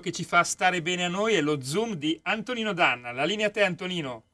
[0.00, 3.12] Che ci fa stare bene a noi è lo Zoom di Antonino Danna.
[3.12, 4.24] La linea a te, Antonino.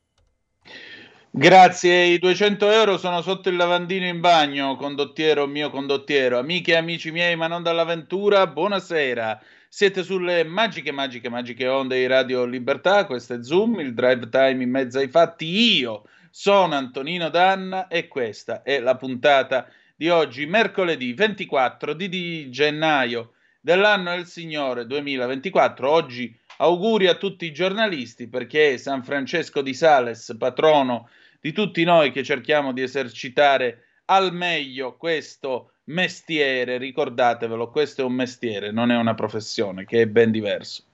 [1.30, 6.38] Grazie, i 200 euro sono sotto il lavandino in bagno, condottiero mio condottiero.
[6.38, 9.38] Amiche e amici miei, ma non dall'avventura, buonasera.
[9.68, 13.04] Siete sulle magiche, magiche, magiche onde di Radio Libertà.
[13.04, 15.44] Questo è Zoom, il drive time in mezzo ai fatti.
[15.76, 22.50] Io sono Antonino Danna e questa è la puntata di oggi, mercoledì 24 di, di
[22.50, 23.32] gennaio
[23.66, 25.90] dell'anno del Signore 2024.
[25.90, 31.08] Oggi auguri a tutti i giornalisti perché San Francesco di Sales, patrono
[31.40, 38.12] di tutti noi che cerchiamo di esercitare al meglio questo mestiere, ricordatevelo, questo è un
[38.12, 40.84] mestiere, non è una professione, che è ben diverso.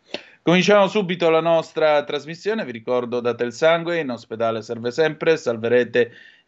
[0.41, 6.11] Cominciamo subito la nostra trasmissione, vi ricordo date il sangue, in ospedale serve sempre, salverete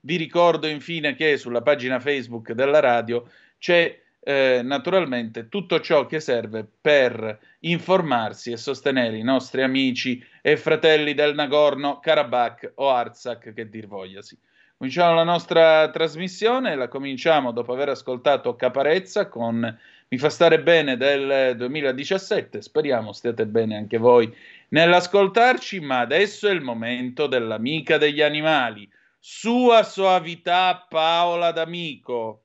[0.00, 6.20] vi ricordo infine che sulla pagina Facebook della radio c'è eh, naturalmente tutto ciò che
[6.20, 13.68] serve per informarsi e sostenere i nostri amici e fratelli del Nagorno-Karabakh o Artsakh, che
[13.68, 14.38] dir vogliasi.
[14.76, 19.78] Cominciamo la nostra trasmissione, la cominciamo dopo aver ascoltato Caparezza con
[20.10, 24.32] Mi fa stare bene del 2017, speriamo stiate bene anche voi
[24.68, 32.44] nell'ascoltarci, ma adesso è il momento dell'amica degli animali, sua soavità Paola D'Amico.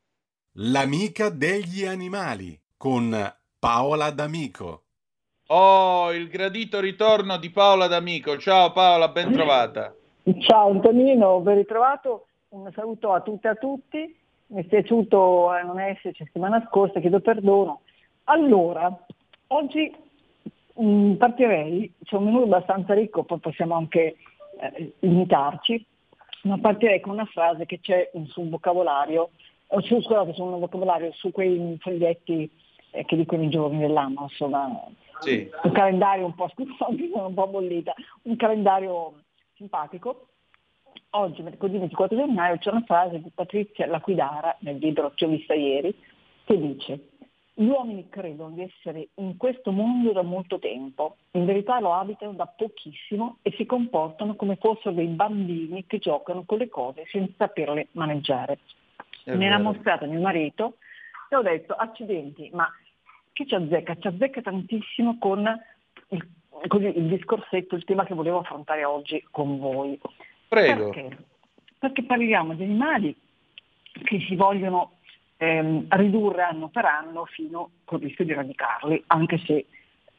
[0.53, 3.15] L'amica degli animali con
[3.59, 4.81] Paola D'Amico.
[5.47, 8.37] Oh, il gradito ritorno di Paola D'Amico.
[8.37, 9.93] Ciao Paola, ben trovata.
[10.39, 12.27] Ciao Antonino, ben ritrovato.
[12.49, 14.17] Un saluto a tutte e a tutti.
[14.47, 17.81] Mi è piaciuto eh, non esserci settimana scorsa, chiedo perdono.
[18.25, 18.95] Allora,
[19.47, 19.93] oggi
[20.73, 24.15] mh, mm, partirei, c'è un menù abbastanza ricco, poi possiamo anche
[24.59, 25.85] eh, limitarci,
[26.43, 29.31] ma partirei con una frase che c'è sul vocabolario
[29.67, 32.49] o su, scusate, su un vocabolario, su quei foglietti
[32.91, 34.69] eh, che dicono i giorni dell'anno, insomma,
[35.19, 35.49] sì.
[35.63, 37.93] un calendario un po', scusate, sono un po' bollita,
[38.23, 39.21] un calendario
[39.55, 40.27] simpatico.
[41.15, 45.53] Oggi, mercoledì 24 gennaio, c'è una frase di Patrizia Laquidara nel libro che ho vista
[45.53, 45.95] ieri,
[46.43, 47.09] che dice
[47.55, 52.33] gli uomini credono di essere in questo mondo da molto tempo, in verità lo abitano
[52.33, 57.33] da pochissimo e si comportano come fossero dei bambini che giocano con le cose senza
[57.37, 58.57] saperle maneggiare
[59.25, 60.77] me l'ha mostrato mio marito
[61.29, 62.69] e ho detto accidenti, ma
[63.31, 63.97] chi ci azzecca?
[63.97, 65.47] Ci azzecca tantissimo con
[66.09, 66.27] il,
[66.67, 69.99] così, il discorsetto, il tema che volevo affrontare oggi con voi.
[70.47, 70.89] Prego.
[70.89, 71.17] Perché?
[71.79, 73.15] Perché parliamo di animali
[74.03, 74.97] che si vogliono
[75.43, 79.65] ehm, ridurre anno per anno fino col rischio di eradicarli, anche se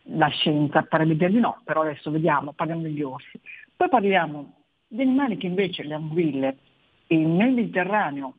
[0.09, 3.41] la scienza parebbe dire di no, però adesso vediamo, parliamo degli orsi.
[3.75, 6.57] Poi parliamo di animali che invece le anguille
[7.09, 8.35] nel Mediterraneo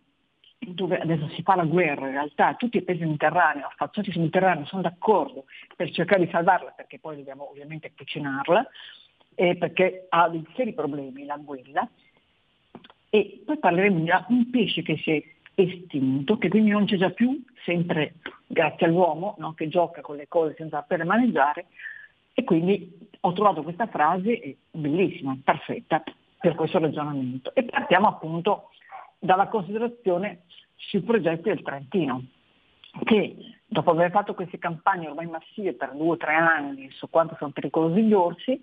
[0.58, 4.66] dove adesso si fa la guerra, in realtà tutti i paesi mediterranei, affacciati sul Mediterraneo,
[4.66, 5.46] sono d'accordo
[5.76, 8.68] per cercare di salvarla, perché poi dobbiamo ovviamente cucinarla,
[9.36, 11.88] e perché ha dei seri problemi l'anguilla.
[13.10, 17.10] E poi parleremo di un pesce che si è estinto, che quindi non c'è già
[17.10, 18.16] più, sempre
[18.46, 19.54] grazie all'uomo no?
[19.54, 21.68] che gioca con le cose senza saper maneggiare.
[22.34, 26.04] E quindi ho trovato questa frase bellissima, perfetta
[26.40, 27.56] per questo ragionamento.
[27.56, 28.70] E partiamo appunto
[29.18, 30.42] dalla considerazione
[30.76, 32.24] sui progetti del Trentino,
[33.04, 33.36] che
[33.66, 37.52] dopo aver fatto queste campagne ormai massive per due o tre anni su quanto sono
[37.52, 38.62] pericolosi gli orsi,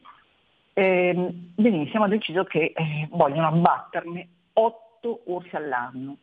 [0.75, 1.15] eh,
[1.55, 6.19] benissimo ha deciso che eh, vogliono abbatterne otto orsi all'anno.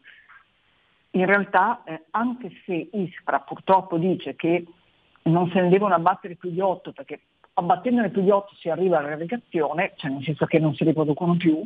[1.12, 4.66] In realtà, eh, anche se ISPRA purtroppo dice che
[5.24, 7.22] non se ne devono abbattere più di otto, perché
[7.54, 11.62] abbattendone più di otto si arriva all'eradicazione, cioè nel senso che non si riproducono più,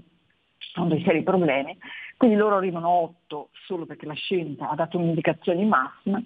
[0.57, 1.77] sono dei seri problemi,
[2.17, 6.21] quindi loro arrivano a 8 solo perché la scienza ha dato un'indicazione massima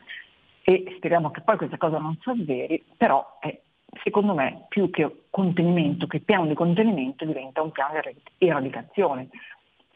[0.61, 3.59] e speriamo che poi questa cosa non si avveri, però è
[4.03, 7.99] secondo me più che contenimento, che piano di contenimento diventa un piano
[8.37, 9.29] di eradicazione.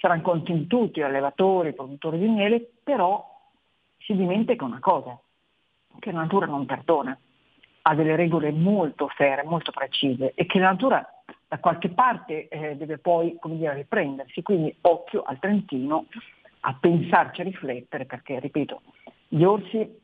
[0.01, 3.24] Saranno contenti tutti, allevatori, produttori di miele, però
[4.00, 5.15] si dimentica una cosa,
[6.00, 7.15] che la natura non perdona,
[7.83, 11.07] ha delle regole molto ferre, molto precise e che la natura
[11.48, 16.07] da qualche parte eh, deve poi dire, riprendersi, quindi occhio al Trentino
[16.62, 18.81] a pensarci, a riflettere, perché ripeto,
[19.27, 20.00] gli orsi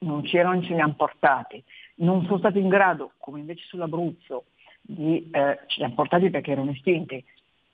[0.00, 1.64] non c'erano, ce li hanno portati,
[1.96, 4.44] non sono stati in grado, come invece sull'Abruzzo,
[4.80, 7.24] di, eh, ce li hanno portati perché erano estinti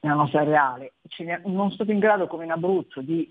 [0.05, 0.93] nella nostra reale,
[1.45, 3.23] non stati in grado come in Abruzzo di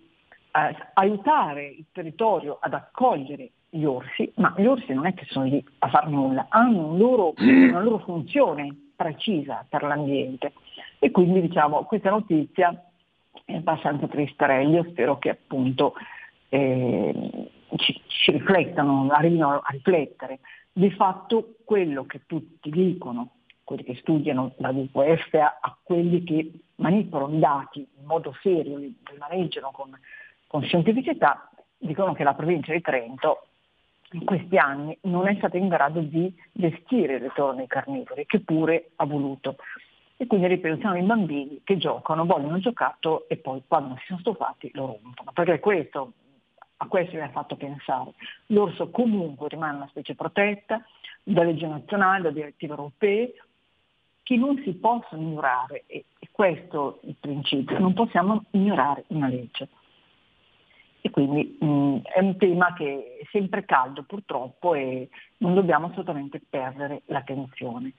[0.52, 5.46] eh, aiutare il territorio ad accogliere gli orsi, ma gli orsi non è che sono
[5.46, 10.54] lì a fare nulla, hanno un loro, una loro funzione precisa per l'ambiente.
[11.00, 12.84] E quindi diciamo questa notizia
[13.46, 15.94] è abbastanza tristarella, io spero che appunto
[16.50, 20.40] eh, ci, ci riflettano, arrivino a riflettere.
[20.72, 23.30] Di fatto quello che tutti dicono,
[23.74, 28.96] quelli che studiano la WWF a quelli che manipolano i dati in modo serio, li,
[29.18, 29.98] maneggiano con,
[30.48, 33.48] con scientificità, dicono che la provincia di Trento
[34.12, 38.42] in questi anni non è stata in grado di gestire il ritorno ai carnivori, che
[38.42, 39.56] pure ha voluto.
[40.16, 44.20] E quindi ripensiamo ai bambini che giocano, vogliono il giocattolo e poi quando si sono
[44.20, 45.32] stufati lo rompono.
[45.34, 46.12] Perché questo,
[46.78, 48.12] a questo mi ha fatto pensare.
[48.48, 50.86] L'orso comunque rimane una specie protetta
[51.24, 53.34] da legge nazionale, da direttive europee,
[54.24, 55.84] che non si possono ignorare.
[55.88, 59.68] E questo è il principio, non possiamo ignorare una legge
[61.06, 65.88] e quindi mh, mm, è un tema che è sempre caldo purtroppo e non dobbiamo
[65.88, 67.92] assolutamente perdere l'attenzione.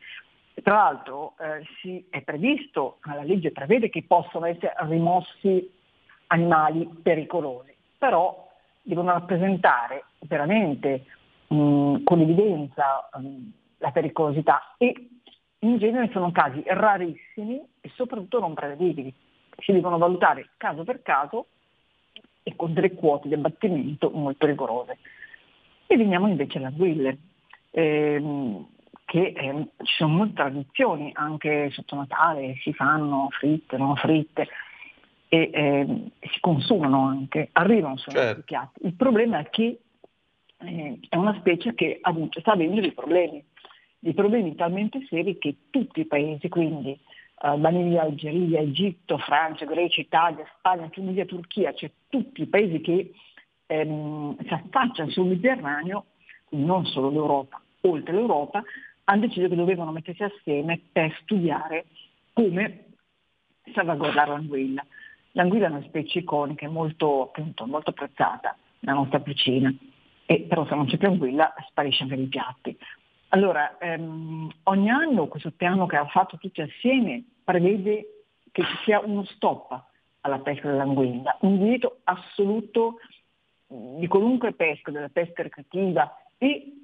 [0.62, 5.70] Tra l'altro eh, si è previsto, la legge prevede che possono essere rimossi
[6.28, 8.50] animali pericolosi, però
[8.80, 11.04] devono rappresentare veramente
[11.48, 15.10] mh, mm, con evidenza mh, mm, la pericolosità e
[15.64, 19.12] in genere sono casi rarissimi e soprattutto non prevedibili.
[19.58, 21.46] Si devono valutare caso per caso
[22.42, 24.98] e con delle quote di abbattimento molto rigorose.
[25.86, 27.18] E veniamo invece alle anguille,
[27.70, 28.66] ehm,
[29.04, 34.48] che eh, ci sono molte tradizioni, anche sotto Natale si fanno fritte, non fritte,
[35.28, 38.42] e eh, si consumano anche, arrivano sui certo.
[38.42, 38.86] piatti.
[38.86, 39.80] Il problema è che
[40.58, 43.42] eh, è una specie che ha sta avendo dei problemi,
[44.04, 46.94] dei problemi talmente seri che tutti i paesi, quindi
[47.36, 53.12] Albania, Algeria, Egitto, Francia, Grecia, Italia, Spagna, Tunisia, Turchia, cioè tutti i paesi che
[53.64, 56.04] ehm, si affacciano sul Mediterraneo,
[56.50, 58.62] non solo l'Europa, oltre l'Europa,
[59.04, 61.86] hanno deciso che dovevano mettersi assieme per studiare
[62.34, 62.84] come
[63.72, 64.84] salvaguardare l'anguilla.
[65.32, 69.72] L'anguilla è una specie iconica, molto, appunto, molto apprezzata nella nostra cucina,
[70.26, 72.76] e, però se non c'è più anguilla sparisce anche nei piatti.
[73.34, 79.00] Allora, ehm, ogni anno questo piano che hanno fatto tutti assieme prevede che ci sia
[79.00, 79.86] uno stop
[80.20, 83.00] alla pesca dell'anguilla, un divieto assoluto
[83.66, 86.74] di qualunque pesca, della pesca ricreativa e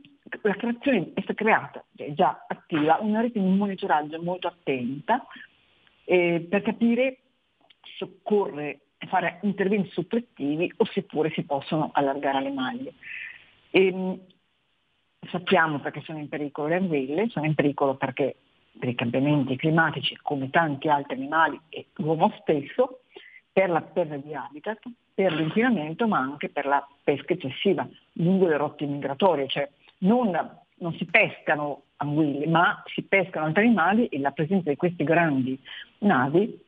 [0.43, 5.25] la creazione è stata creata, è già attiva, una rete di monitoraggio molto attenta
[6.03, 7.19] eh, per capire
[7.97, 12.95] se occorre fare interventi soppressivi o seppure si possono allargare le maglie.
[13.71, 14.21] E, ehm,
[15.31, 18.37] sappiamo perché sono in pericolo le anguille, sono in pericolo perché
[18.79, 23.01] per i cambiamenti climatici, come tanti altri animali e l'uomo stesso,
[23.53, 24.81] per la perdita di habitat,
[25.15, 29.69] per l'inquinamento, ma anche per la pesca eccessiva lungo le rotte migratorie, cioè
[29.99, 30.31] non,
[30.77, 35.59] non si pescano anguille, ma si pescano altri animali e la presenza di queste grandi
[35.99, 36.59] navi,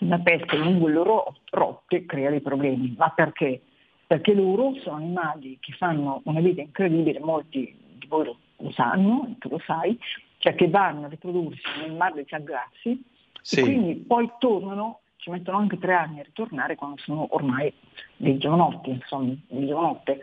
[0.00, 2.94] la pesca lungo le loro rotte crea dei problemi.
[2.98, 3.62] Ma perché?
[4.06, 9.48] Perché loro sono animali che fanno una vita incredibile, molti di voi lo, sanno, tu
[9.48, 9.98] lo sai,
[10.38, 13.02] cioè che vanno a riprodursi nel mare dei Sargassi
[13.40, 13.60] sì.
[13.60, 17.72] e quindi poi tornano, ci mettono anche tre anni a ritornare quando sono ormai
[18.16, 20.20] dei giovanotti, insomma, dei giovanotte,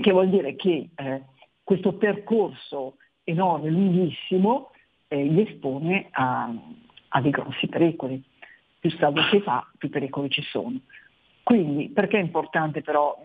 [0.00, 1.22] che vuol dire che eh,
[1.62, 4.70] questo percorso enorme, lunghissimo,
[5.08, 6.52] eh, li espone a,
[7.08, 8.22] a dei grossi pericoli.
[8.78, 10.78] Più strada si fa, più pericoli ci sono.
[11.42, 13.16] Quindi perché è importante però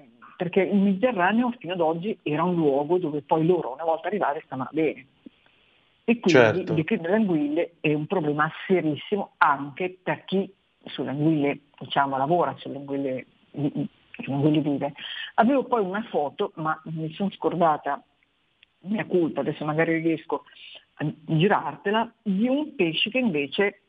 [0.41, 4.41] perché il Mediterraneo fino ad oggi era un luogo dove poi loro una volta arrivati
[4.43, 5.05] stavano bene.
[6.03, 6.74] E quindi certo.
[6.74, 10.51] il delle anguille è un problema serissimo anche per chi
[10.86, 13.88] sulle anguille diciamo, lavora, sulle anguille, sulle
[14.33, 14.93] anguille vive.
[15.36, 18.03] Avevo poi una foto, ma mi sono scordata,
[18.86, 20.45] mia colpa, adesso magari riesco
[20.95, 23.81] a girartela, di un pesce che invece,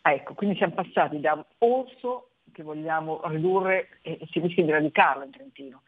[0.00, 5.22] ecco, quindi siamo passati da un orso che vogliamo ridurre e si rischia di radicarlo
[5.22, 5.82] in Trentino,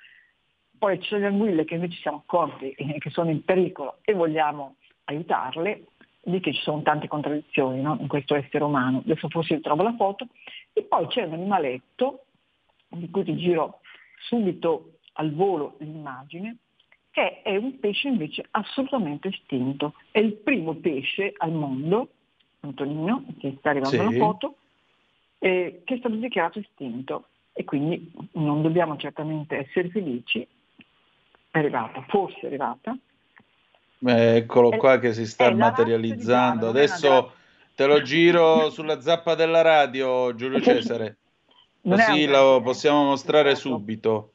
[0.80, 4.76] poi ci sono le anguille che invece siamo accorti che sono in pericolo e vogliamo
[5.04, 5.84] aiutarle,
[6.22, 7.99] di che ci sono tante contraddizioni no?
[8.00, 9.02] in questo essere umano.
[9.04, 10.26] Adesso forse trovo la foto.
[10.72, 12.25] E poi c'è un animaletto,
[12.88, 13.80] di cui ti giro
[14.20, 16.56] subito al volo l'immagine,
[17.10, 19.92] che è un pesce invece assolutamente estinto.
[20.10, 22.08] È il primo pesce al mondo,
[22.60, 24.16] Antonino, che sta arrivando sì.
[24.16, 24.56] la foto,
[25.40, 27.26] eh, che è stato dichiarato estinto.
[27.52, 30.46] E quindi non dobbiamo certamente essere felici
[31.50, 32.97] è arrivata, forse è arrivata.
[34.02, 36.69] Eccolo qua che si sta materializzando.
[36.69, 37.33] Adesso
[37.75, 41.16] te lo giro sulla zappa della radio, Giulio Cesare.
[41.83, 44.33] Così lo possiamo mostrare subito.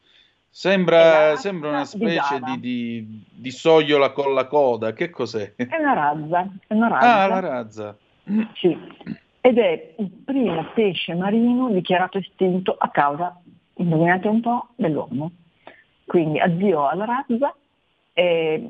[0.50, 4.93] Sembra, sembra una specie di, di, di, sogliola con la coda.
[4.93, 5.53] Che cos'è?
[5.55, 6.50] È una razza.
[6.65, 7.22] È una razza.
[7.22, 7.98] Ah, la razza.
[8.53, 8.77] Sì.
[9.41, 13.39] Ed è il primo pesce marino dichiarato estinto a causa,
[13.75, 15.31] indovinate un po', dell'uomo.
[16.05, 17.55] Quindi addio alla razza,
[18.13, 18.69] eh,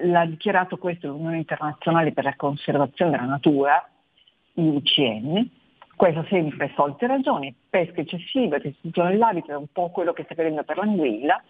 [0.00, 3.88] l'ha dichiarato questo l'Unione Internazionale per la Conservazione della Natura,
[4.54, 5.50] IUCN,
[5.96, 10.62] questo sempre solite ragioni, pesca eccessiva, distruzione dell'habitat, è un po' quello che sta vedendo
[10.62, 11.42] per l'anguilla,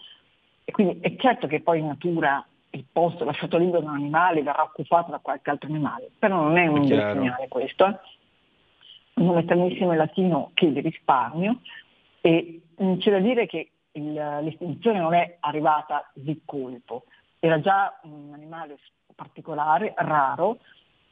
[0.64, 4.42] e quindi è certo che poi in natura il posto lasciato libero da un animale
[4.42, 7.86] verrà occupato da qualche altro animale, però non è un bel segnale questo.
[7.86, 7.98] Eh?
[9.14, 11.60] Un in latino che di risparmio
[12.20, 12.60] e
[12.98, 17.04] c'è da dire che il, l'estinzione non è arrivata di colpo,
[17.38, 18.78] era già un animale
[19.14, 20.58] particolare, raro,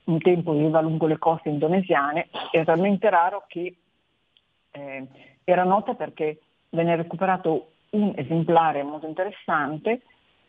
[0.05, 3.77] un tempo viveva lungo le coste indonesiane, era talmente raro che
[4.71, 5.07] eh,
[5.45, 6.41] era nota perché
[6.71, 10.03] venne recuperato un esemplare molto interessante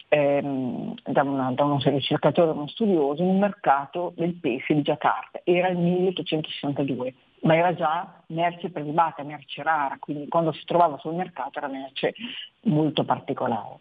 [0.08, 5.42] ehm, da, una, da, uno ricercatore, uno studioso, in un mercato del pesce di Giacarta,
[5.44, 11.14] era il 1862 ma era già merce prelibata, merce rara, quindi quando si trovava sul
[11.14, 12.14] mercato era merce
[12.62, 13.80] molto particolare.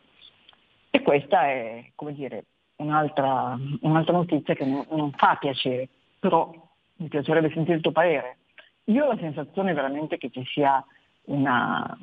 [0.90, 2.44] E questa è, come dire,
[2.76, 6.52] un'altra, un'altra notizia che non, non, fa piacere, però
[6.96, 8.38] mi piacerebbe sentire il tuo parere.
[8.84, 10.84] Io ho la sensazione veramente che ci sia
[11.24, 11.98] una,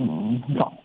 [0.00, 0.82] mm, no,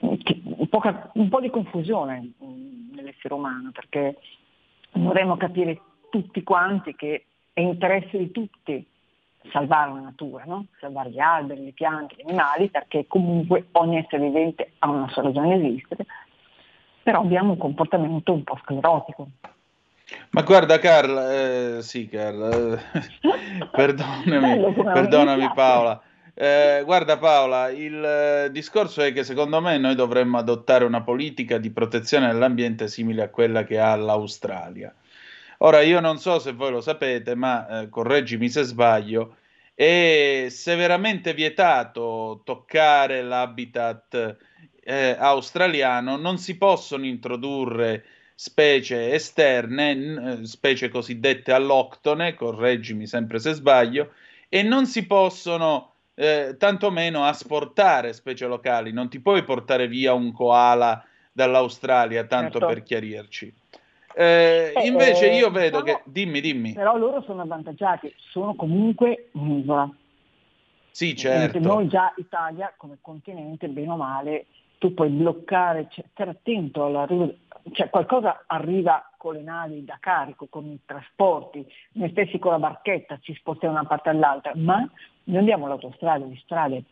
[0.00, 4.18] un, po' di confusione mm, nell'essere umano, perché
[4.92, 5.80] dovremmo capire
[6.10, 8.86] tutti quanti che è interesse di tutti
[9.50, 10.66] salvare la natura, no?
[10.78, 15.22] salvare gli alberi, le piante, gli animali, perché comunque ogni essere vivente ha una sua
[15.22, 16.06] ragione di esistere,
[17.02, 19.28] però abbiamo un comportamento un po' sclerotico.
[20.30, 22.78] Ma guarda Carla, eh, sì Carla, eh,
[23.70, 26.00] perdonami, perdonami Paola.
[26.34, 31.58] Eh, guarda Paola, il eh, discorso è che secondo me noi dovremmo adottare una politica
[31.58, 34.94] di protezione dell'ambiente simile a quella che ha l'Australia.
[35.64, 39.36] Ora, io non so se voi lo sapete, ma eh, correggimi se sbaglio,
[39.74, 44.36] è severamente vietato toccare l'habitat
[44.82, 48.04] eh, australiano, non si possono introdurre
[48.34, 54.14] specie esterne, eh, specie cosiddette alloctone, correggimi sempre se sbaglio,
[54.48, 60.32] e non si possono eh, tantomeno asportare specie locali, non ti puoi portare via un
[60.32, 62.66] koala dall'Australia, tanto certo.
[62.66, 63.54] per chiarirci.
[64.14, 66.10] Eh, eh, invece io vedo diciamo, che...
[66.10, 66.72] Dimmi, dimmi.
[66.72, 69.90] Però loro sono avvantaggiati, sono comunque un'isola.
[70.90, 71.58] Sì, certo.
[71.58, 74.46] Noi già Italia, come continente, bene o male,
[74.78, 77.32] tu puoi bloccare, cioè, stare attento all'arrivo,
[77.70, 82.58] cioè qualcosa arriva con le navi da carico, con i trasporti, noi stessi con la
[82.58, 84.78] barchetta ci spostiamo da una parte all'altra, ma
[85.24, 86.82] noi andiamo all'autostrada, le strade.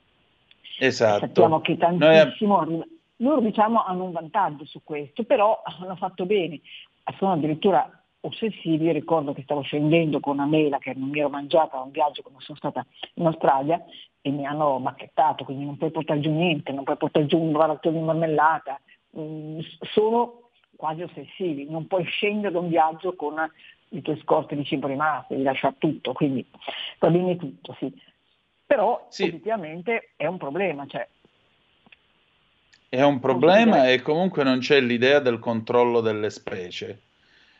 [0.79, 1.27] Esatto.
[1.27, 2.85] Sappiamo che tantissimo arriva.
[3.17, 6.61] Loro diciamo hanno un vantaggio su questo, però hanno fatto bene
[7.19, 11.79] sono addirittura ossessivi, ricordo che stavo scendendo con una mela che non mi ero mangiata
[11.79, 13.83] a un viaggio quando sono stata in Australia
[14.21, 17.53] e mi hanno bacchettato, quindi non puoi portare giù niente, non puoi portare giù un
[17.53, 18.79] barattolo di marmellata,
[19.19, 23.37] mm, sono quasi ossessivi, non puoi scendere da un viaggio con
[23.91, 26.47] i tuoi scorte di cibo rimasto, devi lasciare tutto, quindi
[26.99, 27.93] va bene tutto, sì.
[28.67, 29.25] Però sì.
[29.25, 31.07] effettivamente è un problema, cioè,
[32.91, 37.03] è un problema e comunque non c'è l'idea del controllo delle specie.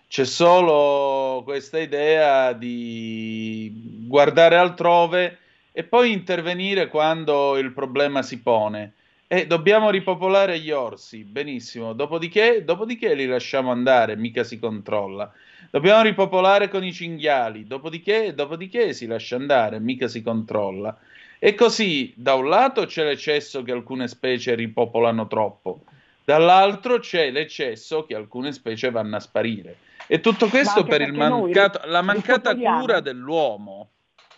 [0.09, 5.39] C'è solo questa idea di guardare altrove
[5.71, 8.95] e poi intervenire quando il problema si pone.
[9.29, 11.93] E dobbiamo ripopolare gli orsi, benissimo.
[11.93, 15.33] Dopodiché, dopodiché li lasciamo andare, mica si controlla.
[15.71, 20.99] Dobbiamo ripopolare con i cinghiali, dopodiché, dopodiché si lascia andare, mica si controlla.
[21.43, 25.85] E così, da un lato c'è l'eccesso che alcune specie ripopolano troppo,
[26.23, 29.79] dall'altro c'è l'eccesso che alcune specie vanno a sparire.
[30.07, 33.89] E tutto questo per mancato, la mancata cura dell'uomo.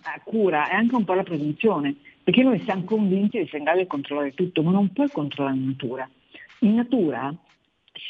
[0.05, 3.65] La cura è anche un po' la presunzione, perché noi siamo convinti di essere in
[3.65, 6.09] grado di controllare tutto, ma non puoi controllare la natura.
[6.61, 7.35] In natura,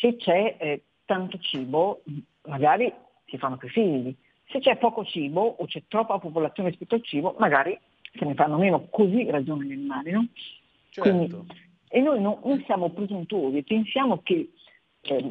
[0.00, 2.02] se c'è eh, tanto cibo,
[2.46, 2.92] magari
[3.24, 4.14] si fanno più figli.
[4.50, 7.78] Se c'è poco cibo o c'è troppa popolazione rispetto al cibo, magari
[8.14, 10.27] se ne fanno meno, così ragionano gli animali, no?
[10.90, 11.11] Certo.
[11.11, 11.37] Quindi,
[11.88, 14.53] e noi non, non, siamo presuntuosi, pensiamo che
[15.03, 15.31] eh,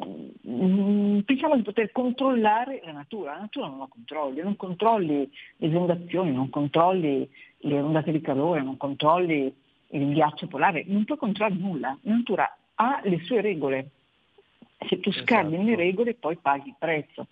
[1.26, 6.32] pensiamo di poter controllare la natura, la natura non la controlli, non controlli le esondazioni,
[6.32, 9.54] non controlli le ondate di calore, non controlli
[9.94, 13.90] il ghiaccio polare, non puoi controllare nulla, la natura ha le sue regole,
[14.88, 15.26] se tu esatto.
[15.26, 17.28] scambi le regole poi paghi il prezzo.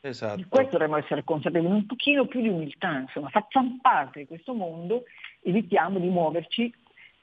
[0.00, 0.36] Esatto.
[0.36, 4.54] Di questo dovremmo essere consapevoli, un pochino più di umiltà, insomma, facciamo parte di questo
[4.54, 5.04] mondo,
[5.42, 6.72] evitiamo di muoverci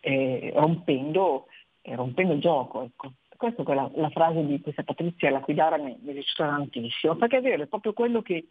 [0.01, 1.47] eh, rompendo,
[1.81, 2.83] eh, rompendo, il gioco.
[2.83, 3.13] Ecco.
[3.35, 7.37] Questa è la, la, frase di questa Patrizia Laquidara mi, mi è piaciuta tantissimo, perché
[7.37, 8.47] è vero, è proprio quello che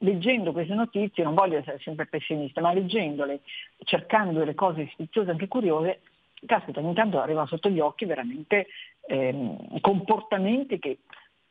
[0.00, 3.40] leggendo queste notizie, non voglio essere sempre pessimista, ma leggendole,
[3.84, 6.00] cercando delle cose ispiziose, anche curiose,
[6.44, 8.66] caspita, ogni tanto arrivano sotto gli occhi veramente
[9.06, 10.98] eh, comportamenti che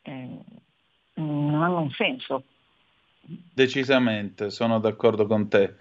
[0.04, 0.40] eh,
[1.16, 2.44] non hanno un senso.
[3.22, 5.76] Decisamente, sono d'accordo con te.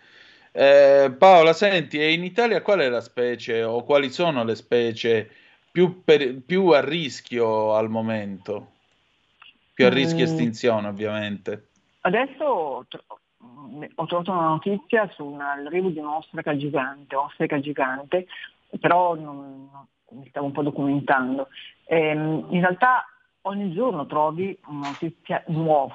[0.53, 5.31] Eh, Paola, senti, e in Italia qual è la specie o quali sono le specie
[5.71, 8.69] più, per, più a rischio al momento?
[9.75, 10.29] Più a rischio mm.
[10.29, 11.69] estinzione, ovviamente.
[12.03, 18.27] Adesso ho trovato una notizia sull'arrivo di un'ostrica gigante, ostrica gigante,
[18.79, 19.69] però non,
[20.11, 21.49] mi stavo un po' documentando.
[21.87, 23.05] Ehm, in realtà
[23.47, 25.95] ogni giorno trovi una notizia nuova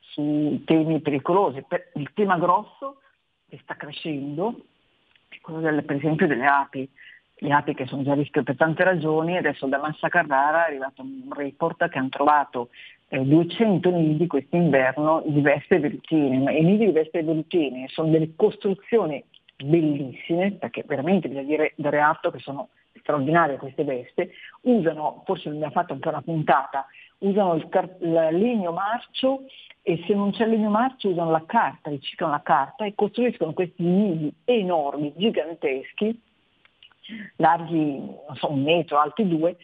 [0.00, 1.64] su temi pericolosi.
[1.94, 3.00] Il tema grosso
[3.48, 4.54] che sta crescendo
[5.28, 6.88] è quello delle, per esempio delle api,
[7.38, 10.68] le api che sono già a rischio per tante ragioni, adesso da Massa Carrara è
[10.68, 12.70] arrivato un report che hanno trovato
[13.08, 19.22] eh, 200 nidi quest'inverno di vespe velutine, i nidi di vespe velutine sono delle costruzioni
[19.56, 22.68] bellissime, perché veramente bisogna dire dare atto che sono
[23.00, 26.86] straordinarie queste veste, usano, forse non abbiamo fatto anche una puntata,
[27.18, 29.44] usano il, car- il legno marcio
[29.82, 33.52] e se non c'è il legno marcio usano la carta, riciclano la carta e costruiscono
[33.52, 36.20] questi nidi enormi, giganteschi,
[37.36, 39.56] larghi non so, un metro, alti due,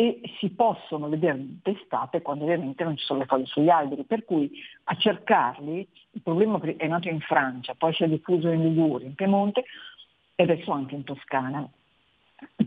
[0.00, 4.24] e si possono vedere d'estate quando ovviamente non ci sono le foglie sugli alberi, per
[4.24, 4.48] cui
[4.84, 9.16] a cercarli, il problema è nato in Francia, poi si è diffuso in Liguria, in
[9.16, 9.64] Piemonte
[10.36, 11.68] e adesso anche in Toscana,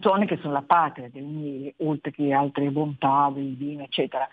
[0.01, 4.27] zone che sono la patria del miele, oltre che altre bontà, del vino, eccetera.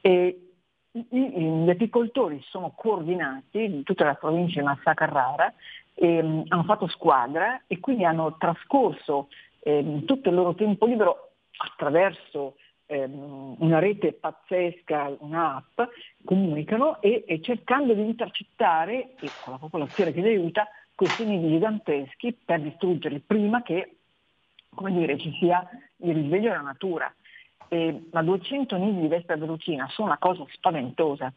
[0.00, 0.52] E
[0.92, 5.52] gli apicoltori sono coordinati in tutta la provincia di Massa Carrara,
[5.94, 9.26] um, hanno fatto squadra e quindi hanno trascorso
[9.64, 11.26] eh, tutto il loro tempo libero
[11.56, 15.80] attraverso ehm, una rete pazzesca, un'app,
[16.24, 21.48] comunicano e, e, cercando di intercettare, e con la popolazione che li aiuta, questi nidi
[21.48, 23.96] giganteschi per distruggerli prima che
[24.76, 25.66] come dire, ci sia
[25.96, 27.12] il risveglio della natura.
[27.68, 31.32] E, ma 200 nidi di vespa vellutina sono una cosa spaventosa.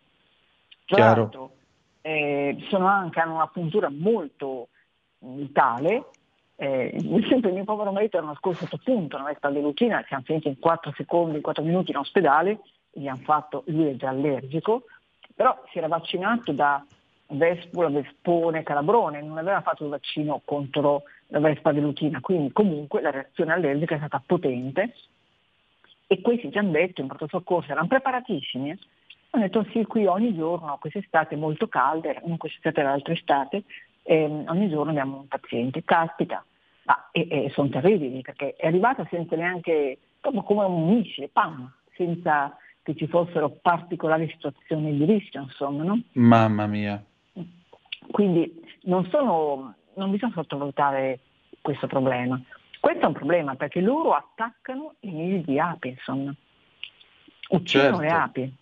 [0.85, 1.55] Tra l'altro
[2.01, 4.67] eh, sono anche, hanno una puntura molto
[5.19, 6.09] vitale
[6.61, 6.93] eh,
[7.29, 10.59] sempre il mio povero marito era nascosto sotto punto, una vespa vellutina, siamo finiti in
[10.59, 12.59] 4 secondi, in 4 minuti in ospedale,
[12.91, 14.83] gli hanno fatto, lui è già allergico,
[15.33, 16.85] però si era vaccinato da
[17.27, 23.11] Vespula, Vespone, Calabrone, non aveva fatto il vaccino contro la vespa vellutina, quindi comunque la
[23.11, 24.95] reazione allergica è stata potente
[26.07, 28.77] e questi ci hanno detto in pronto soccorso, erano preparatissimi, eh?
[29.29, 33.63] hanno detto sì, qui ogni giorno, quest'estate molto calda, non quest'estate l'altra estate,
[34.09, 36.43] ehm, ogni giorno abbiamo un paziente, caspita,
[36.85, 41.71] ma e, e sono terribili perché è arrivata senza neanche, proprio come un missile, pam,
[41.95, 46.01] senza che ci fossero particolari situazioni di rischio, insomma, no?
[46.13, 47.03] Mamma mia.
[48.09, 51.19] Quindi non, sono, non bisogna sottovalutare
[51.61, 52.41] questo problema.
[52.79, 56.33] Questo è un problema perché loro attaccano i nidi di api, insomma.
[57.49, 58.01] Uccidono certo.
[58.01, 58.53] le api.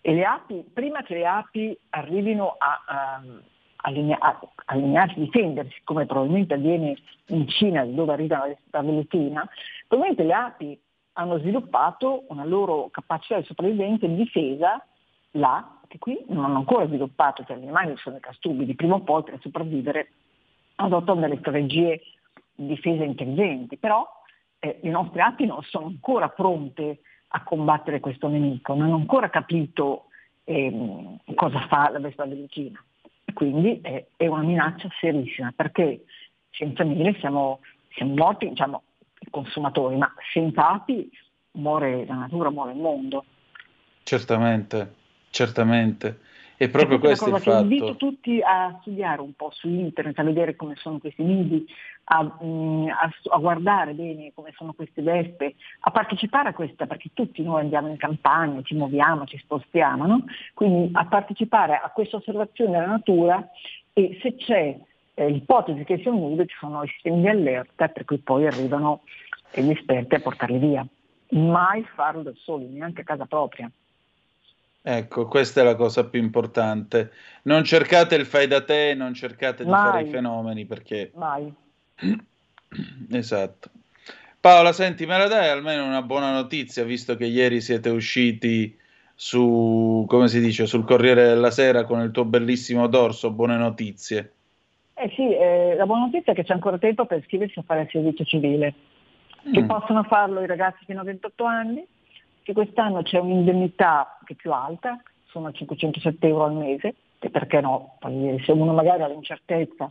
[0.00, 3.22] E le api, prima che le api arrivino a, a
[3.88, 6.96] allinearsi, difendersi, come probabilmente avviene
[7.26, 9.48] in Cina dove arriva la vellutina,
[9.86, 10.80] probabilmente le api
[11.14, 14.84] hanno sviluppato una loro capacità di sopravvivenza e di difesa
[15.32, 19.00] là, che qui non hanno ancora sviluppato, cioè gli animali sono i castubidi, prima o
[19.00, 20.12] poi per sopravvivere
[20.76, 22.00] adottano delle strategie
[22.54, 24.06] di difesa intelligenti, però
[24.60, 29.28] eh, le nostre api non sono ancora pronte a combattere questo nemico, non hanno ancora
[29.28, 30.04] capito
[30.44, 32.82] eh, cosa fa la vespa vellutina
[33.38, 36.06] quindi è, è, una minaccia serissima perché
[36.50, 37.60] senza miele siamo,
[37.94, 38.82] siamo morti, diciamo,
[39.30, 41.08] consumatori, ma senza api
[41.52, 43.24] muore la natura, muore il mondo.
[44.02, 44.94] Certamente,
[45.30, 46.18] certamente.
[46.60, 47.62] E proprio questo è il fatto.
[47.62, 51.64] Invito tutti a studiare un po' su internet, a vedere come sono questi nidi,
[52.06, 57.10] a, mm, a, a, guardare bene come sono queste vespe, a partecipare a questa, perché
[57.14, 60.24] tutti noi andiamo in campagna, ci muoviamo, ci spostiamo, no?
[60.54, 63.48] quindi a partecipare a questa osservazione della natura
[63.92, 64.76] e se c'è
[65.14, 68.46] eh, l'ipotesi che sia un nudo ci sono i sistemi di allerta per cui poi
[68.46, 69.02] arrivano
[69.54, 70.84] gli esperti a portarli via.
[71.30, 73.70] Mai farlo da soli, neanche a casa propria.
[74.90, 77.12] Ecco, questa è la cosa più importante.
[77.42, 79.90] Non cercate il fai da te, non cercate di Mai.
[79.90, 81.10] fare i fenomeni perché...
[81.14, 81.52] Mai.
[83.12, 83.68] Esatto.
[84.40, 88.78] Paola, senti, me la dai almeno una buona notizia, visto che ieri siete usciti
[89.14, 94.32] su, come si dice, sul Corriere della Sera con il tuo bellissimo dorso, buone notizie.
[94.94, 97.82] Eh sì, eh, la buona notizia è che c'è ancora tempo per iscriversi a fare
[97.82, 98.74] il servizio civile,
[99.52, 99.66] che mm.
[99.66, 101.86] possono farlo i ragazzi fino a 28 anni,
[102.48, 107.60] che quest'anno c'è un'indennità che è più alta, sono 507 euro al mese, e perché
[107.60, 107.98] no?
[108.00, 109.86] Se uno magari ha l'incertezza,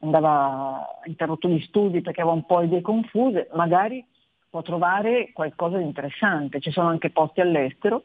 [0.00, 4.04] andava interrotto gli studi perché aveva un po' idee confuse, magari
[4.48, 6.58] può trovare qualcosa di interessante.
[6.58, 8.02] Ci sono anche posti all'estero,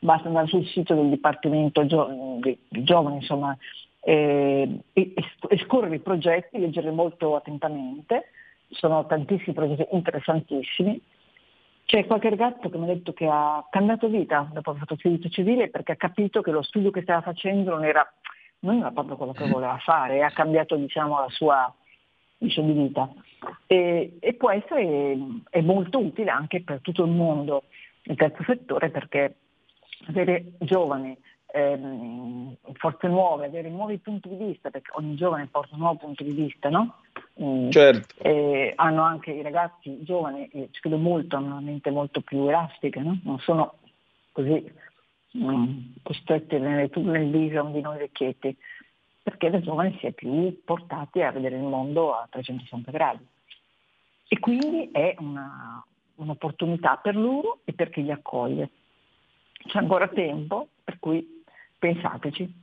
[0.00, 3.56] basta andare sul sito del Dipartimento Gio- di, di Giovani, insomma,
[4.00, 8.30] e, e, e scorrere i progetti, leggere molto attentamente.
[8.70, 11.00] Sono tantissimi progetti interessantissimi
[11.92, 15.00] c'è qualche ragazzo che mi ha detto che ha cambiato vita dopo aver fatto il
[15.00, 18.10] servizio civile perché ha capito che lo studio che stava facendo non era,
[18.60, 21.70] non era proprio quello che voleva fare e ha cambiato diciamo, la sua
[22.38, 23.12] diciamo, di vita.
[23.66, 25.18] E, e, può essere
[25.50, 27.64] è molto utile anche per tutto il mondo
[28.04, 29.34] il terzo settore perché
[30.06, 31.14] avere giovani
[31.52, 36.24] ehm, forze nuove, avere nuovi punti di vista, perché ogni giovane porta un nuovo punto
[36.24, 36.96] di vista, no?
[37.42, 37.70] Mm.
[37.70, 38.22] Certo.
[38.22, 42.48] E hanno anche i ragazzi giovani, che ci credo molto, hanno una mente molto più
[42.48, 43.18] elastica, no?
[43.24, 43.74] non sono
[44.32, 44.72] così
[45.36, 48.56] mm, costretti nelle tunnel vision di noi vecchietti,
[49.22, 53.24] perché da giovani si è più portati a vedere il mondo a 360 gradi.
[54.28, 55.84] E quindi è una,
[56.16, 58.70] un'opportunità per loro e per chi li accoglie.
[59.66, 61.41] C'è ancora tempo, per cui
[61.82, 62.60] pensateci.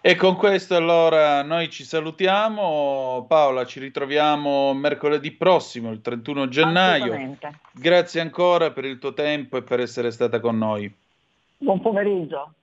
[0.00, 3.26] E con questo allora noi ci salutiamo.
[3.28, 7.36] Paola, ci ritroviamo mercoledì prossimo, il 31 gennaio.
[7.72, 10.92] Grazie ancora per il tuo tempo e per essere stata con noi.
[11.58, 12.54] Buon pomeriggio.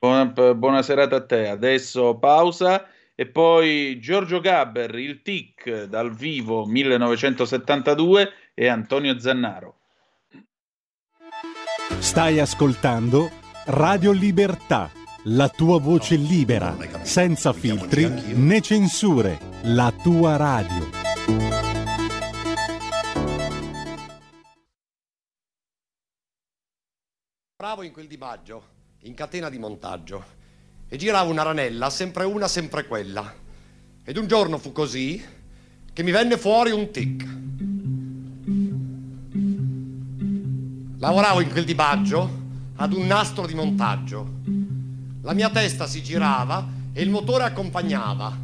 [0.00, 1.48] Buona, buona serata a te.
[1.48, 9.76] Adesso pausa e poi Giorgio Gabber, il TIC dal vivo 1972 e Antonio Zannaro.
[11.98, 14.90] Stai ascoltando Radio Libertà
[15.28, 20.90] la tua voce libera, senza filtri né censure, la tua radio.
[27.56, 28.62] Bravo in quel di maggio,
[29.04, 30.24] in catena di montaggio,
[30.86, 33.34] e girava una ranella, sempre una, sempre quella.
[34.04, 35.24] Ed un giorno fu così
[35.90, 37.26] che mi venne fuori un tic.
[40.98, 42.42] Lavoravo in quel di maggio
[42.76, 44.42] ad un nastro di montaggio
[45.24, 48.36] la mia testa si girava e il motore accompagnava.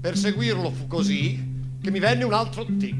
[0.00, 2.96] Per seguirlo fu così che mi venne un altro tic.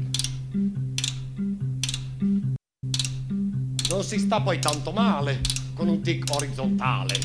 [3.89, 5.41] Non si sta poi tanto male
[5.73, 7.19] con un tic orizzontale,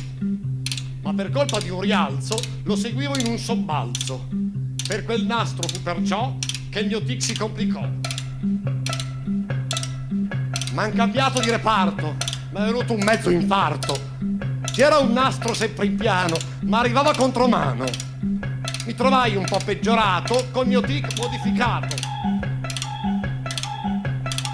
[1.02, 4.26] ma per colpa di un rialzo lo seguivo in un sobbalzo.
[4.84, 6.36] Per quel nastro fu perciò
[6.70, 7.88] che il mio tic si complicò.
[10.72, 12.16] M'han cambiato di reparto,
[12.52, 14.12] mi è venuto un mezzo infarto
[14.72, 17.84] c'era un nastro sempre in piano, ma arrivava contromano.
[18.86, 21.94] Mi trovai un po' peggiorato col mio tic modificato.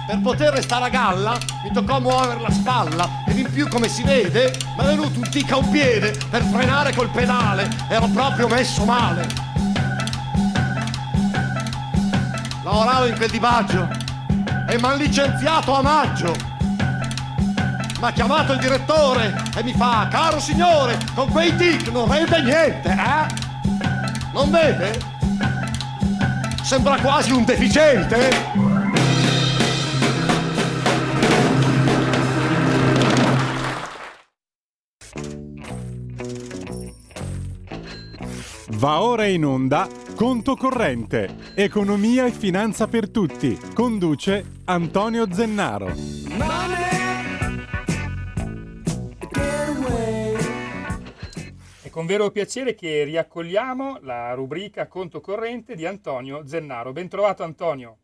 [0.05, 4.03] Per poter restare a galla mi toccò muovere la spalla ed in più come si
[4.03, 8.49] vede mi è venuto un tic a un piede per frenare col pedale, ero proprio
[8.49, 9.25] messo male.
[12.63, 13.87] Lavoravo in quel divaggio
[14.67, 16.58] e mi hanno licenziato a maggio
[17.99, 22.41] mi ha chiamato il direttore e mi fa, caro signore, con quei tic non vede
[22.41, 23.47] niente, eh?
[24.33, 24.97] Non vede?
[26.63, 28.77] Sembra quasi un deficiente.
[38.71, 43.59] Va ora in onda Conto Corrente, Economia e Finanza per Tutti.
[43.73, 45.93] Conduce Antonio Zennaro.
[46.37, 47.08] Money!
[51.99, 56.93] Con vero piacere che riaccogliamo la rubrica Conto Corrente di Antonio Zennaro.
[56.93, 57.97] Ben trovato Antonio.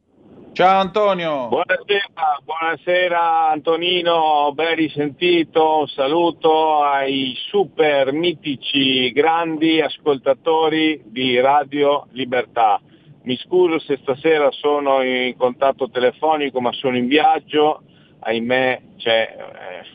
[0.51, 1.47] Ciao Antonio.
[1.47, 12.81] Buonasera, buonasera Antonino, ben risentito, saluto ai super mitici grandi ascoltatori di Radio Libertà.
[13.21, 17.83] Mi scuso se stasera sono in contatto telefonico ma sono in viaggio,
[18.19, 19.94] ahimè c'è eh,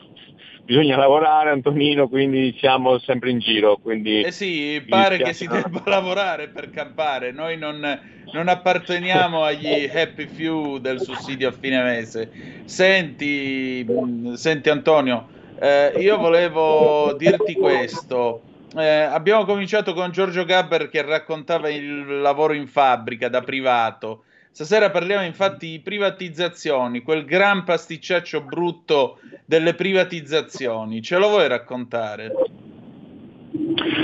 [0.65, 3.77] bisogna lavorare Antonino, quindi siamo sempre in giro.
[3.81, 7.99] Quindi eh sì, pare che si debba lavorare per campare, noi non,
[8.31, 12.31] non apparteniamo agli happy few del sussidio a fine mese.
[12.65, 13.85] Senti,
[14.33, 15.27] senti Antonio,
[15.59, 18.43] eh, io volevo dirti questo.
[18.77, 24.91] Eh, abbiamo cominciato con Giorgio Gabber che raccontava il lavoro in fabbrica da privato Stasera
[24.91, 31.01] parliamo infatti di privatizzazioni, quel gran pasticciaccio brutto delle privatizzazioni.
[31.01, 32.33] Ce lo vuoi raccontare?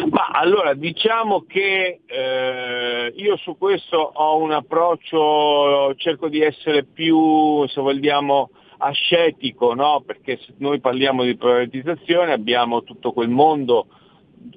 [0.09, 7.67] Ma allora diciamo che eh, io su questo ho un approccio, cerco di essere più,
[7.67, 10.01] se vogliamo, ascetico, no?
[10.05, 13.87] perché se noi parliamo di privatizzazione abbiamo tutto quel mondo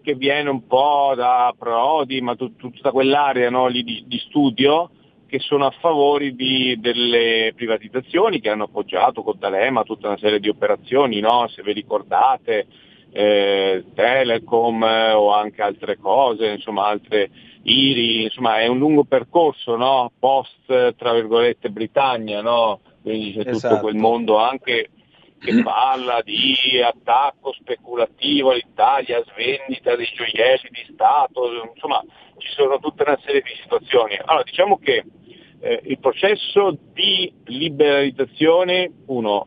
[0.02, 3.68] che viene un po' da Prodi, ma tut- tutta quell'area no?
[3.70, 4.90] di, di studio
[5.30, 10.40] che sono a favore di, delle privatizzazioni, che hanno appoggiato con D'Alema tutta una serie
[10.40, 11.46] di operazioni, no?
[11.46, 12.66] se vi ricordate,
[13.12, 17.30] eh, Telecom eh, o anche altre cose, insomma altre
[17.62, 20.10] IRI, insomma è un lungo percorso no?
[20.18, 22.80] post, tra virgolette, Britannia, no?
[23.00, 23.74] quindi c'è esatto.
[23.74, 24.90] tutto quel mondo anche
[25.38, 32.02] che parla di attacco speculativo all'Italia, svendita dei gioielli di Stato, insomma
[32.38, 34.18] ci sono tutta una serie di situazioni.
[34.24, 35.04] Allora diciamo che
[35.60, 39.46] eh, il processo di liberalizzazione, uno,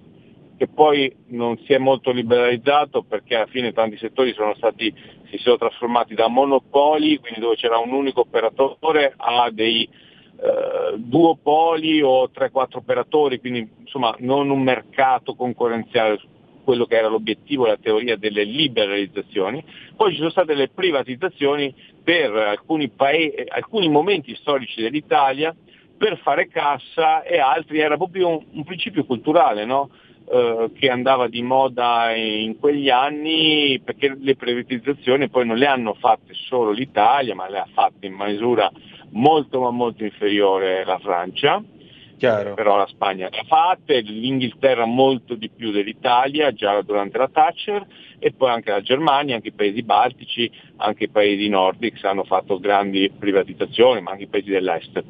[0.58, 4.94] che poi non si è molto liberalizzato perché alla fine tanti settori sono stati,
[5.30, 12.02] si sono trasformati da monopoli, quindi dove c'era un unico operatore, a dei eh, duopoli
[12.02, 16.20] o 3-4 operatori, quindi insomma non un mercato concorrenziale
[16.64, 19.62] quello che era l'obiettivo, la teoria delle liberalizzazioni,
[19.98, 25.54] poi ci sono state le privatizzazioni per alcuni, paesi, alcuni momenti storici dell'Italia
[26.04, 29.90] per fare cassa e altri era proprio un, un principio culturale, no?
[30.30, 35.94] eh, che andava di moda in quegli anni perché le privatizzazioni poi non le hanno
[35.94, 38.70] fatte solo l'Italia ma le ha fatte in misura
[39.12, 41.64] molto ma molto inferiore la Francia
[42.18, 42.54] Chiaro.
[42.54, 47.86] però la Spagna le ha fatte, l'Inghilterra molto di più dell'Italia già durante la Thatcher
[48.20, 52.58] e poi anche la Germania, anche i paesi baltici, anche i paesi nordics hanno fatto
[52.60, 55.04] grandi privatizzazioni, ma anche i paesi dell'est.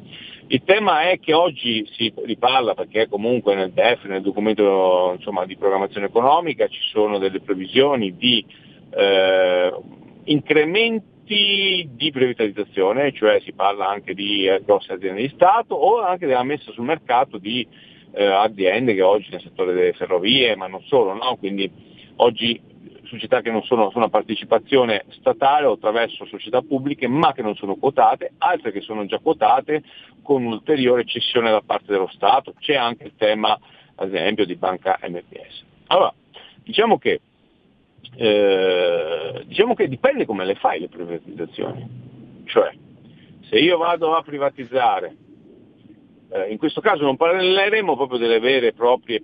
[0.46, 5.56] Il tema è che oggi si riparla perché comunque nel DEF, nel documento insomma, di
[5.56, 8.44] programmazione economica, ci sono delle previsioni di
[8.90, 9.72] eh,
[10.24, 16.26] incrementi di privatizzazione, cioè si parla anche di eh, grosse aziende di Stato o anche
[16.26, 17.66] della messa sul mercato di
[18.12, 21.36] eh, aziende che oggi nel settore delle ferrovie, ma non solo, no?
[21.36, 21.70] quindi
[22.16, 22.60] oggi
[23.06, 27.54] società che non sono su una partecipazione statale o attraverso società pubbliche ma che non
[27.54, 29.82] sono quotate, altre che sono già quotate
[30.22, 32.54] con un'ulteriore cessione da parte dello Stato.
[32.58, 33.58] C'è anche il tema,
[33.96, 35.64] ad esempio, di banca MPS.
[35.88, 36.12] Allora,
[36.62, 37.20] diciamo che,
[38.16, 42.42] eh, diciamo che dipende come le fai le privatizzazioni.
[42.46, 42.72] Cioè,
[43.48, 45.16] se io vado a privatizzare
[46.30, 49.22] eh, in questo caso non parleremo proprio delle vere e proprie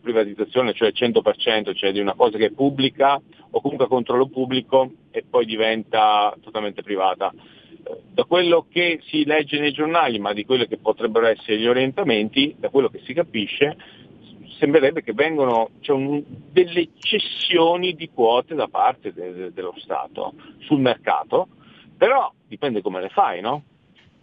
[0.00, 4.90] privatizzazioni, cioè 100%, cioè di una cosa che è pubblica o comunque a controllo pubblico
[5.10, 7.32] e poi diventa totalmente privata.
[7.32, 11.66] Eh, da quello che si legge nei giornali, ma di quello che potrebbero essere gli
[11.66, 13.76] orientamenti, da quello che si capisce,
[14.58, 20.34] sembrerebbe che vengono cioè un, delle cessioni di quote da parte de, de, dello Stato
[20.60, 21.48] sul mercato,
[21.96, 23.64] però dipende come le fai, no?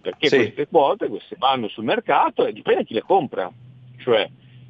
[0.01, 0.35] Perché sì.
[0.37, 3.51] queste quote queste vanno sul mercato e dipende chi le compra.
[3.97, 4.29] Cioè,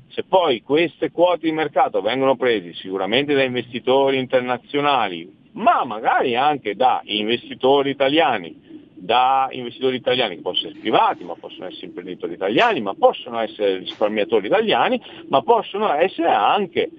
[0.09, 6.75] se poi queste quote di mercato vengono prese sicuramente da investitori internazionali, ma magari anche
[6.75, 12.81] da investitori italiani, da investitori italiani che possono essere privati, ma possono essere imprenditori italiani,
[12.81, 16.89] ma possono essere risparmiatori italiani, ma possono essere anche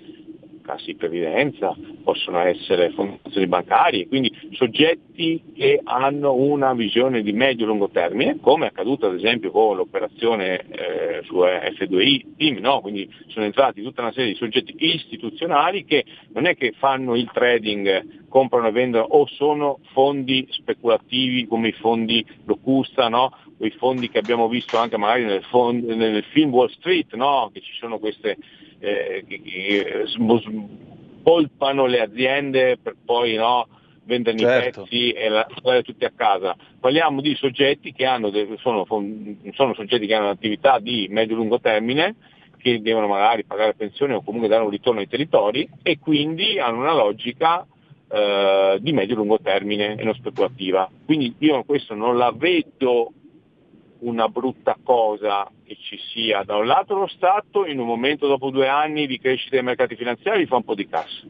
[0.70, 7.88] cassi di previdenza, possono essere fondazioni bancarie, quindi soggetti che hanno una visione di medio-lungo
[7.88, 12.80] termine, come è accaduto ad esempio con l'operazione eh, su F2I, TIM, no?
[12.80, 17.28] quindi sono entrati tutta una serie di soggetti istituzionali che non è che fanno il
[17.32, 23.32] trading, comprano e vendono o sono fondi speculativi come i fondi Locusta, no?
[23.56, 27.50] quei fondi che abbiamo visto anche magari nel, fond- nel film Wall Street, no?
[27.52, 28.38] che ci sono queste
[28.80, 30.04] eh, che, che
[31.20, 33.68] spolpano le aziende per poi no,
[34.04, 34.80] vendere certo.
[34.80, 36.56] i pezzi e lasciare tutti a casa.
[36.80, 38.84] Parliamo di soggetti che hanno, sono,
[39.52, 42.16] sono soggetti che hanno un'attività di medio-lungo termine,
[42.56, 46.78] che devono magari pagare pensione o comunque dare un ritorno ai territori e quindi hanno
[46.78, 47.66] una logica
[48.08, 50.90] eh, di medio-lungo termine e non speculativa.
[51.04, 53.12] Quindi io questo non la vedo
[54.00, 58.50] una brutta cosa che ci sia da un lato lo Stato in un momento dopo
[58.50, 61.26] due anni di crescita dei mercati finanziari fa un po' di cassa.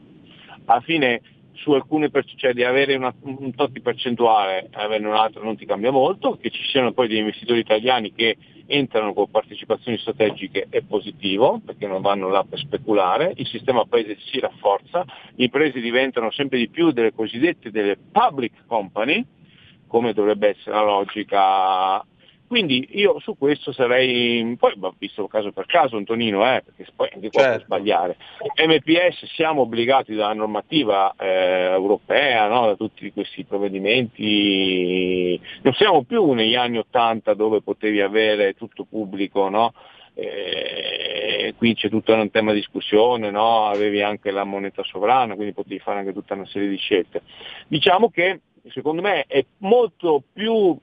[0.65, 1.21] Alla fine
[1.53, 5.57] su alcune cioè di avere una, un tot di percentuale e averne un altro non
[5.57, 10.67] ti cambia molto, che ci siano poi degli investitori italiani che entrano con partecipazioni strategiche
[10.69, 15.05] è positivo perché non vanno là per speculare, il sistema paese si rafforza,
[15.35, 19.23] le imprese diventano sempre di più delle cosiddette delle public company,
[19.87, 22.05] come dovrebbe essere la logica
[22.51, 27.29] quindi io su questo sarei, poi visto caso per caso Antonino, eh, perché poi anche
[27.29, 27.65] qua certo.
[27.65, 28.17] può sbagliare.
[28.65, 32.65] MPS siamo obbligati dalla normativa eh, europea, no?
[32.65, 39.47] da tutti questi provvedimenti, non siamo più negli anni Ottanta dove potevi avere tutto pubblico,
[39.47, 39.73] no?
[40.13, 43.67] Eh, qui c'è tutto un tema di discussione, no?
[43.67, 47.21] avevi anche la moneta sovrana, quindi potevi fare anche tutta una serie di scelte.
[47.69, 48.41] Diciamo che
[48.73, 50.77] secondo me è molto più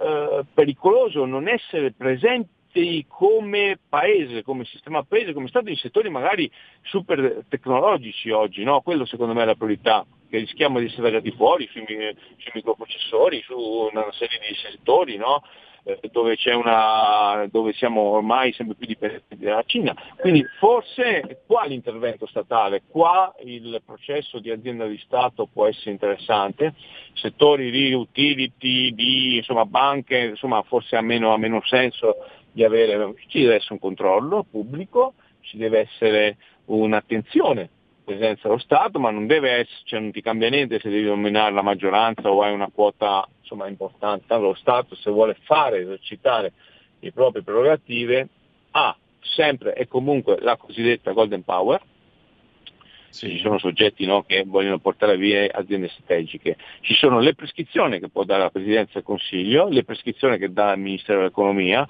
[0.00, 6.50] eh, pericoloso non essere presenti come paese, come sistema paese, come Stato in settori magari
[6.82, 8.80] super tecnologici oggi, no?
[8.82, 11.84] quello secondo me è la priorità, che rischiamo di essere tagliati fuori sui,
[12.54, 15.42] microprocessori, su una serie di settori, no?
[15.88, 19.96] Eh, dove, una, dove, siamo ormai sempre più dipendenti dalla Cina.
[20.16, 26.74] Quindi forse qua l'intervento statale, qua il processo di azienda di Stato può essere interessante,
[27.14, 32.16] settori di utility, di insomma, banche, insomma, forse ha meno, ha meno senso
[32.52, 36.36] di avere, ci deve essere un controllo pubblico, ci deve essere
[36.66, 37.70] un'attenzione
[38.08, 41.52] presenza dello Stato, ma non deve essere, cioè non ti cambia niente se devi dominare
[41.52, 44.34] la maggioranza o hai una quota insomma, importante.
[44.38, 46.52] Lo Stato se vuole fare, esercitare
[47.00, 48.28] le proprie prerogative,
[48.70, 51.82] ha sempre e comunque la cosiddetta golden power,
[53.10, 53.28] sì.
[53.28, 58.08] ci sono soggetti no, che vogliono portare via aziende strategiche, ci sono le prescrizioni che
[58.08, 61.86] può dare la Presidenza del Consiglio, le prescrizioni che dà il Ministero dell'Economia,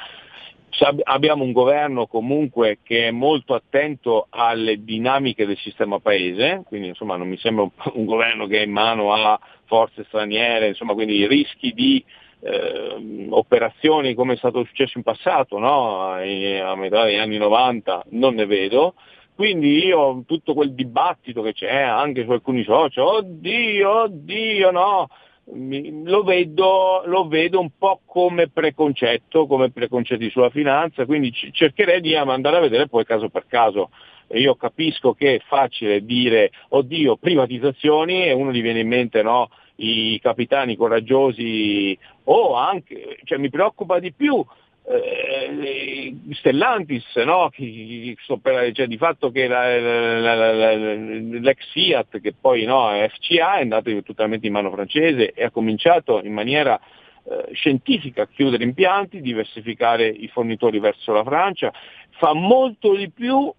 [1.05, 7.17] abbiamo un governo comunque che è molto attento alle dinamiche del sistema paese, quindi insomma
[7.17, 11.73] non mi sembra un, governo che è in mano a forze straniere, insomma quindi rischi
[11.73, 12.05] di
[12.41, 16.13] eh, operazioni come è stato successo in passato, no?
[16.13, 18.95] a metà degli anni 90 non ne vedo,
[19.35, 25.09] quindi io tutto quel dibattito che c'è anche su alcuni social, oddio, oddio no,
[25.53, 32.15] lo vedo, lo vedo, un po' come preconcetto, come preconcetti sulla finanza, quindi cercherei di
[32.15, 33.91] andare a vedere poi caso per caso.
[34.33, 39.49] Io capisco che è facile dire oddio privatizzazioni e uno gli viene in mente no,
[39.77, 44.45] i capitani coraggiosi o anche, cioè mi preoccupa di più
[44.91, 47.51] eh, Stellantis, no?
[47.53, 54.03] cioè, di fatto che la, la, la, l'ex Fiat, che poi no, FCA, è andato
[54.03, 56.81] totalmente in mano francese e ha cominciato in maniera
[57.25, 61.73] eh, scientifica a chiudere impianti, diversificare i fornitori verso la Francia,
[62.19, 63.53] fa molto di più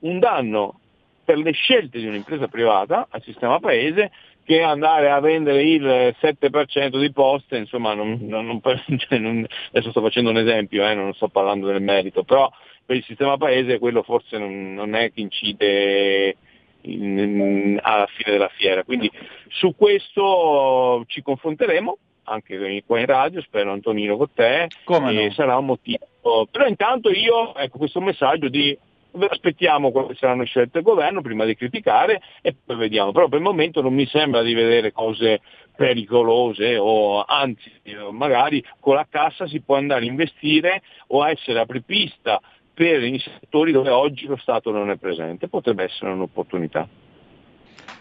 [0.00, 0.80] un danno
[1.24, 4.12] per le scelte di un'impresa privata al sistema paese
[4.44, 8.60] che andare a vendere il 7% di poste, insomma, non, non,
[8.98, 12.50] cioè non, adesso sto facendo un esempio, eh, non sto parlando del merito, però
[12.84, 16.36] per il sistema paese quello forse non, è che incide
[16.82, 18.84] in, in, alla fine della fiera.
[18.84, 19.10] Quindi
[19.48, 25.32] su questo ci confronteremo anche qua in radio, spero Antonino con te, Come e no?
[25.32, 26.06] sarà un motivo.
[26.50, 28.76] Però intanto io, ecco questo messaggio di
[29.28, 33.12] aspettiamo quali saranno scelte del governo prima di criticare e poi vediamo.
[33.12, 35.40] Però per il momento non mi sembra di vedere cose
[35.76, 37.70] pericolose o anzi
[38.12, 42.40] magari con la cassa si può andare a investire o a essere apripista
[42.72, 45.48] per i settori dove oggi lo Stato non è presente.
[45.48, 46.88] Potrebbe essere un'opportunità.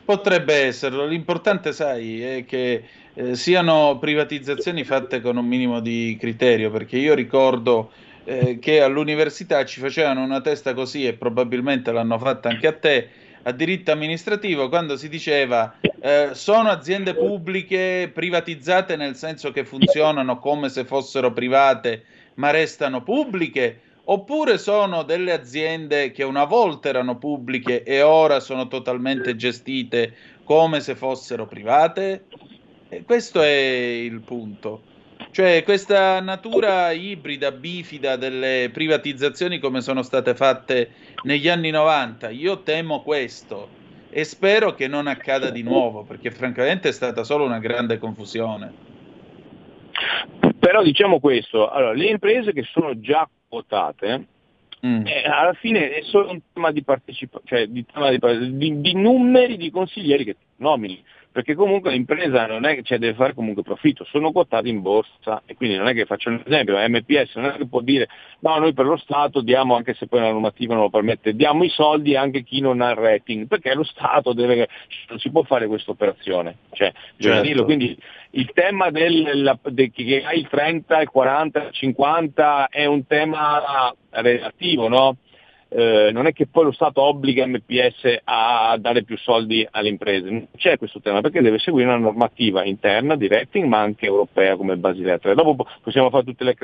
[0.05, 2.83] Potrebbe esserlo, l'importante sai è che
[3.13, 7.91] eh, siano privatizzazioni fatte con un minimo di criterio, perché io ricordo
[8.25, 13.09] eh, che all'università ci facevano una testa così e probabilmente l'hanno fatta anche a te,
[13.43, 20.39] a diritto amministrativo, quando si diceva eh, sono aziende pubbliche privatizzate nel senso che funzionano
[20.39, 22.03] come se fossero private
[22.35, 28.67] ma restano pubbliche, oppure sono delle aziende che una volta erano pubbliche e ora sono
[28.67, 32.25] totalmente gestite come se fossero private?
[32.89, 34.92] E questo è il punto.
[35.33, 40.91] Cioè, questa natura ibrida, bifida delle privatizzazioni come sono state fatte
[41.23, 43.67] negli anni 90, io temo questo
[44.11, 48.71] e spero che non accada di nuovo, perché francamente è stata solo una grande confusione.
[50.59, 54.27] Però diciamo questo, allora, le imprese che sono già quotate,
[54.85, 55.07] Mm.
[55.07, 59.55] Eh, alla fine è solo un tema di partecipazione, cioè di, di, di, di, numeri
[59.55, 61.01] di consiglieri che nomini
[61.33, 65.41] perché comunque l'impresa non è che cioè, deve fare comunque profitto, sono quotati in borsa
[65.47, 68.07] e quindi non è che faccio un esempio, MPS non è che può dire
[68.39, 71.63] no, noi per lo Stato diamo, anche se poi la normativa non lo permette, diamo
[71.63, 74.67] i soldi anche a chi non ha il rating, perché lo Stato deve,
[75.09, 77.65] non si può fare questa operazione, cioè, certo.
[77.65, 77.97] quindi
[78.35, 83.91] il tema del, de, che hai il 30, il 40, il 50 è un tema
[84.11, 85.17] relativo, no?
[85.75, 90.29] Eh, non è che poi lo Stato obbliga MPS a dare più soldi alle imprese,
[90.29, 94.55] non c'è questo tema perché deve seguire una normativa interna di rating ma anche europea
[94.55, 95.33] come Basilea 3.
[95.33, 96.55] Dopo possiamo fare tutte le,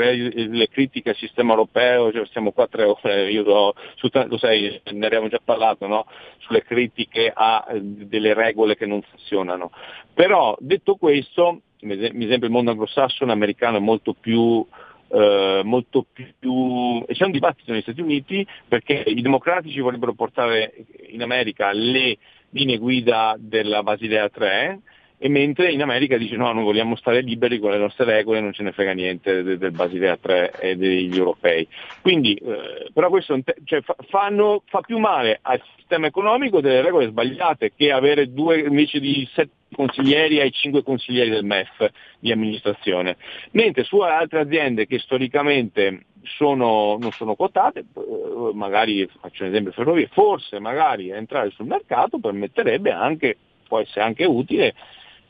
[0.48, 4.80] le critiche al sistema europeo, cioè stiamo qua tre ore, io do, su, lo sai,
[4.92, 6.06] ne abbiamo già parlato, no?
[6.38, 9.72] sulle critiche a delle regole che non funzionano.
[10.14, 14.64] Però detto questo, mi sembra il mondo anglosassone americano è molto più
[15.12, 17.04] eh, molto più...
[17.06, 20.74] c'è un dibattito negli Stati Uniti perché i democratici vorrebbero portare
[21.10, 22.18] in America le
[22.52, 24.80] linee guida della Basilea 3
[25.22, 28.54] e mentre in America dice no, noi vogliamo stare liberi con le nostre regole, non
[28.54, 31.68] ce ne frega niente del, del Basilea 3 e degli europei.
[32.02, 37.08] Quindi, eh, però questo cioè, fa, fanno, fa più male al sistema economico delle regole
[37.08, 41.90] sbagliate che avere due invece di sette consiglieri ai cinque consiglieri del MEF
[42.20, 43.18] di amministrazione.
[43.52, 49.74] Mentre su altre aziende che storicamente sono, non sono quotate, eh, magari faccio un esempio
[49.74, 54.74] ferrovie, forse magari entrare sul mercato permetterebbe anche, può essere anche utile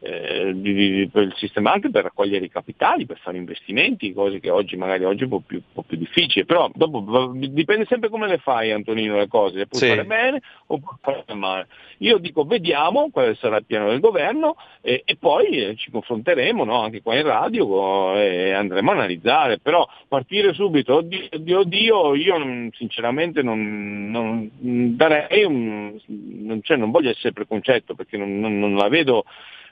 [0.02, 4.40] eh, di, di, per il sistema anche per raccogliere i capitali, per fare investimenti, cose
[4.40, 7.86] che oggi magari oggi è un po' più, un po più difficile, però dopo dipende
[7.86, 9.88] sempre come le fai Antonino le cose, le puoi sì.
[9.88, 11.68] fare bene o puoi fare male.
[11.98, 16.64] Io dico vediamo quale sarà il piano del governo e, e poi eh, ci confronteremo
[16.64, 16.82] no?
[16.82, 22.70] anche qua in radio e andremo a analizzare, però partire subito, oddio, oddio, oddio io
[22.72, 24.50] sinceramente non, non
[24.96, 29.26] darei un, non, cioè, non voglio essere preconcetto perché non, non, non la vedo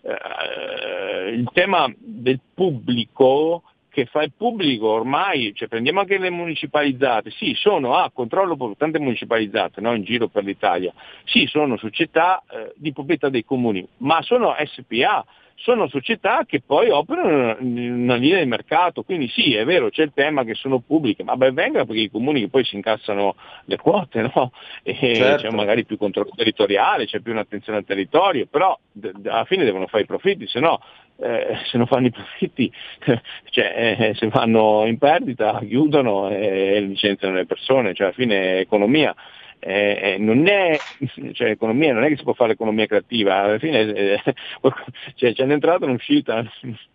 [0.07, 7.31] eh, il tema del pubblico che fa il pubblico ormai, cioè prendiamo anche le municipalizzate,
[7.31, 10.93] sì, sono a controllo per tante municipalizzate no, in giro per l'Italia,
[11.23, 15.25] sì, sono società eh, di proprietà dei comuni, ma sono SPA,
[15.59, 20.03] sono società che poi operano in una linea di mercato, quindi sì, è vero, c'è
[20.03, 23.35] il tema che sono pubbliche, ma ben venga perché i comuni che poi si incassano
[23.65, 24.51] le quote, no?
[24.83, 25.47] e certo.
[25.47, 29.87] c'è magari più controllo territoriale, c'è più un'attenzione al territorio, però d- alla fine devono
[29.87, 30.79] fare i profitti, se no
[31.19, 32.71] eh, se non fanno i profitti,
[33.49, 38.59] cioè, eh, se vanno in perdita chiudono e licenziano le persone, cioè alla fine è
[38.59, 39.15] economia.
[39.59, 40.77] Eh, eh, non è,
[41.33, 44.21] cioè, economia, non è che si può fare l'economia creativa, alla fine eh,
[45.15, 46.43] cioè, c'è un'entrata e un'uscita.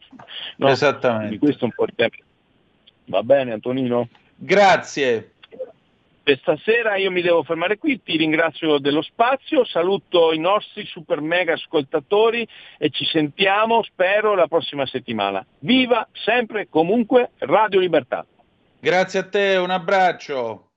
[0.57, 1.31] No, Esattamente.
[1.31, 2.17] Di questo un po' di tempo.
[3.07, 4.11] Va bene Antonino?
[4.37, 5.33] Grazie.
[6.23, 11.21] Per stasera io mi devo fermare qui, ti ringrazio dello spazio, saluto i nostri super
[11.21, 12.47] mega ascoltatori
[12.79, 15.45] e ci sentiamo, spero, la prossima settimana.
[15.61, 18.25] Viva sempre comunque Radio Libertà.
[18.79, 20.72] Grazie a te, un abbraccio.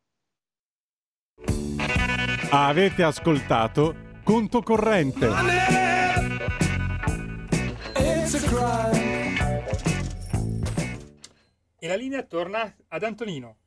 [2.49, 5.27] Avete ascoltato Conto Corrente.
[11.79, 13.57] E la linea torna ad Antonino.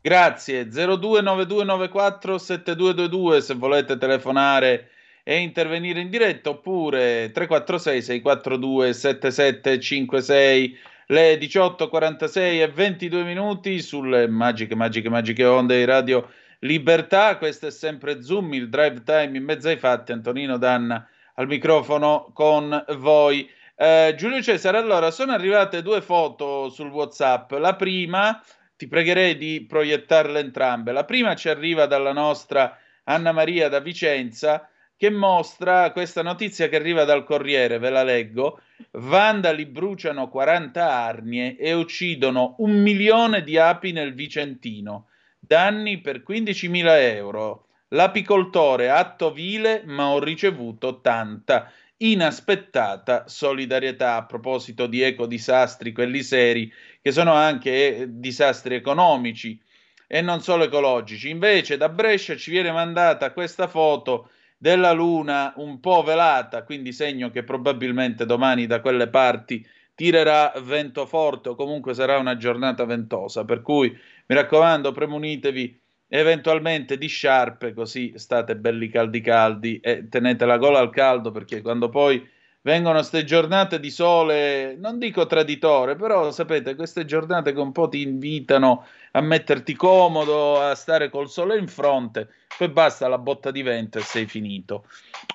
[0.00, 0.68] Grazie.
[0.68, 4.90] 0292947222 se volete telefonare
[5.22, 10.78] e intervenire in diretta oppure 346 642 7756
[11.10, 16.28] le 18.46 e 22 minuti sulle magiche, magiche, magiche onde di Radio
[16.60, 17.36] Libertà.
[17.36, 20.12] Questo è sempre Zoom, il drive time in mezzo ai fatti.
[20.12, 23.48] Antonino Danna al microfono con voi.
[23.76, 27.52] Eh, Giulio Cesare, allora sono arrivate due foto sul WhatsApp.
[27.52, 28.42] La prima
[28.76, 30.92] ti pregherei di proiettarle entrambe.
[30.92, 36.74] La prima ci arriva dalla nostra Anna Maria da Vicenza che mostra questa notizia che
[36.74, 38.60] arriva dal Corriere, ve la leggo.
[38.92, 45.06] Vandali bruciano 40 arnie e uccidono un milione di api nel Vicentino.
[45.48, 47.68] Danni per 15.000 euro.
[47.88, 56.70] L'apicoltore atto vile, ma ho ricevuto tanta inaspettata solidarietà a proposito di ecodisastri, quelli seri,
[57.00, 59.58] che sono anche eh, disastri economici
[60.06, 61.30] e non solo ecologici.
[61.30, 64.28] Invece da Brescia ci viene mandata questa foto
[64.58, 69.66] della luna un po' velata, quindi segno che probabilmente domani da quelle parti
[69.98, 73.92] tirerà vento forte o comunque sarà una giornata ventosa, per cui
[74.28, 80.78] mi raccomando, premunitevi eventualmente di sciarpe, così state belli caldi caldi e tenete la gola
[80.78, 82.26] al caldo perché quando poi
[82.60, 87.88] vengono queste giornate di sole, non dico traditore, però sapete, queste giornate che un po'
[87.88, 93.50] ti invitano a metterti comodo, a stare col sole in fronte, poi basta la botta
[93.50, 94.84] di vento e sei finito.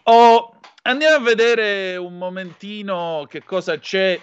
[0.04, 4.20] Oh, andiamo a vedere un momentino che cosa c'è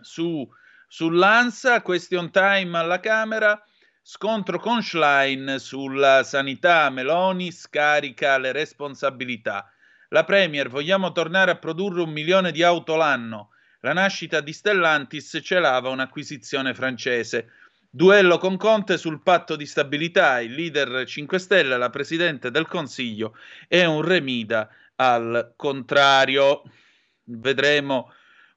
[0.00, 0.46] su,
[0.92, 3.58] sull'ANSA, question time alla Camera.
[4.02, 9.72] Scontro con Schlein sulla sanità, Meloni scarica le responsabilità.
[10.10, 13.52] La Premier, vogliamo tornare a produrre un milione di auto l'anno.
[13.80, 17.52] La nascita di Stellantis celava un'acquisizione francese.
[17.88, 20.40] Duello con Conte sul patto di stabilità.
[20.40, 23.34] Il leader 5 Stelle, la Presidente del Consiglio,
[23.66, 26.64] è un remida al contrario.
[27.24, 28.12] Vedremo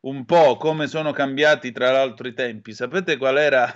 [0.06, 2.74] un po' come sono cambiati tra l'altro i tempi.
[2.74, 3.74] Sapete qual era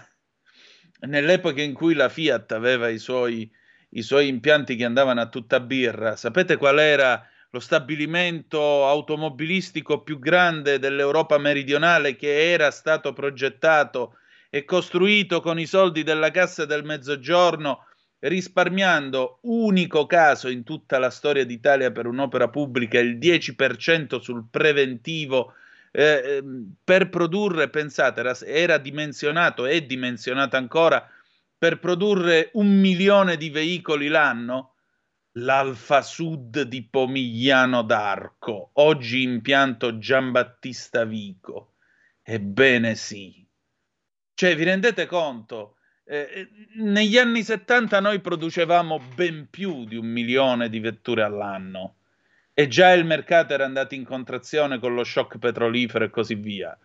[1.08, 3.50] nell'epoca in cui la Fiat aveva i suoi,
[3.92, 10.20] i suoi impianti che andavano a tutta birra, sapete qual era lo stabilimento automobilistico più
[10.20, 14.18] grande dell'Europa meridionale che era stato progettato
[14.52, 17.86] e costruito con i soldi della Cassa del Mezzogiorno,
[18.20, 25.54] risparmiando unico caso in tutta la storia d'Italia per un'opera pubblica il 10% sul preventivo
[25.92, 31.08] eh, ehm, per produrre, pensate, era, era dimensionato, è dimensionato ancora
[31.58, 34.76] per produrre un milione di veicoli l'anno,
[35.34, 41.76] l'Alfa Sud di Pomigliano d'Arco, oggi impianto Giambattista Vico.
[42.22, 43.46] Ebbene sì.
[44.34, 45.76] Cioè, vi rendete conto?
[46.06, 51.99] Eh, eh negli anni 70 noi producevamo ben più di un milione di vetture all'anno
[52.60, 56.78] e già il mercato era andato in contrazione con lo shock petrolifero e così via.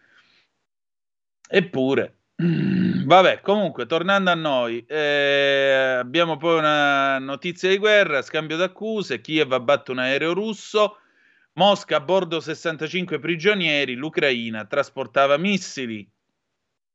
[1.48, 2.18] Eppure,
[3.04, 9.50] vabbè, comunque, tornando a noi, eh, abbiamo poi una notizia di guerra, scambio d'accuse, Kiev
[9.50, 10.98] abbatte un aereo russo,
[11.54, 16.08] Mosca a bordo 65 prigionieri, l'Ucraina trasportava missili,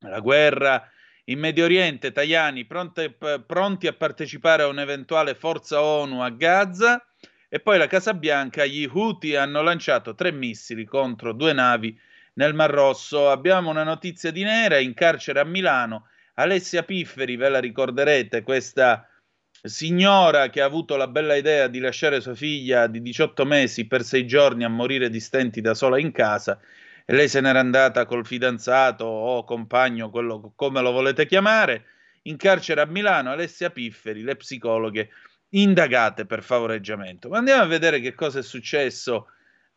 [0.06, 0.90] la guerra
[1.26, 3.14] in Medio Oriente, Tajani pronti,
[3.46, 7.04] pronti a partecipare a un'eventuale forza ONU a Gaza,
[7.50, 12.00] e poi la Casa Bianca, gli Houthi hanno lanciato tre missili contro due navi
[12.36, 13.32] nel Mar Rosso.
[13.32, 16.08] Abbiamo una notizia di nera in carcere a Milano.
[16.36, 19.10] Alessia Pifferi, ve la ricorderete, questa
[19.62, 24.04] signora che ha avuto la bella idea di lasciare sua figlia di 18 mesi per
[24.04, 26.58] sei giorni a morire di stenti da sola in casa
[27.10, 31.86] e lei se n'era andata col fidanzato o compagno, quello, come lo volete chiamare,
[32.24, 35.10] in carcere a Milano, Alessia Pifferi, le psicologhe
[35.50, 37.30] indagate per favoreggiamento.
[37.30, 39.28] Ma andiamo a vedere che cosa è successo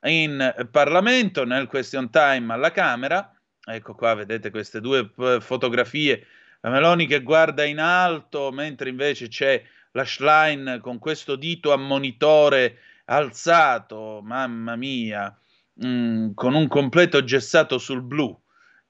[0.04, 3.34] in Parlamento, nel question time alla Camera.
[3.64, 5.10] Ecco qua, vedete queste due
[5.40, 6.26] fotografie
[6.64, 9.62] la Meloni che guarda in alto, mentre invece c'è
[9.92, 15.36] la Schlein con questo dito a monitore alzato, mamma mia,
[15.74, 18.40] mh, mm, con un completo gessato sul blu.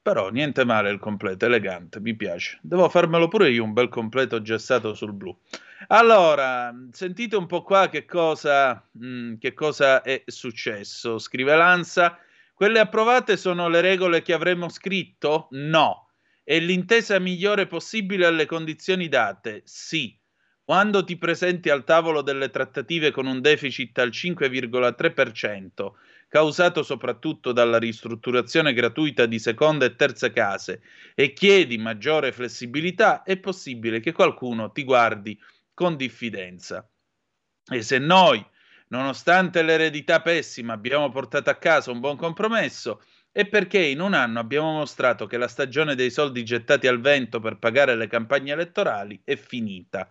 [0.03, 2.59] Però niente male il completo, elegante, mi piace.
[2.61, 5.37] Devo farmelo pure io un bel completo gessato sul blu.
[5.89, 11.19] Allora, sentite un po' qua che cosa, mh, mm, che cosa è successo.
[11.19, 12.19] Scrive Lanza,
[12.53, 15.47] quelle approvate sono le regole che avremmo scritto?
[15.53, 16.09] No.
[16.43, 19.63] È l'intesa migliore possibile alle condizioni date?
[19.65, 20.19] Sì.
[20.65, 25.93] Quando ti presenti al tavolo delle trattative con un deficit al 5,3%,
[26.33, 30.81] causato soprattutto dalla ristrutturazione gratuita di seconde e terze case,
[31.15, 35.39] e chiedi maggiore flessibilità, è possibile che qualcuno ti guardi
[35.75, 36.89] con diffidenza.
[37.71, 38.43] E se noi,
[38.89, 44.39] nonostante l'eredità pessima, abbiamo portato a casa un buon compromesso, e perché in un anno
[44.39, 49.21] abbiamo mostrato che la stagione dei soldi gettati al vento per pagare le campagne elettorali
[49.23, 50.09] è finita.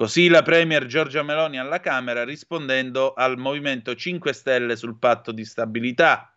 [0.00, 5.44] Così la Premier Giorgia Meloni alla Camera rispondendo al Movimento 5 Stelle sul patto di
[5.44, 6.34] stabilità.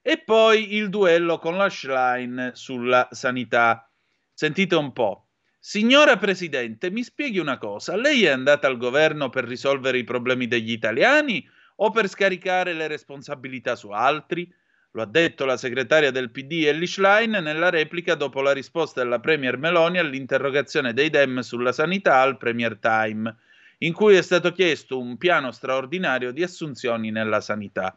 [0.00, 3.90] E poi il duello con la Schlein sulla sanità.
[4.32, 5.30] Sentite un po'.
[5.58, 7.96] Signora Presidente, mi spieghi una cosa.
[7.96, 11.44] Lei è andata al governo per risolvere i problemi degli italiani
[11.78, 14.48] o per scaricare le responsabilità su altri?
[14.96, 19.20] Lo ha detto la segretaria del PD Ellie Schlein nella replica dopo la risposta della
[19.20, 23.36] Premier Meloni all'interrogazione dei Dem sulla sanità al Premier Time,
[23.80, 27.94] in cui è stato chiesto un piano straordinario di assunzioni nella sanità.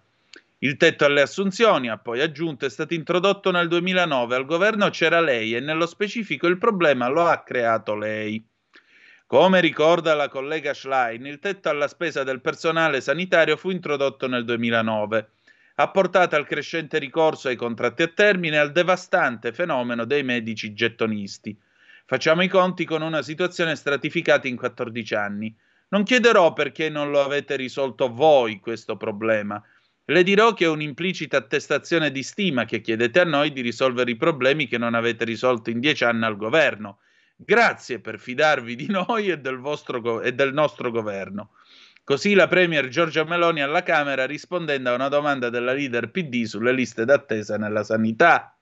[0.58, 5.22] Il tetto alle assunzioni, ha poi aggiunto, è stato introdotto nel 2009, al governo c'era
[5.22, 8.46] lei e nello specifico il problema lo ha creato lei.
[9.26, 14.44] Come ricorda la collega Schlein, il tetto alla spesa del personale sanitario fu introdotto nel
[14.44, 15.30] 2009
[15.82, 20.74] ha portato al crescente ricorso ai contratti a termine e al devastante fenomeno dei medici
[20.74, 21.58] gettonisti.
[22.06, 25.56] Facciamo i conti con una situazione stratificata in 14 anni.
[25.90, 29.64] Non chiederò perché non lo avete risolto voi questo problema.
[30.04, 34.18] Le dirò che è un'implicita attestazione di stima che chiedete a noi di risolvere i
[34.18, 37.00] problemi che non avete risolto in dieci anni al governo.
[37.38, 41.52] Grazie per fidarvi di noi e del, go- e del nostro governo.
[42.10, 46.74] Così la Premier Giorgia Meloni alla Camera rispondendo a una domanda della leader PD sulle
[46.74, 48.58] liste d'attesa nella sanità.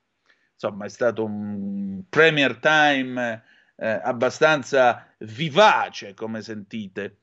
[0.51, 3.43] Insomma, è stato un Premier Time
[3.77, 7.19] eh, abbastanza vivace, come sentite.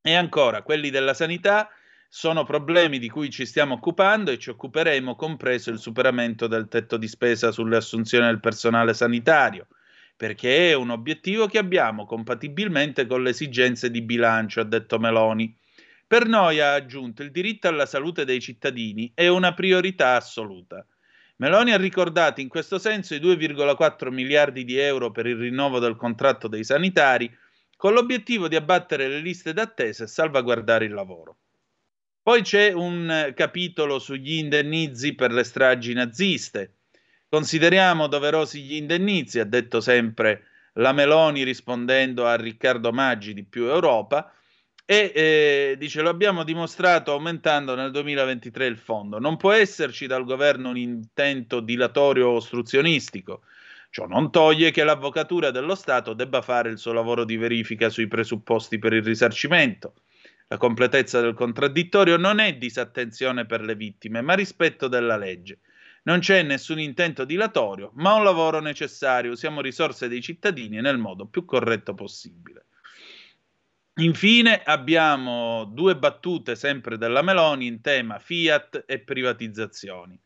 [0.00, 1.68] E ancora, quelli della sanità
[2.08, 6.96] sono problemi di cui ci stiamo occupando e ci occuperemo, compreso il superamento del tetto
[6.96, 9.66] di spesa sulle assunzioni del personale sanitario
[10.18, 15.56] perché è un obiettivo che abbiamo compatibilmente con le esigenze di bilancio, ha detto Meloni.
[16.08, 20.84] Per noi, ha aggiunto, il diritto alla salute dei cittadini è una priorità assoluta.
[21.36, 25.94] Meloni ha ricordato in questo senso i 2,4 miliardi di euro per il rinnovo del
[25.94, 27.32] contratto dei sanitari,
[27.76, 31.36] con l'obiettivo di abbattere le liste d'attesa e salvaguardare il lavoro.
[32.20, 36.77] Poi c'è un capitolo sugli indennizi per le stragi naziste.
[37.30, 43.64] Consideriamo doverosi gli indennizi, ha detto sempre la Meloni rispondendo a Riccardo Maggi di Più
[43.64, 44.32] Europa,
[44.86, 49.18] e eh, dice lo abbiamo dimostrato aumentando nel 2023 il fondo.
[49.18, 53.42] Non può esserci dal governo un intento dilatorio o ostruzionistico.
[53.90, 58.08] Ciò non toglie che l'avvocatura dello Stato debba fare il suo lavoro di verifica sui
[58.08, 59.92] presupposti per il risarcimento.
[60.46, 65.58] La completezza del contraddittorio non è disattenzione per le vittime, ma rispetto della legge.
[66.04, 69.32] Non c'è nessun intento dilatorio, ma un lavoro necessario.
[69.32, 72.66] Usiamo risorse dei cittadini nel modo più corretto possibile.
[73.98, 80.18] Infine abbiamo due battute sempre della Meloni in tema Fiat e privatizzazioni.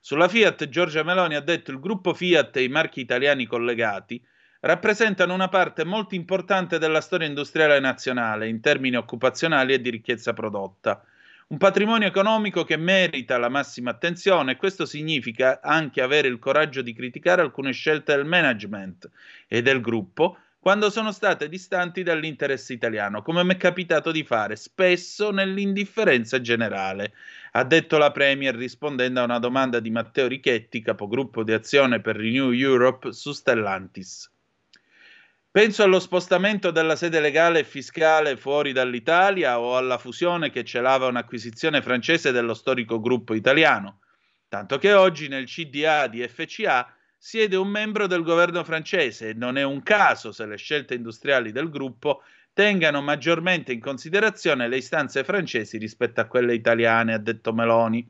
[0.00, 4.24] Sulla Fiat Giorgia Meloni ha detto il gruppo Fiat e i marchi italiani collegati
[4.60, 10.32] rappresentano una parte molto importante della storia industriale nazionale in termini occupazionali e di ricchezza
[10.32, 11.04] prodotta
[11.48, 16.82] un patrimonio economico che merita la massima attenzione e questo significa anche avere il coraggio
[16.82, 19.08] di criticare alcune scelte del management
[19.46, 24.56] e del gruppo quando sono state distanti dall'interesse italiano, come mi è capitato di fare
[24.56, 27.12] spesso nell'indifferenza generale,
[27.52, 32.16] ha detto la Premier rispondendo a una domanda di Matteo Richetti, capogruppo di azione per
[32.16, 34.28] Renew Europe su Stellantis.
[35.56, 41.06] Penso allo spostamento della sede legale e fiscale fuori dall'Italia o alla fusione che celava
[41.06, 44.00] un'acquisizione francese dello storico gruppo italiano,
[44.48, 49.56] tanto che oggi nel CDA di FCA siede un membro del governo francese e non
[49.56, 55.24] è un caso se le scelte industriali del gruppo tengano maggiormente in considerazione le istanze
[55.24, 58.06] francesi rispetto a quelle italiane, ha detto Meloni.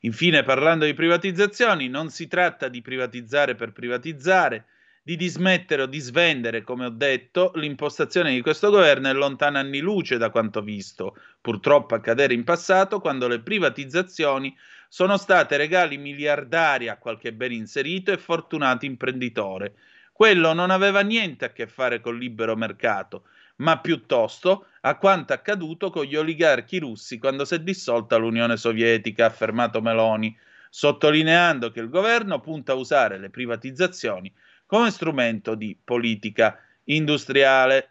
[0.00, 4.66] Infine, parlando di privatizzazioni, non si tratta di privatizzare per privatizzare,
[5.06, 9.80] di dismettere o di svendere, come ho detto, l'impostazione di questo governo è lontana anni
[9.80, 14.56] luce da quanto visto, purtroppo accadere in passato, quando le privatizzazioni
[14.88, 19.74] sono state regali miliardari a qualche ben inserito e fortunato imprenditore.
[20.10, 23.24] Quello non aveva niente a che fare col libero mercato,
[23.56, 29.24] ma piuttosto a quanto accaduto con gli oligarchi russi quando si è dissolta l'Unione Sovietica,
[29.24, 30.34] ha affermato Meloni,
[30.70, 34.32] sottolineando che il governo punta a usare le privatizzazioni
[34.66, 37.90] come strumento di politica industriale.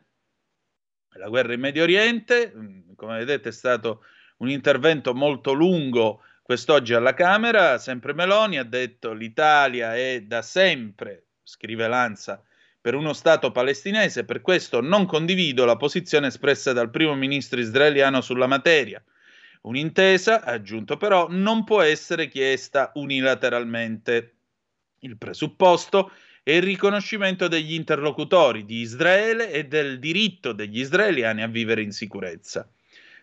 [1.16, 4.04] La guerra in Medio Oriente, mm, come vedete, è stato
[4.38, 7.78] un intervento molto lungo quest'oggi alla Camera.
[7.78, 12.44] Sempre Meloni ha detto l'Italia è da sempre, scrive Lanza,
[12.82, 18.20] per uno Stato palestinese, per questo non condivido la posizione espressa dal primo ministro israeliano
[18.20, 19.02] sulla materia.
[19.62, 24.36] Un'intesa, ha aggiunto però, non può essere chiesta unilateralmente.
[25.00, 26.12] Il presupposto
[26.44, 31.92] e il riconoscimento degli interlocutori di Israele e del diritto degli israeliani a vivere in
[31.92, 32.68] sicurezza.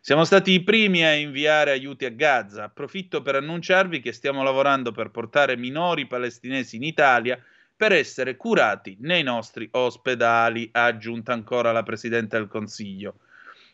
[0.01, 2.65] Siamo stati i primi a inviare aiuti a Gaza.
[2.65, 7.39] Approfitto per annunciarvi che stiamo lavorando per portare minori palestinesi in Italia
[7.77, 13.17] per essere curati nei nostri ospedali, ha aggiunto ancora la Presidente del Consiglio.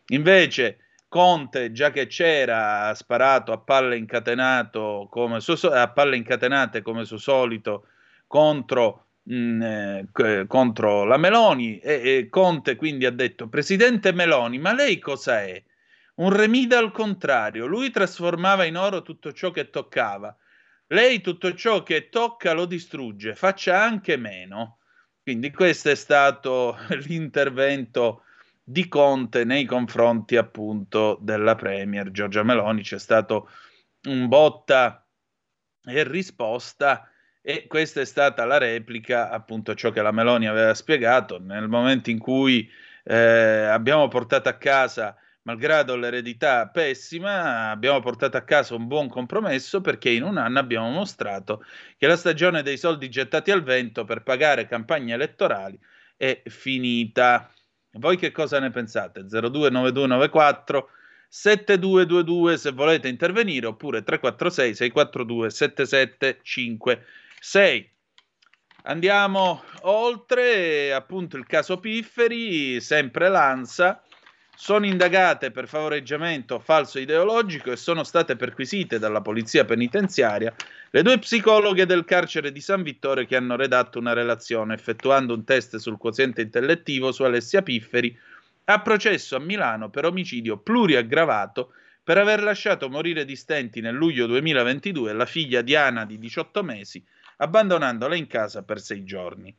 [0.08, 0.78] Invece,
[1.08, 4.04] Conte, già che c'era, ha sparato a palle,
[5.08, 7.86] come suo, a palle incatenate come suo solito
[8.26, 14.72] contro mm, eh, contro la Meloni e, e, Conte quindi ha detto Presidente Meloni, ma
[14.72, 15.62] lei cosa è?
[16.16, 20.34] Un remida al contrario, lui trasformava in oro tutto ciò che toccava.
[20.88, 24.78] Lei tutto ciò che tocca lo distrugge, faccia anche meno.
[25.22, 28.22] Quindi questo è stato l'intervento
[28.62, 32.82] di Conte nei confronti appunto della Premier Giorgia Meloni.
[32.82, 33.50] C'è stato
[34.04, 35.04] un botta
[35.84, 37.10] e risposta
[37.48, 42.10] e questa è stata la replica, appunto, ciò che la Meloni aveva spiegato nel momento
[42.10, 42.68] in cui
[43.04, 49.80] eh, abbiamo portato a casa, malgrado l'eredità pessima, abbiamo portato a casa un buon compromesso
[49.80, 51.64] perché in un anno abbiamo mostrato
[51.96, 55.78] che la stagione dei soldi gettati al vento per pagare campagne elettorali
[56.16, 57.48] è finita.
[57.92, 59.20] Voi che cosa ne pensate?
[59.20, 60.88] 029294
[61.28, 67.04] 7222 se volete intervenire oppure 346 642 7755
[67.40, 67.90] 6.
[68.84, 74.00] Andiamo oltre, appunto il caso Pifferi, sempre l'ANSA,
[74.58, 80.54] sono indagate per favoreggiamento falso ideologico e sono state perquisite dalla polizia penitenziaria
[80.90, 85.44] le due psicologhe del carcere di San Vittore che hanno redatto una relazione effettuando un
[85.44, 88.18] test sul quoziente intellettivo su Alessia Pifferi
[88.64, 91.72] a processo a Milano per omicidio pluriaggravato
[92.02, 97.04] per aver lasciato morire di stenti nel luglio 2022 la figlia Diana di 18 mesi
[97.36, 99.54] abbandonandola in casa per sei giorni.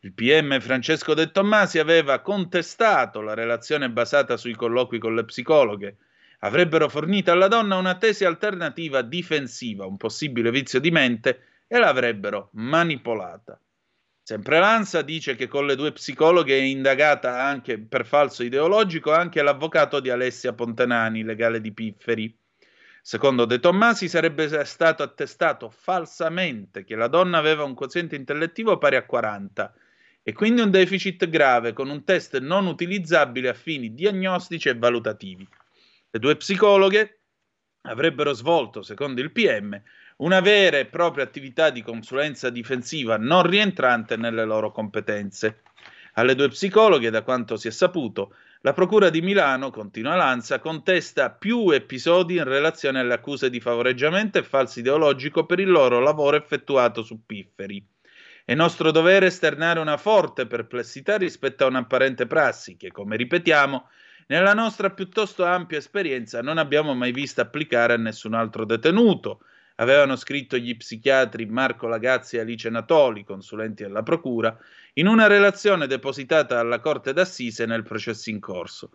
[0.00, 5.96] Il PM Francesco De Tommasi aveva contestato la relazione basata sui colloqui con le psicologhe.
[6.40, 12.48] Avrebbero fornito alla donna una tesi alternativa difensiva, un possibile vizio di mente, e l'avrebbero
[12.54, 13.60] manipolata.
[14.24, 19.42] Sempre l'ANSA dice che con le due psicologhe è indagata anche per falso ideologico anche
[19.42, 22.36] l'avvocato di Alessia Pontenani, legale di Pifferi.
[23.04, 28.94] Secondo De Tommasi sarebbe stato attestato falsamente che la donna aveva un quoziente intellettivo pari
[28.94, 29.74] a 40
[30.22, 35.46] e quindi un deficit grave con un test non utilizzabile a fini diagnostici e valutativi.
[36.10, 37.22] Le due psicologhe
[37.82, 39.82] avrebbero svolto, secondo il PM,
[40.18, 45.62] una vera e propria attività di consulenza difensiva non rientrante nelle loro competenze.
[46.14, 51.30] Alle due psicologhe, da quanto si è saputo, la Procura di Milano, continua Lanza, contesta
[51.30, 56.36] più episodi in relazione alle accuse di favoreggiamento e falso ideologico per il loro lavoro
[56.36, 57.84] effettuato su Pifferi.
[58.44, 63.88] È nostro dovere esternare una forte perplessità rispetto a un'apparente prassi che, come ripetiamo,
[64.28, 69.40] nella nostra piuttosto ampia esperienza non abbiamo mai visto applicare a nessun altro detenuto,
[69.82, 74.56] avevano scritto gli psichiatri Marco Lagazzi e Alice Natoli, consulenti della Procura,
[74.94, 78.90] in una relazione depositata alla Corte d'Assise nel processo in corso.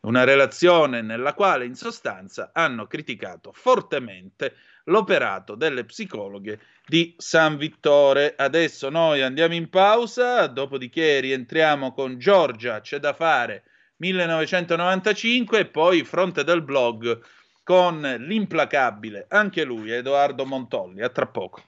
[0.00, 8.34] Una relazione nella quale in sostanza hanno criticato fortemente l'operato delle psicologhe di San Vittore.
[8.36, 13.64] Adesso noi andiamo in pausa, dopodiché rientriamo con Giorgia, c'è da fare
[13.96, 17.20] 1995 e poi fronte del blog
[17.66, 21.02] con l'implacabile, anche lui, Edoardo Montolli.
[21.02, 21.62] A tra poco.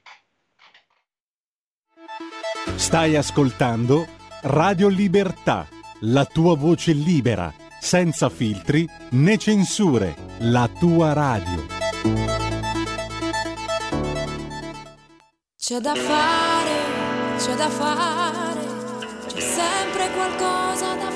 [2.76, 4.06] Stai ascoltando
[4.42, 5.66] Radio Libertà,
[6.02, 11.66] la tua voce libera, senza filtri né censure, la tua radio.
[15.56, 18.66] C'è da fare, c'è da fare,
[19.26, 21.07] c'è sempre qualcosa da fare.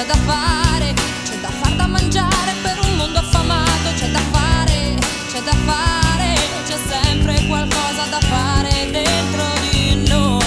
[0.00, 0.94] C'è da fare,
[1.24, 4.94] c'è da far da mangiare per un mondo affamato, c'è da fare,
[5.30, 10.44] c'è da fare, c'è sempre qualcosa da fare dentro di noi.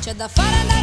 [0.00, 0.73] C'è da fare andare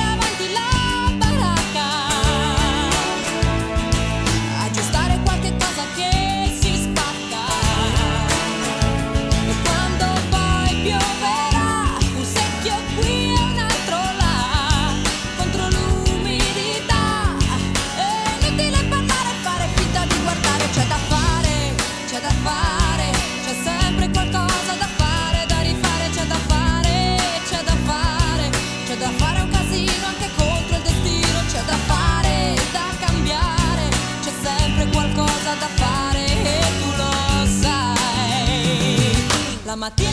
[39.71, 40.10] La matina.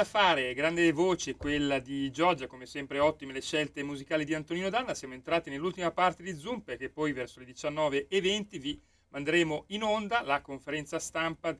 [0.00, 4.70] Da fare, grande voce quella di Giorgia, come sempre ottime le scelte musicali di Antonino
[4.70, 4.94] Danna.
[4.94, 10.22] Siamo entrati nell'ultima parte di Zoom perché poi verso le 19.20 vi manderemo in onda
[10.22, 11.54] la conferenza stampa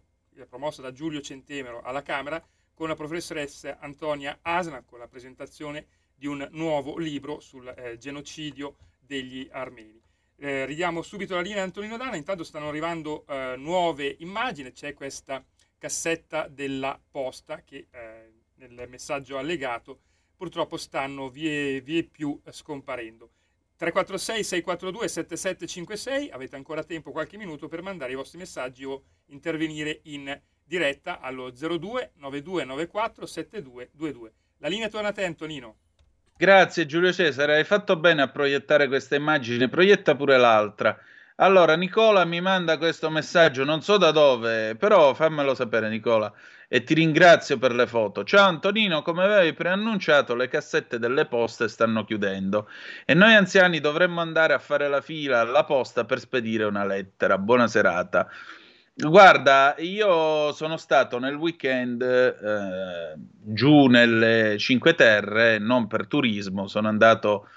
[0.48, 6.26] promossa da Giulio Centemero alla Camera con la professoressa Antonia Asna con la presentazione di
[6.26, 10.00] un nuovo libro sul eh, genocidio degli armeni.
[10.36, 14.94] Eh, ridiamo subito la linea a Antonino Dana, intanto stanno arrivando eh, nuove immagini, c'è
[14.94, 15.44] questa
[15.80, 20.00] cassetta della posta che eh, nel messaggio allegato
[20.36, 23.30] purtroppo stanno vie, vie più scomparendo.
[23.76, 30.00] 346 642 7756, avete ancora tempo, qualche minuto per mandare i vostri messaggi o intervenire
[30.04, 34.32] in diretta allo 02 9294 7222.
[34.58, 35.76] La linea torna a te Antonino.
[36.36, 40.98] Grazie Giulio Cesare, hai fatto bene a proiettare questa immagine, proietta pure l'altra.
[41.42, 46.30] Allora, Nicola mi manda questo messaggio, non so da dove, però fammelo sapere Nicola
[46.68, 48.24] e ti ringrazio per le foto.
[48.24, 52.68] Ciao Antonino, come avevi preannunciato, le cassette delle poste stanno chiudendo
[53.06, 57.38] e noi anziani dovremmo andare a fare la fila alla posta per spedire una lettera.
[57.38, 58.28] Buona serata.
[58.92, 66.88] Guarda, io sono stato nel weekend eh, giù nelle Cinque Terre, non per turismo, sono
[66.88, 67.48] andato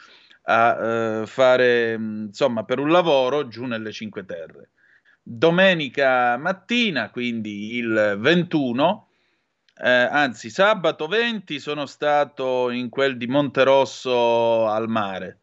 [0.44, 4.72] a eh, fare, insomma, per un lavoro giù nelle Cinque Terre.
[5.22, 9.08] Domenica mattina, quindi il 21,
[9.78, 15.39] eh, anzi sabato 20, sono stato in quel di Monterosso al mare.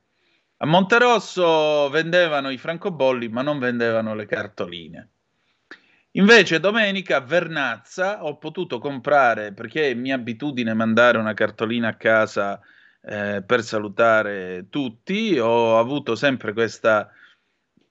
[0.58, 5.08] A Monterosso vendevano i francobolli, ma non vendevano le cartoline.
[6.14, 11.94] Invece domenica a Vernazza ho potuto comprare, perché è mia abitudine mandare una cartolina a
[11.94, 12.60] casa
[13.02, 17.10] eh, per salutare tutti, ho avuto sempre questa,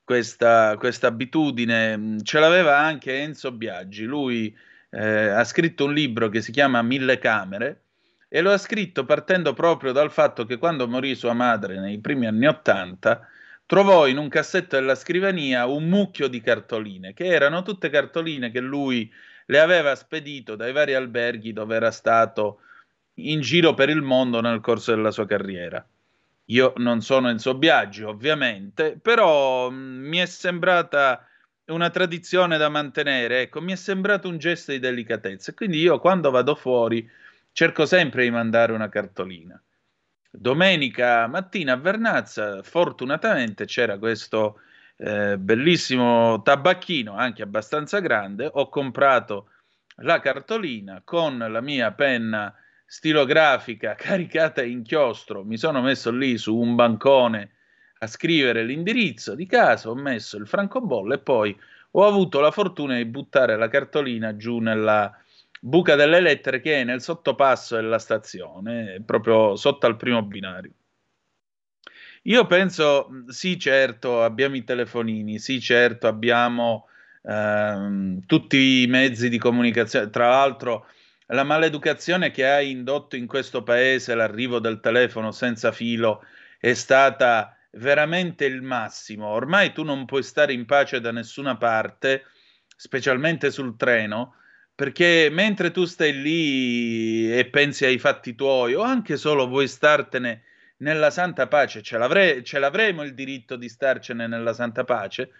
[0.03, 4.55] questa, questa abitudine, ce l'aveva anche Enzo Biaggi, lui
[4.91, 7.83] eh, ha scritto un libro che si chiama Mille Camere
[8.27, 12.27] e lo ha scritto partendo proprio dal fatto che quando morì sua madre nei primi
[12.27, 13.27] anni Ottanta,
[13.65, 18.59] trovò in un cassetto della scrivania un mucchio di cartoline, che erano tutte cartoline che
[18.59, 19.11] lui
[19.45, 22.61] le aveva spedito dai vari alberghi dove era stato
[23.19, 25.85] in giro per il mondo nel corso della sua carriera.
[26.45, 31.27] Io non sono Enzo Biaggi, ovviamente, però mh, mm, mi è sembrata
[31.65, 35.53] una tradizione da mantenere, ecco, mi è sembrato un gesto di delicatezza.
[35.53, 37.07] Quindi io quando vado fuori
[37.51, 39.61] cerco sempre di mandare una cartolina.
[40.31, 44.61] Domenica mattina a Vernazza, fortunatamente c'era questo
[44.97, 48.49] eh, bellissimo tabacchino, anche abbastanza grande.
[48.51, 49.49] Ho comprato
[49.97, 52.53] la cartolina con la mia penna
[52.89, 55.43] stilografica caricata in chiostro.
[55.43, 57.51] Mi sono messo lì su un bancone
[57.99, 61.55] a scrivere l'indirizzo di casa, ho messo il francobollo e poi
[61.91, 65.15] ho avuto la fortuna di buttare la cartolina giù nella
[65.61, 70.71] buca delle lettere che è nel sottopasso della stazione, proprio sotto al primo binario.
[72.23, 76.87] Io penso, sì certo, abbiamo i telefonini, sì certo, abbiamo
[77.23, 80.87] ehm, tutti i mezzi di comunicazione, tra l'altro
[81.31, 86.23] la maleducazione che ha indotto in questo paese l'arrivo del telefono senza filo
[86.59, 89.27] è stata veramente il massimo.
[89.27, 92.25] Ormai tu non puoi stare in pace da nessuna parte,
[92.75, 94.35] specialmente sul treno,
[94.73, 100.43] perché mentre tu stai lì e pensi ai fatti tuoi o anche solo vuoi startene
[100.77, 105.31] nella santa pace, ce, l'avre- ce l'avremo il diritto di starcene nella santa pace,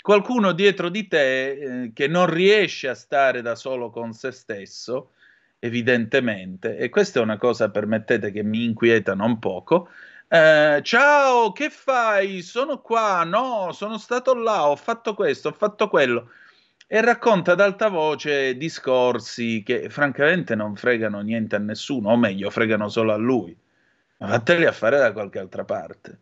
[0.00, 5.10] qualcuno dietro di te eh, che non riesce a stare da solo con se stesso,
[5.58, 9.88] evidentemente, e questa è una cosa, permettete, che mi inquieta non poco.
[10.28, 12.42] Eh, ciao, che fai?
[12.42, 16.30] Sono qua, no, sono stato là, ho fatto questo, ho fatto quello
[16.86, 22.50] e racconta ad alta voce discorsi che francamente non fregano niente a nessuno, o meglio,
[22.50, 23.56] fregano solo a lui.
[24.18, 26.18] Ma vatteli a fare da qualche altra parte.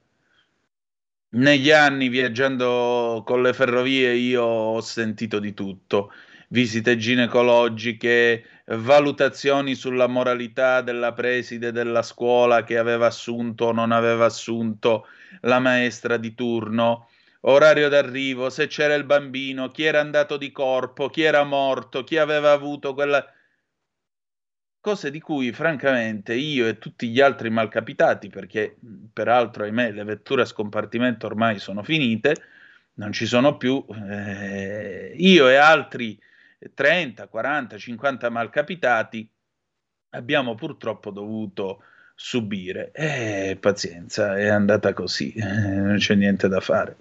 [1.31, 6.13] Negli anni viaggiando con le ferrovie io ho sentito di tutto,
[6.53, 14.27] visite ginecologiche, valutazioni sulla moralità della preside della scuola che aveva assunto o non aveva
[14.27, 15.07] assunto
[15.41, 17.09] la maestra di turno,
[17.41, 22.19] orario d'arrivo, se c'era il bambino, chi era andato di corpo, chi era morto, chi
[22.19, 23.27] aveva avuto quella...
[24.79, 28.77] Cose di cui francamente io e tutti gli altri malcapitati, perché
[29.13, 32.35] peraltro ahimè le vetture a scompartimento ormai sono finite,
[32.95, 36.19] non ci sono più, eh, io e altri
[36.75, 39.29] 30, 40, 50 malcapitati
[40.11, 41.83] abbiamo purtroppo dovuto
[42.15, 42.91] subire.
[42.93, 46.97] E pazienza, è andata così, eh, non c'è niente da fare.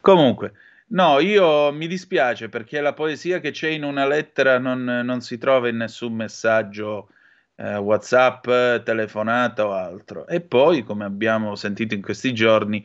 [0.00, 0.52] Comunque,
[0.88, 5.38] no, io mi dispiace perché la poesia che c'è in una lettera non, non si
[5.38, 7.08] trova in nessun messaggio
[7.56, 8.44] eh, WhatsApp,
[8.84, 10.26] telefonata o altro.
[10.26, 12.84] E poi, come abbiamo sentito in questi giorni,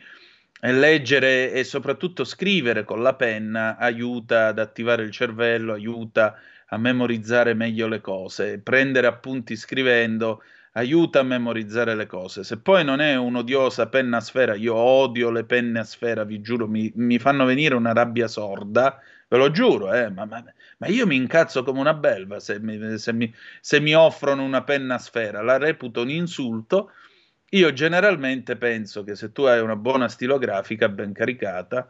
[0.62, 6.36] leggere e soprattutto scrivere con la penna aiuta ad attivare il cervello, aiuta
[6.68, 8.60] a memorizzare meglio le cose.
[8.60, 10.41] Prendere appunti scrivendo
[10.78, 12.43] aiuta a memorizzare le cose.
[12.43, 16.41] Se poi non è un'odiosa penna a sfera, io odio le penne a sfera, vi
[16.41, 20.43] giuro, mi, mi fanno venire una rabbia sorda, ve lo giuro, eh, ma, ma,
[20.78, 24.64] ma, io mi incazzo come una belva se mi, se, mi, se mi offrono una
[24.64, 26.91] penna a sfera, la reputo un insulto.
[27.56, 31.89] Io generalmente penso che se tu hai una buona stilografica ben caricata,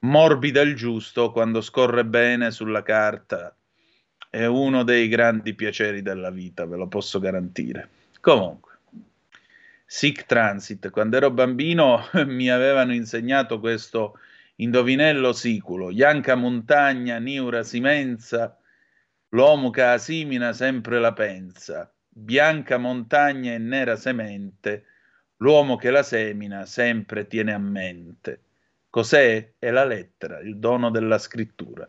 [0.00, 3.56] morbida il giusto quando scorre bene sulla carta,
[4.28, 7.88] è uno dei grandi piaceri della vita, ve lo posso garantire.
[8.20, 8.72] Comunque,
[9.86, 14.18] Sick Transit, quando ero bambino mi avevano insegnato questo
[14.56, 18.54] indovinello siculo, Ianca Montagna, Niura Simenza,
[19.30, 24.84] l'uomo che a simina sempre la pensa, bianca montagna e nera semente,
[25.38, 28.40] l'uomo che la semina sempre tiene a mente.
[28.88, 29.52] Cos'è?
[29.58, 31.86] È la lettera, il dono della scrittura.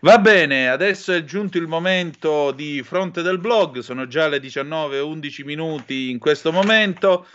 [0.00, 5.44] Va bene, adesso è giunto il momento di fronte del blog, sono già le 19.11
[5.44, 7.26] minuti in questo momento.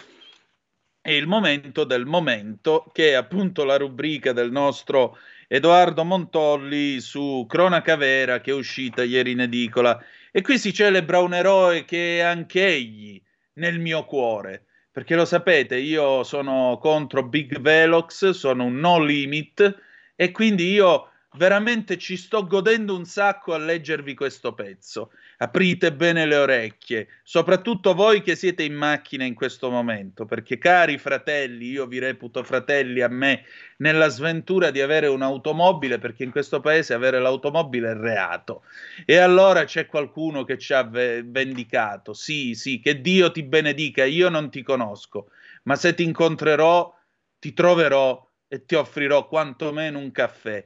[1.01, 7.45] È il momento del momento, che è appunto la rubrica del nostro Edoardo Montolli su
[7.49, 10.01] Cronaca Vera che è uscita ieri in edicola.
[10.31, 13.21] E qui si celebra un eroe che è anche egli
[13.55, 19.79] nel mio cuore perché lo sapete, io sono contro Big Velox, sono un no limit
[20.15, 25.11] e quindi io veramente ci sto godendo un sacco a leggervi questo pezzo.
[25.37, 30.97] Aprite bene le orecchie, soprattutto voi che siete in macchina in questo momento, perché cari
[30.97, 33.45] fratelli, io vi reputo fratelli a me
[33.77, 38.63] nella sventura di avere un'automobile, perché in questo paese avere l'automobile è reato.
[39.05, 42.13] E allora c'è qualcuno che ci ha vendicato.
[42.13, 45.29] Sì, sì, che Dio ti benedica, io non ti conosco,
[45.63, 46.93] ma se ti incontrerò,
[47.39, 50.63] ti troverò e ti offrirò quantomeno un caffè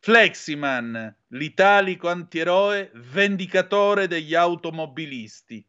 [0.00, 5.64] Fleximan, l'italico antieroe vendicatore degli automobilisti.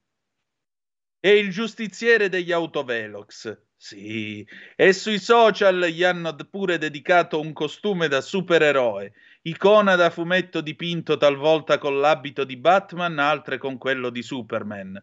[1.20, 3.58] E il giustiziere degli autovelox.
[3.76, 9.14] Sì, e sui social gli hanno pure dedicato un costume da supereroe,
[9.44, 15.02] icona da fumetto dipinto talvolta con l'abito di Batman, altre con quello di Superman.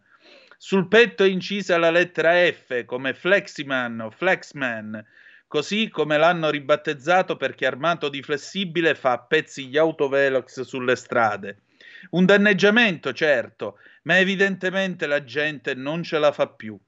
[0.58, 5.04] Sul petto è incisa la lettera F come Fleximan o Flexman,
[5.46, 11.62] così come l'hanno ribattezzato perché armato di flessibile fa a pezzi gli autovelox sulle strade.
[12.10, 16.78] Un danneggiamento, certo, ma evidentemente la gente non ce la fa più.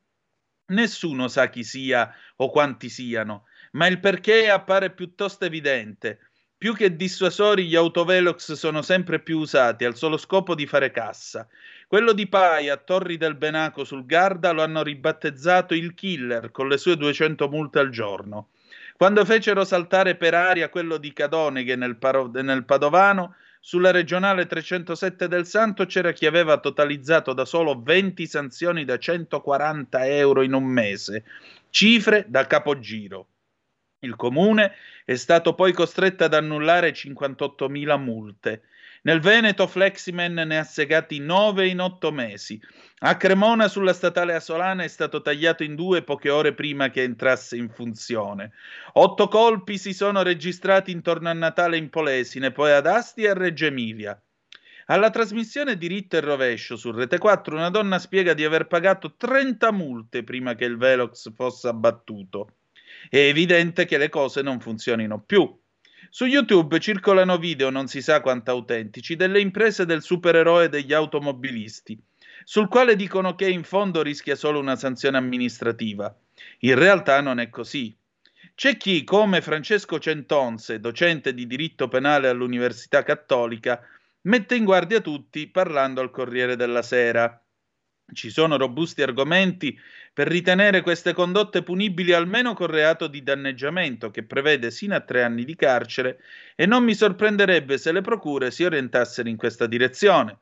[0.71, 6.28] Nessuno sa chi sia o quanti siano, ma il perché appare piuttosto evidente.
[6.59, 11.47] Più che dissuasori, gli autovelox sono sempre più usati al solo scopo di fare cassa.
[11.87, 16.67] Quello di Pai a Torri del Benaco sul Garda lo hanno ribattezzato il killer con
[16.67, 18.49] le sue 200 multe al giorno.
[18.97, 25.29] Quando fecero saltare per aria quello di Cadoneghe nel, Paro- nel Padovano, sulla regionale 307
[25.29, 30.65] del Santo c'era chi aveva totalizzato da solo 20 sanzioni da 140 euro in un
[30.65, 31.23] mese,
[31.71, 33.29] cifre da capogiro.
[34.01, 34.75] Il comune
[35.05, 38.63] è stato poi costretto ad annullare 58.000 multe.
[39.03, 42.61] Nel Veneto Fleximen ne ha segati 9 in 8 mesi.
[43.01, 47.57] A Cremona sulla statale Asolana è stato tagliato in due poche ore prima che entrasse
[47.57, 48.53] in funzione.
[48.93, 53.35] Otto colpi si sono registrati intorno a Natale in Polesine, poi ad Asti e a
[53.35, 54.21] Reggio Emilia.
[54.87, 59.73] Alla trasmissione Diritto e Rovescio su Rete 4 una donna spiega di aver pagato 30
[59.73, 62.58] multe prima che il Velox fosse abbattuto.
[63.09, 65.57] È evidente che le cose non funzionino più.
[66.11, 72.01] Su YouTube circolano video, non si sa quanto autentici, delle imprese del supereroe degli automobilisti,
[72.45, 76.15] sul quale dicono che in fondo rischia solo una sanzione amministrativa.
[76.61, 77.95] In realtà non è così.
[78.55, 83.81] C'è chi, come Francesco Centonse, docente di diritto penale all'Università Cattolica,
[84.23, 87.41] mette in guardia tutti parlando al Corriere della Sera.
[88.13, 89.79] Ci sono robusti argomenti
[90.13, 95.23] per ritenere queste condotte punibili almeno con reato di danneggiamento, che prevede sino a tre
[95.23, 96.21] anni di carcere,
[96.55, 100.39] e non mi sorprenderebbe se le procure si orientassero in questa direzione.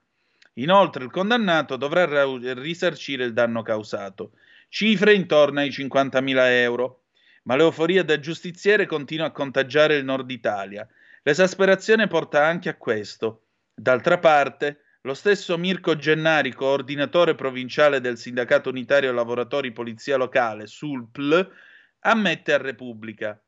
[0.55, 2.06] Inoltre il condannato dovrà
[2.55, 4.32] risarcire il danno causato,
[4.68, 7.02] cifre intorno ai 50.000 euro.
[7.43, 10.86] Ma l'euforia da giustiziere continua a contagiare il nord Italia.
[11.22, 13.43] L'esasperazione porta anche a questo.
[13.74, 21.48] D'altra parte, lo stesso Mirko Gennari, coordinatore provinciale del Sindacato Unitario Lavoratori Polizia Locale, SULPL,
[22.00, 23.40] ammette a Repubblica.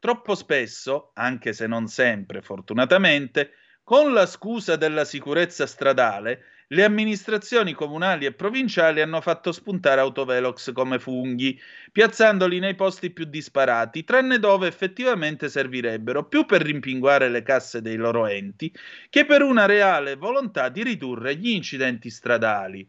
[0.00, 3.52] Troppo spesso, anche se non sempre, fortunatamente,
[3.84, 10.72] con la scusa della sicurezza stradale, le amministrazioni comunali e provinciali hanno fatto spuntare autovelox
[10.72, 11.60] come funghi,
[11.92, 17.96] piazzandoli nei posti più disparati, tranne dove effettivamente servirebbero, più per rimpinguare le casse dei
[17.96, 18.72] loro enti
[19.10, 22.88] che per una reale volontà di ridurre gli incidenti stradali.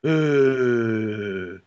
[0.00, 1.62] Eeeh.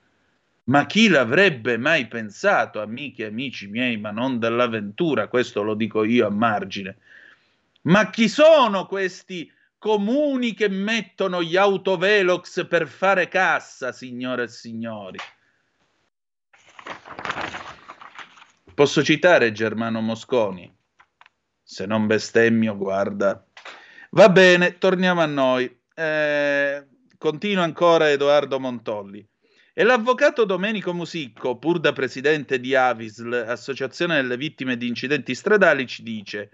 [0.65, 6.03] Ma chi l'avrebbe mai pensato, amiche e amici miei, ma non dell'avventura, questo lo dico
[6.03, 6.97] io a margine.
[7.83, 9.49] Ma chi sono questi
[9.88, 15.18] comuni che mettono gli autovelox per fare cassa, signore e signori?
[18.76, 20.69] Posso citare Germano Mosconi?
[21.64, 23.41] Se non bestemmio, guarda.
[24.09, 25.73] Va bene, torniamo a noi.
[25.95, 26.85] Eh,
[27.18, 29.26] continua ancora Edoardo Montolli.
[29.73, 35.88] E l'avvocato Domenico Musicco, pur da presidente di Avisl, Associazione delle Vittime di Incidenti Stradali,
[35.88, 36.49] ci dice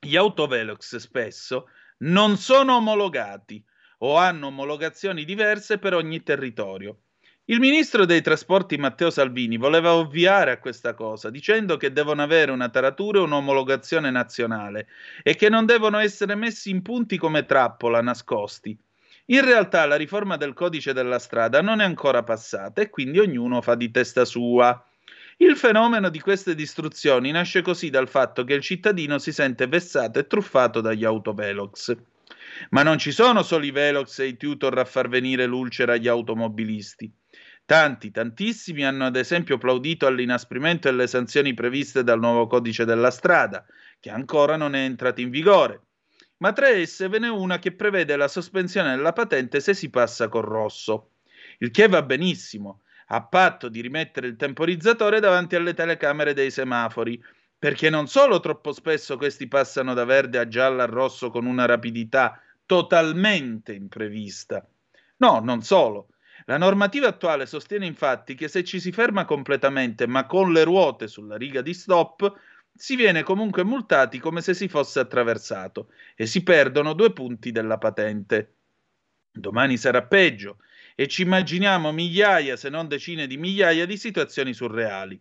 [0.00, 1.68] gli autovelox spesso
[2.02, 3.62] non sono omologati
[3.98, 7.02] o hanno omologazioni diverse per ogni territorio.
[7.46, 12.52] Il ministro dei trasporti Matteo Salvini voleva ovviare a questa cosa dicendo che devono avere
[12.52, 14.86] una taratura e un'omologazione nazionale
[15.22, 18.76] e che non devono essere messi in punti come trappola nascosti.
[19.26, 23.60] In realtà la riforma del codice della strada non è ancora passata e quindi ognuno
[23.60, 24.84] fa di testa sua.
[25.38, 30.18] Il fenomeno di queste distruzioni nasce così dal fatto che il cittadino si sente vessato
[30.18, 31.96] e truffato dagli autovelox.
[32.70, 36.08] Ma non ci sono solo i velox e i tutor a far venire l'ulcera agli
[36.08, 37.10] automobilisti.
[37.64, 43.64] Tanti, tantissimi hanno ad esempio applaudito all'inasprimento delle sanzioni previste dal nuovo codice della strada,
[44.00, 45.82] che ancora non è entrato in vigore
[46.42, 50.28] ma tra esse ve n'è una che prevede la sospensione della patente se si passa
[50.28, 51.12] col rosso,
[51.58, 52.82] il che va benissimo,
[53.14, 57.22] a patto di rimettere il temporizzatore davanti alle telecamere dei semafori,
[57.58, 61.66] perché non solo troppo spesso questi passano da verde a giallo a rosso con una
[61.66, 64.66] rapidità totalmente imprevista.
[65.18, 66.08] No, non solo.
[66.46, 71.06] La normativa attuale sostiene infatti che se ci si ferma completamente ma con le ruote
[71.06, 72.32] sulla riga di stop,
[72.74, 77.76] si viene comunque multati come se si fosse attraversato e si perdono due punti della
[77.76, 78.54] patente.
[79.30, 80.56] Domani sarà peggio
[80.94, 85.20] e ci immaginiamo migliaia, se non decine di migliaia di situazioni surreali.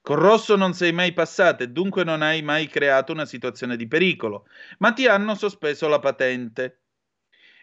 [0.00, 3.86] Con rosso non sei mai passato e dunque non hai mai creato una situazione di
[3.86, 4.46] pericolo,
[4.78, 6.80] ma ti hanno sospeso la patente.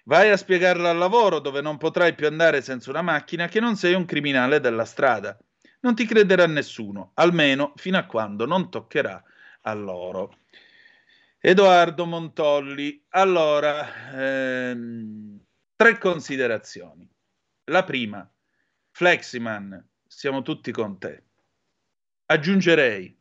[0.06, 3.76] Vai a spiegarla al lavoro dove non potrai più andare senza una macchina che non
[3.76, 5.38] sei un criminale della strada.
[5.82, 9.22] Non ti crederà nessuno, almeno fino a quando non toccherà
[9.62, 10.38] a loro.
[11.42, 15.40] Edoardo Montolli, allora, ehm,
[15.76, 17.10] tre considerazioni.
[17.70, 18.28] La prima,
[18.90, 21.24] Fleximan, siamo tutti con te.
[22.26, 23.16] Aggiungerei,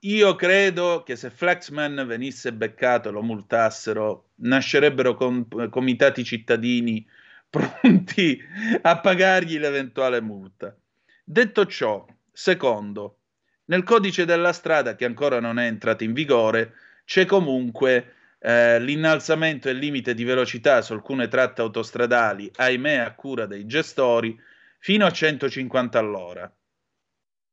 [0.00, 7.06] io credo che se Flexman venisse beccato e lo multassero, nascerebbero com- comitati cittadini
[7.48, 8.38] pronti
[8.82, 10.76] a pagargli l'eventuale multa.
[11.24, 13.20] Detto ciò, secondo,
[13.66, 16.74] nel codice della strada, che ancora non è entrato in vigore,
[17.06, 23.46] c'è comunque eh, l'innalzamento del limite di velocità su alcune tratte autostradali, ahimè a cura
[23.46, 24.38] dei gestori,
[24.78, 26.50] fino a 150 all'ora.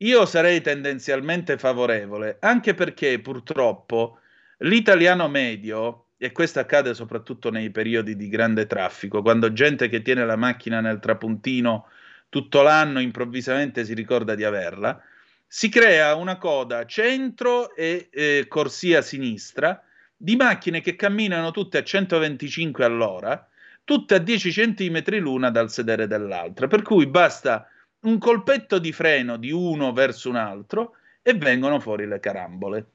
[0.01, 4.19] Io sarei tendenzialmente favorevole, anche perché purtroppo
[4.59, 10.26] l'italiano medio, e questo accade soprattutto nei periodi di grande traffico, quando gente che tiene
[10.26, 11.88] la macchina nel trapuntino
[12.30, 15.01] tutto l'anno improvvisamente si ricorda di averla,
[15.45, 19.81] si crea una coda centro e eh, corsia sinistra
[20.18, 23.48] di macchine che camminano tutte a 125 all'ora,
[23.84, 27.69] tutte a 10 cm l'una dal sedere dell'altra, per cui basta
[28.02, 32.85] un colpetto di freno di uno verso un altro e vengono fuori le carambole.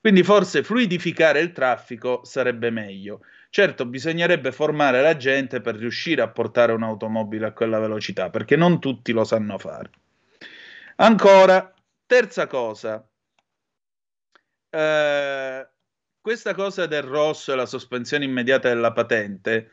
[0.00, 3.20] Quindi forse fluidificare il traffico sarebbe meglio.
[3.50, 8.78] Certo, bisognerebbe formare la gente per riuscire a portare un'automobile a quella velocità, perché non
[8.78, 9.90] tutti lo sanno fare.
[10.96, 11.72] Ancora,
[12.06, 13.06] Terza cosa,
[14.70, 15.68] eh,
[16.28, 19.70] questa cosa del rosso e la sospensione immediata della patente,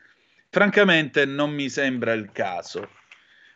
[0.48, 2.92] francamente non mi sembra il caso.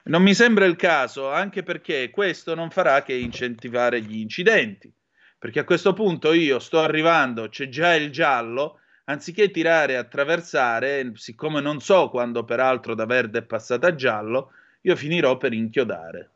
[0.03, 4.93] Non mi sembra il caso anche perché questo non farà che incentivare gli incidenti.
[5.39, 11.13] Perché a questo punto io sto arrivando, c'è già il giallo, anziché tirare e attraversare,
[11.15, 14.53] siccome non so quando peraltro da verde è passata a giallo,
[14.83, 16.33] io finirò per inchiodare.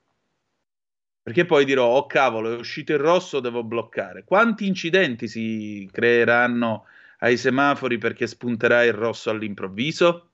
[1.25, 4.25] Perché poi dirò, oh cavolo, è uscito il rosso, devo bloccare.
[4.25, 6.85] Quanti incidenti si creeranno
[7.21, 10.33] ai semafori perché spunterà il rosso all'improvviso?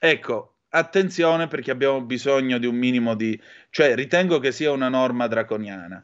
[0.00, 3.38] Ecco, attenzione perché abbiamo bisogno di un minimo di...
[3.68, 6.02] cioè ritengo che sia una norma draconiana.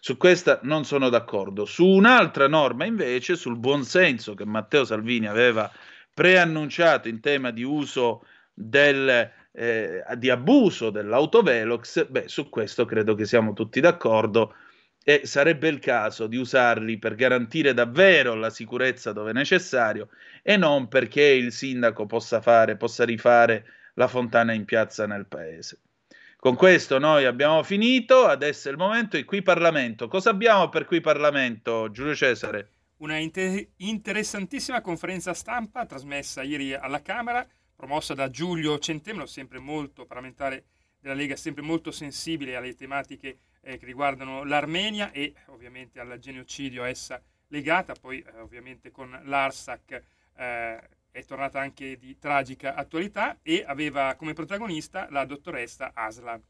[0.00, 1.66] Su questa non sono d'accordo.
[1.66, 5.70] Su un'altra norma invece, sul buonsenso che Matteo Salvini aveva
[6.14, 8.24] preannunciato in tema di uso
[8.54, 14.54] del, eh, di abuso dell'autovelox, beh, su questo credo che siamo tutti d'accordo
[15.02, 20.10] e sarebbe il caso di usarli per garantire davvero la sicurezza dove necessario
[20.42, 23.64] e non perché il sindaco possa fare, possa rifare
[23.94, 25.80] la fontana in piazza nel paese.
[26.36, 30.06] Con questo noi abbiamo finito, adesso è il momento di qui Parlamento.
[30.06, 32.70] Cosa abbiamo per qui Parlamento, Giulio Cesare?
[32.98, 37.44] Una inter- interessantissima conferenza stampa trasmessa ieri alla Camera,
[37.78, 40.64] promossa da Giulio Centemero, sempre molto parlamentare
[41.00, 46.82] della Lega, sempre molto sensibile alle tematiche eh, che riguardano l'Armenia e ovviamente al genocidio
[46.82, 50.02] essa legata, poi eh, ovviamente con l'Arsac
[50.36, 50.80] eh,
[51.12, 56.42] è tornata anche di tragica attualità e aveva come protagonista la dottoressa Aslan.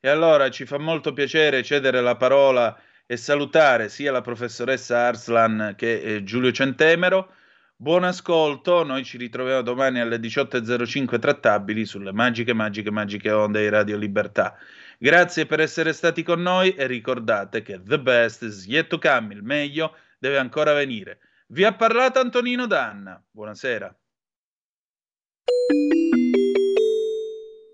[0.00, 2.74] E allora ci fa molto piacere cedere la parola
[3.04, 7.30] e salutare sia la professoressa Arslan che eh, Giulio Centemero.
[7.76, 13.68] Buon ascolto, noi ci ritroviamo domani alle 18.05 trattabili sulle magiche, magiche, magiche onde di
[13.68, 14.56] Radio Libertà.
[14.96, 19.34] Grazie per essere stati con noi e ricordate che the best is yet to come,
[19.34, 21.18] il meglio deve ancora venire.
[21.48, 23.20] Vi ha parlato Antonino Danna.
[23.28, 23.92] Buonasera.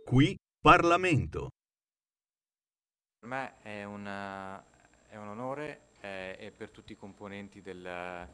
[0.07, 1.51] Qui Parlamento.
[3.19, 4.65] Per me è, una,
[5.09, 8.29] è un onore eh, e per tutti i componenti del,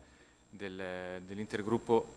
[0.51, 2.15] del, dell'intergruppo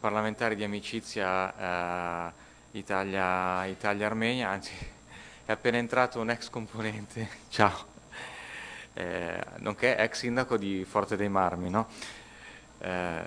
[0.00, 2.32] parlamentare di amicizia eh,
[2.72, 4.72] Italia, Italia-Armenia, anzi
[5.44, 7.86] è appena entrato un ex componente, ciao,
[8.94, 11.88] eh, nonché ex sindaco di Forte dei Marmi, no?
[12.78, 13.22] Eh,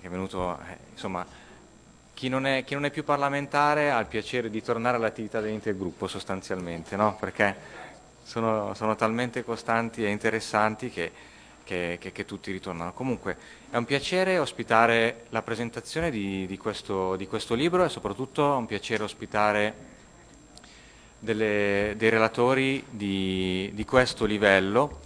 [0.00, 1.24] che è venuto, eh, insomma,
[2.20, 6.06] chi non, è, chi non, è, più parlamentare ha il piacere di tornare all'attività dell'intergruppo
[6.06, 7.16] sostanzialmente, no?
[7.16, 7.56] perché
[8.22, 11.10] sono, sono, talmente costanti e interessanti che,
[11.70, 12.92] che, che, che, tutti ritornano.
[12.92, 13.36] Comunque
[13.70, 18.56] è un piacere ospitare la presentazione di, di, questo, di questo, libro e soprattutto è
[18.56, 19.74] un piacere ospitare
[21.20, 24.98] delle, dei relatori di, di questo livello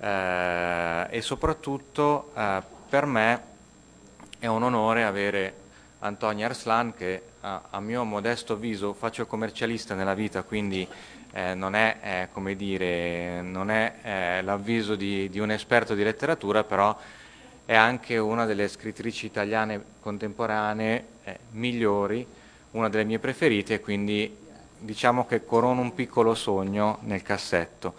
[0.00, 3.42] eh, e soprattutto eh, per me
[4.40, 5.54] è un onore avere
[6.00, 10.86] Antonio Arslan che a, a mio modesto avviso faccio commercialista nella vita, quindi
[11.32, 16.64] eh, non è, eh, dire, non è eh, l'avviso di, di, un esperto di letteratura,
[16.64, 16.96] però
[17.64, 22.26] è anche una delle scrittrici italiane contemporanee eh, migliori,
[22.72, 24.34] una delle mie preferite, e quindi
[24.78, 27.94] diciamo che corono un piccolo sogno nel cassetto.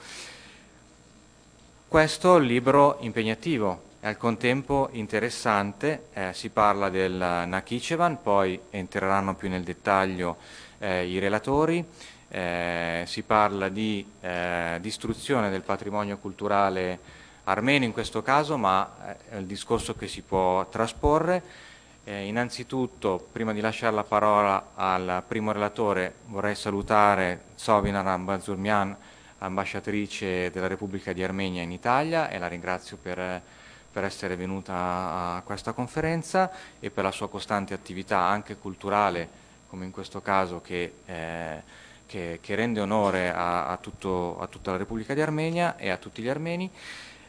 [1.88, 9.36] Questo è libro impegnativo, è al contempo interessante, eh, si parla del Nakhichevan, poi entreranno
[9.36, 10.38] più nel dettaglio
[10.78, 11.84] eh, i relatori,
[12.30, 17.00] eh, si parla di eh, distruzione del patrimonio culturale
[17.46, 21.42] armeno in questo caso, ma è il discorso che si può trasporre.
[22.04, 28.96] Eh, innanzitutto, prima di lasciare la parola al primo relatore, vorrei salutare Sovinar Ambazurmian,
[29.40, 33.42] ambasciatrice della Repubblica di Armenia in Italia, e la ringrazio per
[33.92, 39.28] per essere venuta a questa conferenza e per la sua costante attività anche culturale,
[39.68, 41.62] come in questo caso, che, eh,
[42.10, 45.98] che, che rende onore a, a, tutto, a, tutta la Repubblica di Armenia e a
[45.98, 46.70] tutti gli armeni.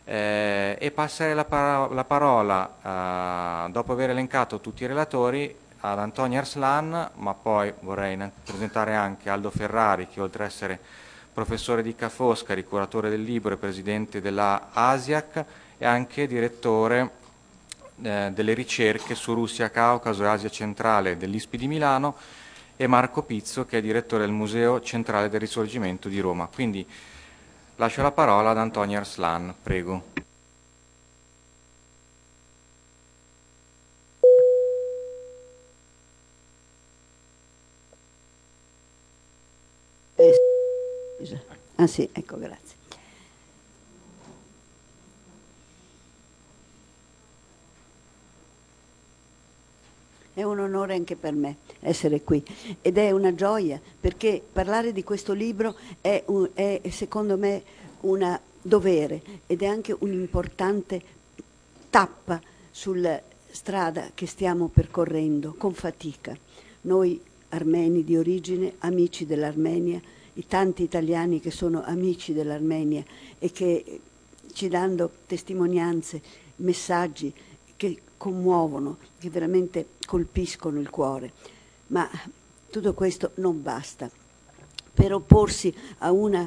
[0.04, 5.98] Eh, e passerei la, par- la parola, eh, dopo aver elencato tutti i relatori, ad
[5.98, 10.78] Antonio Arslan, ma poi vorrei presentare anche Aldo Ferrari, che oltre ad essere
[11.32, 15.44] professore di Ca' Foscari, curatore del libro e presidente della ASIAC,
[15.78, 17.10] e anche direttore
[18.02, 22.16] eh, delle ricerche su Russia, Caucaso e Asia centrale dell'ISPI di Milano
[22.80, 26.46] e Marco Pizzo che è direttore del Museo Centrale del Risorgimento di Roma.
[26.46, 26.86] Quindi
[27.76, 30.04] lascio la parola ad Antonio Arslan, prego.
[40.16, 40.32] Eh,
[41.74, 42.79] ah sì, ecco, grazie.
[50.32, 52.42] È un onore anche per me essere qui
[52.82, 57.62] ed è una gioia perché parlare di questo libro è, un, è secondo me
[58.00, 61.02] un dovere ed è anche un'importante
[61.90, 62.40] tappa
[62.70, 63.20] sulla
[63.50, 66.36] strada che stiamo percorrendo con fatica.
[66.82, 67.20] Noi
[67.50, 70.00] armeni di origine, amici dell'Armenia,
[70.34, 73.02] i tanti italiani che sono amici dell'Armenia
[73.38, 74.00] e che
[74.52, 76.22] ci danno testimonianze,
[76.56, 77.32] messaggi
[78.20, 81.32] commuovono, che veramente colpiscono il cuore.
[81.86, 82.06] Ma
[82.68, 84.10] tutto questo non basta.
[84.92, 86.46] Per opporsi a una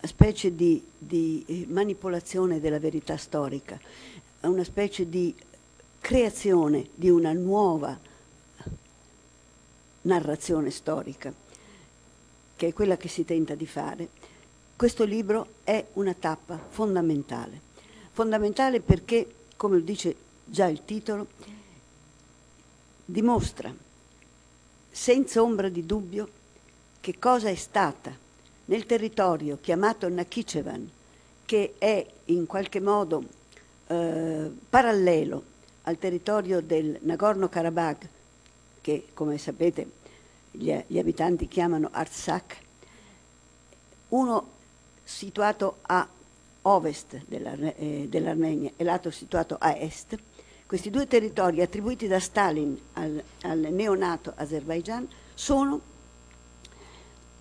[0.00, 3.78] specie di, di eh, manipolazione della verità storica,
[4.40, 5.34] a una specie di
[6.00, 7.98] creazione di una nuova
[10.02, 11.30] narrazione storica,
[12.56, 14.08] che è quella che si tenta di fare,
[14.74, 17.60] questo libro è una tappa fondamentale.
[18.12, 21.28] Fondamentale perché, come dice già il titolo,
[23.04, 23.72] dimostra
[24.90, 26.28] senza ombra di dubbio
[27.00, 28.12] che cosa è stata
[28.66, 30.90] nel territorio chiamato Nakhichevan,
[31.44, 33.22] che è in qualche modo
[33.86, 35.42] eh, parallelo
[35.82, 38.08] al territorio del Nagorno-Karabakh,
[38.80, 39.90] che come sapete
[40.50, 42.58] gli, gli abitanti chiamano Artsakh,
[44.08, 44.48] uno
[45.04, 46.06] situato a
[46.62, 50.16] ovest dell'Arne- eh, dell'Armenia e l'altro situato a est,
[50.70, 55.80] questi due territori attribuiti da Stalin al, al neonato Azerbaijan sono,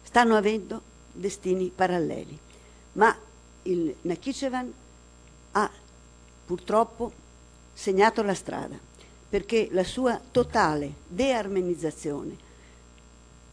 [0.02, 0.82] stanno avendo
[1.12, 2.36] destini paralleli.
[2.94, 3.16] Ma
[3.62, 4.74] il Nakhichevan
[5.52, 5.70] ha
[6.44, 7.12] purtroppo
[7.72, 8.76] segnato la strada
[9.30, 12.36] perché la sua totale dearmenizzazione,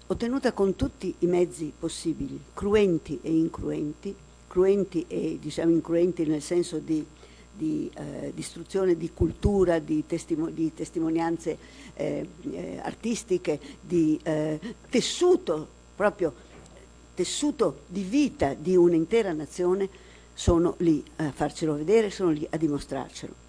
[0.06, 4.16] ottenuta con tutti i mezzi possibili, cruenti e incruenti,
[4.48, 7.06] cruenti e diciamo incruenti nel senso di,
[7.56, 11.58] di eh, distruzione di cultura, di, testimo- di testimonianze
[11.94, 16.44] eh, eh, artistiche, di eh, tessuto proprio
[17.16, 19.88] tessuto di vita di un'intera nazione
[20.34, 23.44] sono lì a farcelo vedere, sono lì a dimostrarcelo.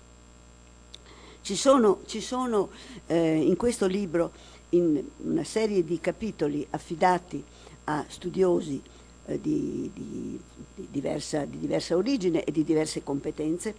[1.42, 2.70] Ci sono, ci sono
[3.08, 4.32] eh, in questo libro
[4.70, 7.44] in una serie di capitoli affidati
[7.86, 8.82] a studiosi
[9.28, 10.40] eh, di, di,
[10.76, 13.76] di, diversa, di diversa origine e di diverse competenze,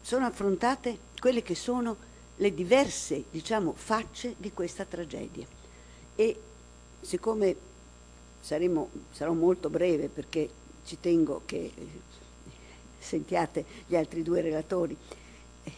[0.00, 1.96] sono affrontate quelle che sono
[2.36, 5.46] le diverse diciamo, facce di questa tragedia.
[6.14, 6.40] E
[7.00, 7.56] siccome
[8.40, 10.48] saremo, sarò molto breve perché
[10.84, 11.86] ci tengo che eh,
[12.98, 14.96] sentiate gli altri due relatori,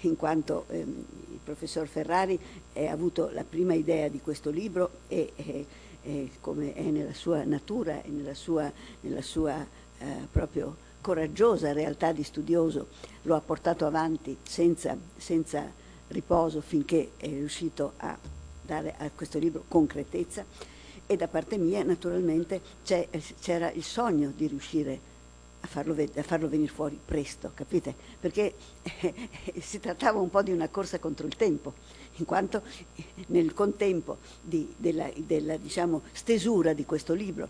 [0.02, 2.38] in quanto ehm, il professor Ferrari
[2.74, 5.66] ha avuto la prima idea di questo libro e, e,
[6.02, 8.70] e come è nella sua natura e nella sua,
[9.00, 9.64] nella sua
[9.98, 12.88] eh, proprio coraggiosa realtà di studioso,
[13.22, 15.70] lo ha portato avanti senza, senza
[16.08, 18.16] riposo finché è riuscito a
[18.62, 20.44] dare a questo libro concretezza.
[21.06, 25.00] E da parte mia naturalmente c'era il sogno di riuscire
[25.60, 27.94] a farlo, a farlo, venire fuori presto, capite?
[28.18, 28.54] Perché
[29.60, 31.74] si trattava un po' di una corsa contro il tempo,
[32.16, 32.62] in quanto
[33.26, 37.48] nel contempo di, della, della diciamo, stesura di questo libro,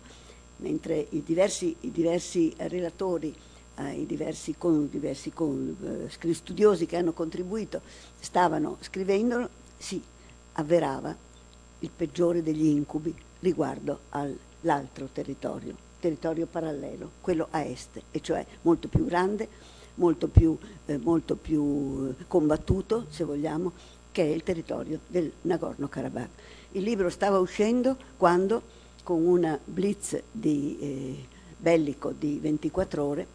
[0.57, 3.33] mentre i diversi, i diversi relatori,
[3.75, 7.81] eh, i diversi, con, diversi con, eh, studiosi che hanno contribuito
[8.19, 10.01] stavano scrivendolo, si
[10.53, 11.15] avverava
[11.79, 18.89] il peggiore degli incubi riguardo all'altro territorio, territorio parallelo, quello a est, e cioè molto
[18.89, 19.47] più grande,
[19.95, 23.71] molto più, eh, molto più combattuto, se vogliamo,
[24.11, 26.29] che è il territorio del Nagorno-Karabakh.
[26.73, 28.61] Il libro stava uscendo quando,
[29.03, 31.25] con una blitz di, eh,
[31.57, 33.27] bellico di 24 ore,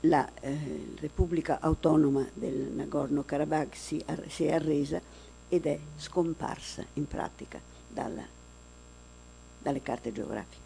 [0.00, 5.00] la eh, Repubblica Autonoma del Nagorno-Karabakh si, si, è arresa
[5.48, 8.42] ed è scomparsa in pratica dalla
[9.64, 10.63] dalle carte geografiche.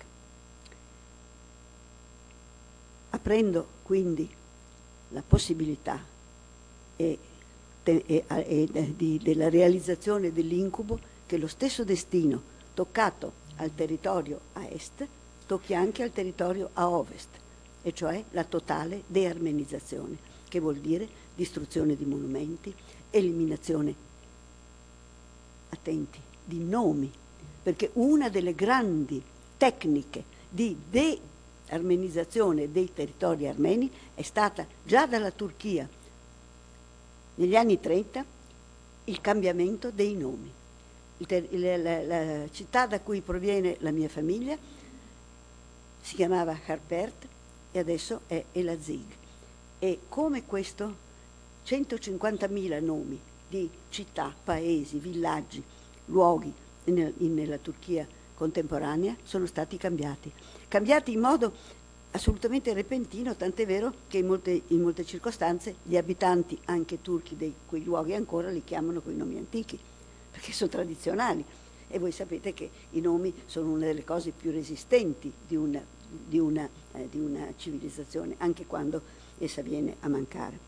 [3.11, 4.29] Aprendo quindi
[5.11, 6.05] la possibilità
[6.97, 7.19] e,
[7.83, 15.07] e, e, di, della realizzazione dell'incubo che lo stesso destino toccato al territorio a est
[15.49, 17.29] tocchi anche al territorio a ovest,
[17.83, 22.73] e cioè la totale dearmenizzazione, che vuol dire distruzione di monumenti,
[23.09, 23.95] eliminazione,
[25.71, 27.11] attenti, di nomi
[27.63, 29.23] perché una delle grandi
[29.57, 30.77] tecniche di
[31.69, 35.89] de-armenizzazione dei territori armeni è stata già dalla Turchia
[37.37, 38.25] negli anni 30
[39.05, 40.53] il cambiamento dei nomi.
[41.19, 44.57] La, città da cui proviene la mia famiglia
[46.01, 47.27] si chiamava Harpert
[47.73, 49.07] e adesso è Elazig.
[49.79, 51.07] E come questo
[51.67, 55.63] 150.000 nomi di città, paesi, villaggi,
[56.07, 56.53] luoghi
[56.85, 60.33] nella Turchia contemporanea sono stati cambiati.
[60.69, 61.53] Cambiati in modo
[62.11, 67.55] assolutamente repentino, tant'è vero che in molte, in molte circostanze gli abitanti, anche turchi di
[67.67, 69.79] quei luoghi ancora, li chiamano con i nomi antichi,
[70.31, 71.43] perché sono tradizionali.
[71.89, 76.39] E voi sapete che i nomi sono una delle cose più resistenti di una, di
[76.39, 79.01] una, eh, di una civilizzazione, anche quando
[79.39, 80.59] essa viene a mancare.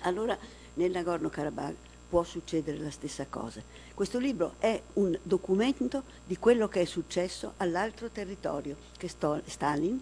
[0.00, 0.36] Allora,
[0.74, 3.62] nel Nagorno-Karabakh può succedere la stessa cosa.
[3.94, 9.98] Questo libro è un documento di quello che è successo all'altro territorio che Stalin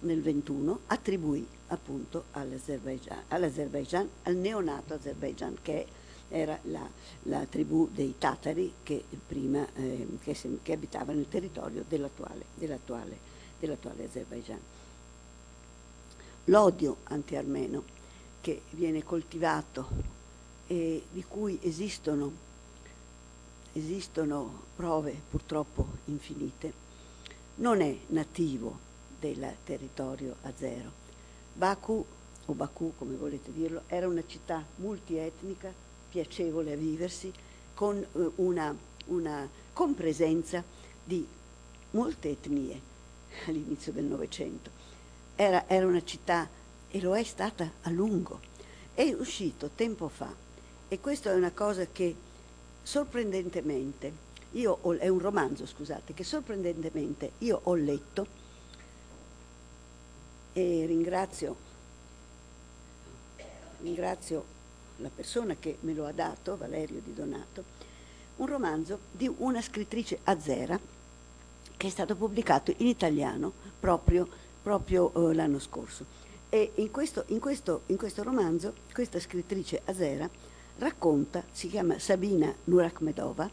[0.00, 5.86] nel 21 attribuì appunto all'Azerbaijan, all'Azerbaijan, al neonato Azerbaijan che
[6.28, 6.84] era la,
[7.22, 13.16] la tribù dei Tatari che, prima, eh, che, che abitava nel territorio dell'attuale, dell'attuale,
[13.60, 14.60] dell'attuale Azerbaijan.
[16.46, 17.84] L'odio anti-armeno
[18.40, 20.14] che viene coltivato
[20.66, 22.32] e di cui esistono,
[23.72, 26.84] esistono prove purtroppo infinite,
[27.56, 28.78] non è nativo
[29.18, 31.04] del territorio azero.
[31.52, 32.04] Baku,
[32.46, 35.72] o Baku come volete dirlo, era una città multietnica,
[36.10, 37.32] piacevole a viversi,
[37.74, 38.74] con eh, una,
[39.06, 40.62] una compresenza
[41.04, 41.26] di
[41.92, 42.80] molte etnie
[43.46, 44.70] all'inizio del Novecento.
[45.34, 46.48] Era, era una città,
[46.90, 48.40] e lo è stata a lungo,
[48.94, 50.32] è uscito tempo fa,
[50.88, 52.14] e questa è una cosa che
[52.82, 58.26] sorprendentemente, io ho, è un romanzo scusate, che sorprendentemente io ho letto
[60.52, 61.56] e ringrazio,
[63.82, 64.44] ringrazio
[64.98, 67.64] la persona che me lo ha dato, Valerio Di Donato,
[68.36, 70.78] un romanzo di una scrittrice azera
[71.76, 74.26] che è stato pubblicato in italiano proprio,
[74.62, 76.04] proprio uh, l'anno scorso.
[76.48, 80.28] E in questo, in, questo, in questo, romanzo questa scrittrice azera
[80.78, 83.48] racconta, si chiama Sabina Nurakhmedova,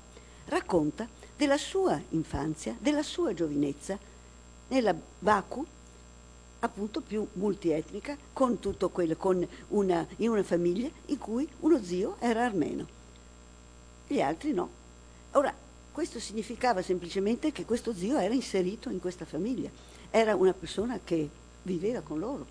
[0.45, 3.97] racconta della sua infanzia, della sua giovinezza
[4.69, 5.65] nella Baku,
[6.59, 12.15] appunto più multietnica, con tutto quello, con una, in una famiglia in cui uno zio
[12.19, 12.85] era armeno,
[14.07, 14.69] gli altri no.
[15.31, 15.53] Ora,
[15.91, 19.69] questo significava semplicemente che questo zio era inserito in questa famiglia,
[20.09, 21.29] era una persona che
[21.63, 22.45] viveva con loro.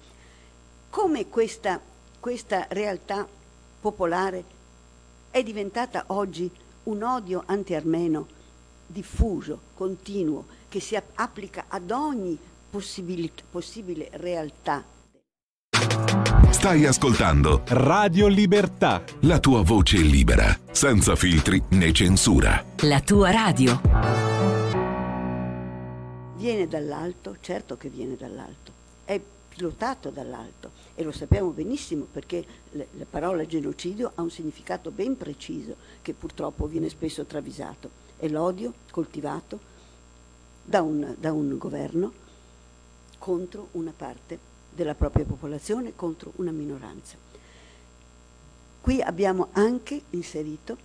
[0.90, 1.80] Come questa,
[2.20, 3.26] questa realtà
[3.80, 4.60] popolare
[5.32, 6.48] è diventata oggi
[6.84, 8.26] un odio anti-armeno
[8.86, 12.38] diffuso, continuo, che si applica ad ogni
[12.70, 14.84] possibile realtà.
[16.50, 19.02] Stai ascoltando Radio Libertà.
[19.20, 22.62] La tua voce libera, senza filtri né censura.
[22.82, 23.80] La tua radio.
[26.36, 28.70] Viene dall'alto, certo che viene dall'alto.
[29.04, 29.18] È
[29.54, 35.76] pilotato dall'alto e lo sappiamo benissimo perché la parola genocidio ha un significato ben preciso
[36.00, 38.00] che purtroppo viene spesso travisato.
[38.16, 39.70] È l'odio coltivato
[40.64, 42.12] da un, da un governo
[43.18, 47.16] contro una parte della propria popolazione, contro una minoranza.
[48.80, 50.76] Qui abbiamo anche inserito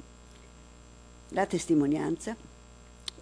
[1.30, 2.36] la testimonianza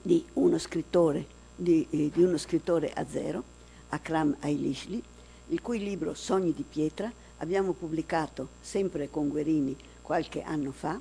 [0.02, 3.44] di uno scrittore, di, eh, di uno scrittore azero,
[3.90, 5.02] Akram Ailishli,
[5.48, 11.00] il cui libro Sogni di pietra abbiamo pubblicato sempre con Guerini qualche anno fa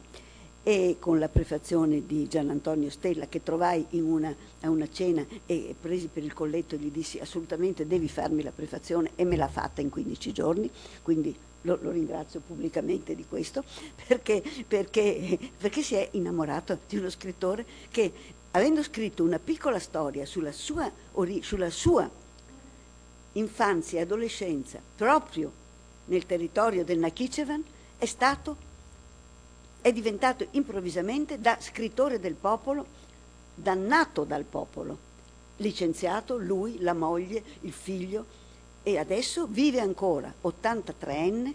[0.67, 5.75] e con la prefazione di Gian Antonio Stella che trovai una, a una cena e
[5.79, 9.11] presi per il colletto gli dissi assolutamente devi farmi la prefazione.
[9.15, 10.71] E me l'ha fatta in 15 giorni,
[11.03, 13.63] quindi lo, lo ringrazio pubblicamente di questo,
[14.07, 18.13] perché, perché, perché si è innamorato di uno scrittore che
[18.53, 20.91] avendo scritto una piccola storia sulla sua,
[21.41, 22.11] sulla sua
[23.35, 25.53] infanzia e adolescenza proprio
[26.07, 27.65] nel territorio del Nakhichevan
[27.99, 28.73] è stato
[29.81, 32.87] è diventato improvvisamente da scrittore del popolo,
[33.55, 34.97] dannato dal popolo,
[35.57, 38.25] licenziato lui, la moglie, il figlio
[38.83, 41.53] e adesso vive ancora, 83enne,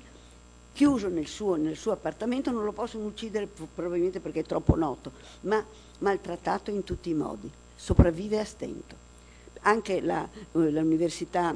[0.73, 5.11] chiuso nel suo, nel suo appartamento, non lo possono uccidere probabilmente perché è troppo noto,
[5.41, 5.65] ma
[5.99, 9.08] maltrattato in tutti i modi, sopravvive a stento.
[9.61, 11.55] Anche la, eh, l'università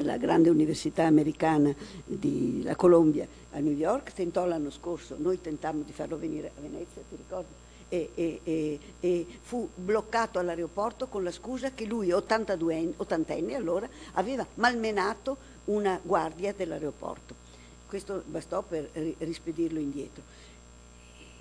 [0.00, 1.74] la grande università americana
[2.04, 6.60] di la Columbia a New York, tentò l'anno scorso, noi tentammo di farlo venire a
[6.60, 7.64] Venezia, ti ricordi?
[7.88, 13.88] E, e, e, e fu bloccato all'aeroporto con la scusa che lui, 82 ottantenne allora,
[14.14, 15.36] aveva malmenato
[15.66, 17.34] una guardia dell'aeroporto.
[17.86, 20.22] Questo bastò per rispedirlo indietro.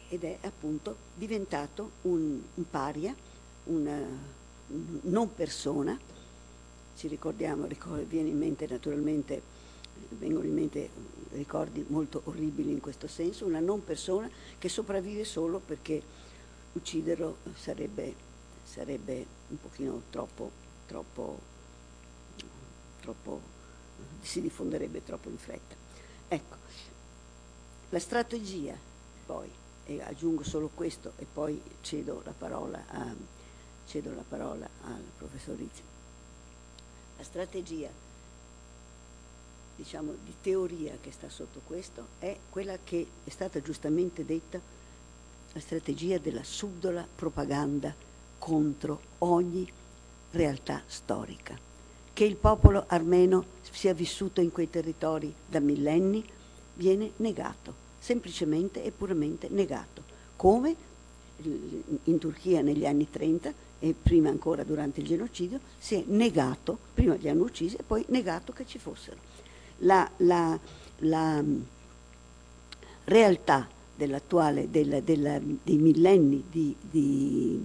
[0.08, 3.14] Ed è appunto diventato un, un paria,
[3.66, 4.00] una
[4.68, 5.98] non persona,
[6.96, 9.42] ci ricordiamo, ricordi, viene in mente naturalmente,
[10.10, 10.90] vengono in mente
[11.32, 16.02] ricordi molto orribili in questo senso, una non persona che sopravvive solo perché
[16.74, 18.14] ucciderlo sarebbe,
[18.64, 20.52] sarebbe un pochino troppo,
[20.88, 21.40] troppo,
[23.02, 23.42] troppo,
[24.22, 25.76] si diffonderebbe troppo in fretta.
[26.28, 26.56] Ecco,
[27.90, 28.76] la strategia
[29.26, 29.50] poi,
[29.86, 33.14] e aggiungo solo questo e poi cedo la parola, a,
[33.88, 35.82] cedo la parola al professor Rizzi
[37.18, 37.90] la strategia
[39.76, 44.60] diciamo, di teoria che sta sotto questo è quella che è stata giustamente detta
[45.54, 47.94] la strategia della subdola propaganda
[48.38, 49.72] contro ogni
[50.32, 51.58] realtà storica.
[52.12, 56.24] Che il popolo armeno sia vissuto in quei territori da millenni
[56.74, 60.04] viene negato, semplicemente e puramente negato,
[60.36, 60.76] come?
[61.38, 63.54] In Turchia negli anni 30
[63.86, 68.04] e prima ancora durante il genocidio si è negato, prima li hanno uccisi e poi
[68.08, 69.18] negato che ci fossero.
[69.80, 70.58] La, la,
[71.00, 71.62] la mm,
[73.04, 77.62] realtà dell'attuale, della, della, dei millenni di, di,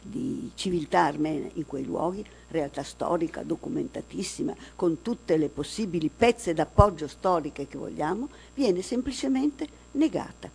[0.00, 7.06] di civiltà armena in quei luoghi, realtà storica documentatissima, con tutte le possibili pezze d'appoggio
[7.06, 10.50] storiche che vogliamo, viene semplicemente negata.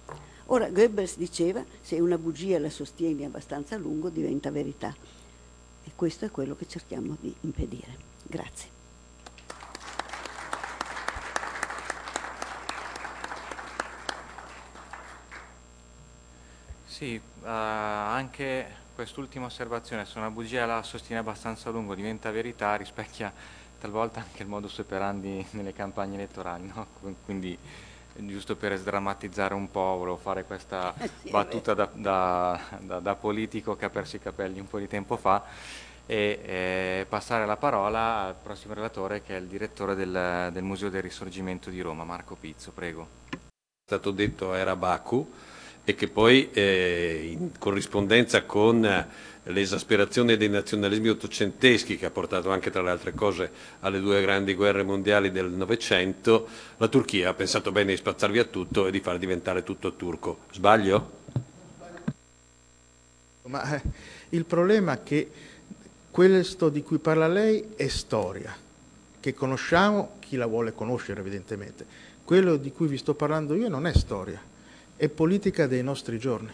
[0.49, 4.95] Ora Goebbels diceva se una bugia la sostieni abbastanza a lungo diventa verità
[5.84, 7.98] e questo è quello che cerchiamo di impedire.
[8.24, 8.69] Grazie.
[16.86, 22.76] Sì, uh, anche quest'ultima osservazione, se una bugia la sostiene abbastanza a lungo diventa verità,
[22.76, 23.34] rispecchia
[23.80, 26.88] talvolta anche il modus operandi nelle campagne elettorali, no?
[27.26, 27.56] quindi
[28.19, 33.15] giusto per sdrammatizzare un po', volevo fare questa eh sì, battuta da, da, da, da,
[33.15, 35.44] politico che ha perso i capelli un po' di tempo fa
[36.06, 40.89] e eh, passare la parola al prossimo relatore che è il direttore del, del Museo
[40.89, 43.07] del Risorgimento di Roma, Marco Pizzo, prego.
[43.30, 43.38] È
[43.85, 45.31] stato detto era Baku
[45.84, 49.07] e che poi eh, in corrispondenza con
[49.48, 53.52] l'esasperazione dei nazionalismi ottocenteschi che ha portato anche tra le altre cose
[53.82, 56.48] alle due grandi guerre mondiali del Novecento,
[56.78, 60.40] la Turchia ha pensato bene di spazzar via tutto e di far diventare tutto turco.
[60.52, 61.11] Sbaglio?
[63.44, 63.82] Ma eh,
[64.30, 65.32] il problema è che
[66.11, 68.56] questo di cui parla lei è storia,
[69.19, 71.86] che conosciamo chi la vuole conoscere evidentemente.
[72.26, 74.41] Quello di cui vi sto parlando io non è storia,
[74.98, 76.52] è politica dei nostri giorni.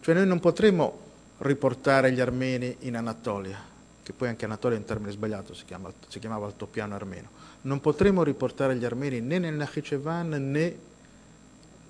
[0.00, 1.10] Cioè noi non potremo
[1.42, 3.58] riportare gli armeni in Anatolia,
[4.02, 7.28] che poi anche Anatolia è un termine sbagliato, si, chiama, si chiamava altopiano armeno.
[7.62, 10.76] Non potremo riportare gli armeni né nel Nakhichevan né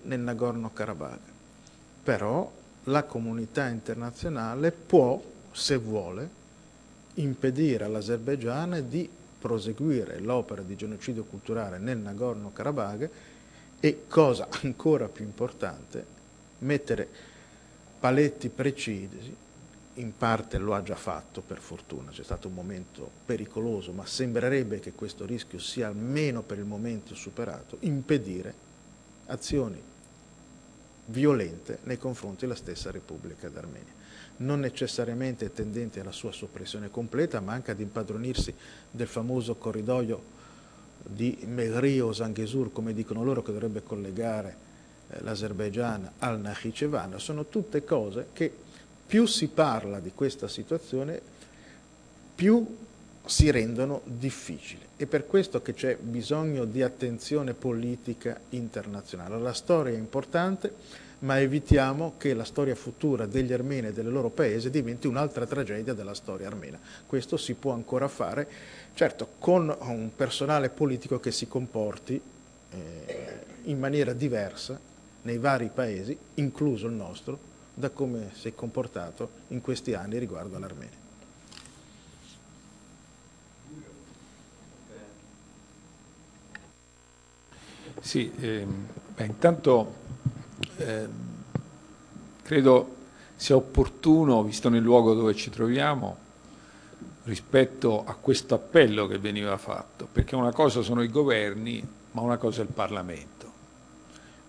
[0.02, 1.20] nel Nagorno-Karabakh.
[2.02, 2.50] Però
[2.84, 5.22] la comunità internazionale può,
[5.52, 6.40] se vuole,
[7.14, 9.08] impedire all'Azerbaigian di
[9.38, 13.10] proseguire l'opera di genocidio culturale nel Nagorno-Karabakh
[13.80, 16.04] e, cosa ancora più importante,
[16.58, 17.08] mettere
[18.00, 19.36] paletti precisi,
[19.94, 24.81] in parte lo ha già fatto per fortuna, c'è stato un momento pericoloso, ma sembrerebbe
[24.81, 28.55] che questo rischio sia almeno per il momento superato, impedire
[29.27, 29.81] azioni
[31.06, 34.01] violente nei confronti della stessa Repubblica d'Armenia.
[34.39, 38.55] Non necessariamente tendenti alla sua soppressione completa, ma anche ad impadronirsi
[38.90, 40.40] del famoso corridoio
[41.05, 44.56] di Megri o Zanghesur, come dicono loro, che dovrebbe collegare
[45.09, 48.52] eh, l'Azerbaigian al Nakhichevan, sono tutte cose che
[49.12, 51.20] più si parla di questa situazione,
[52.34, 52.66] più
[53.26, 54.80] si rendono difficili.
[54.97, 59.39] È per questo che c'è bisogno di attenzione politica internazionale.
[59.39, 60.72] La storia è importante,
[61.18, 65.93] ma evitiamo che la storia futura degli armeni e del loro paese diventi un'altra tragedia
[65.93, 66.80] della storia armena.
[67.06, 68.48] Questo si può ancora fare,
[68.94, 72.18] certo con un personale politico che si comporti
[72.70, 74.80] eh, in maniera diversa
[75.20, 80.56] nei vari paesi, incluso il nostro, da come si è comportato in questi anni riguardo
[80.56, 81.00] all'Armenia.
[88.00, 89.94] Sì, ehm, beh, intanto
[90.76, 91.06] eh,
[92.42, 92.96] credo
[93.36, 96.16] sia opportuno, visto nel luogo dove ci troviamo,
[97.24, 102.36] rispetto a questo appello che veniva fatto, perché una cosa sono i governi, ma una
[102.36, 103.50] cosa è il Parlamento.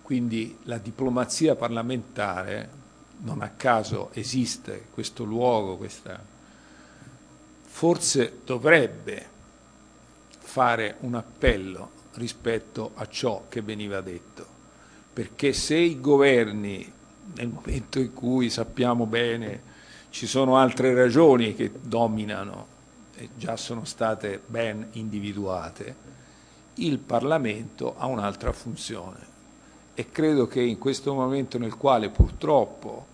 [0.01, 2.69] Quindi la diplomazia parlamentare,
[3.23, 6.19] non a caso esiste questo luogo, questa...
[7.61, 9.31] forse dovrebbe
[10.39, 14.45] fare un appello rispetto a ciò che veniva detto.
[15.13, 16.91] Perché se i governi,
[17.35, 19.71] nel momento in cui sappiamo bene
[20.09, 22.67] ci sono altre ragioni che dominano
[23.15, 26.11] e già sono state ben individuate,
[26.75, 29.31] il Parlamento ha un'altra funzione.
[29.93, 33.11] E credo che in questo momento nel quale purtroppo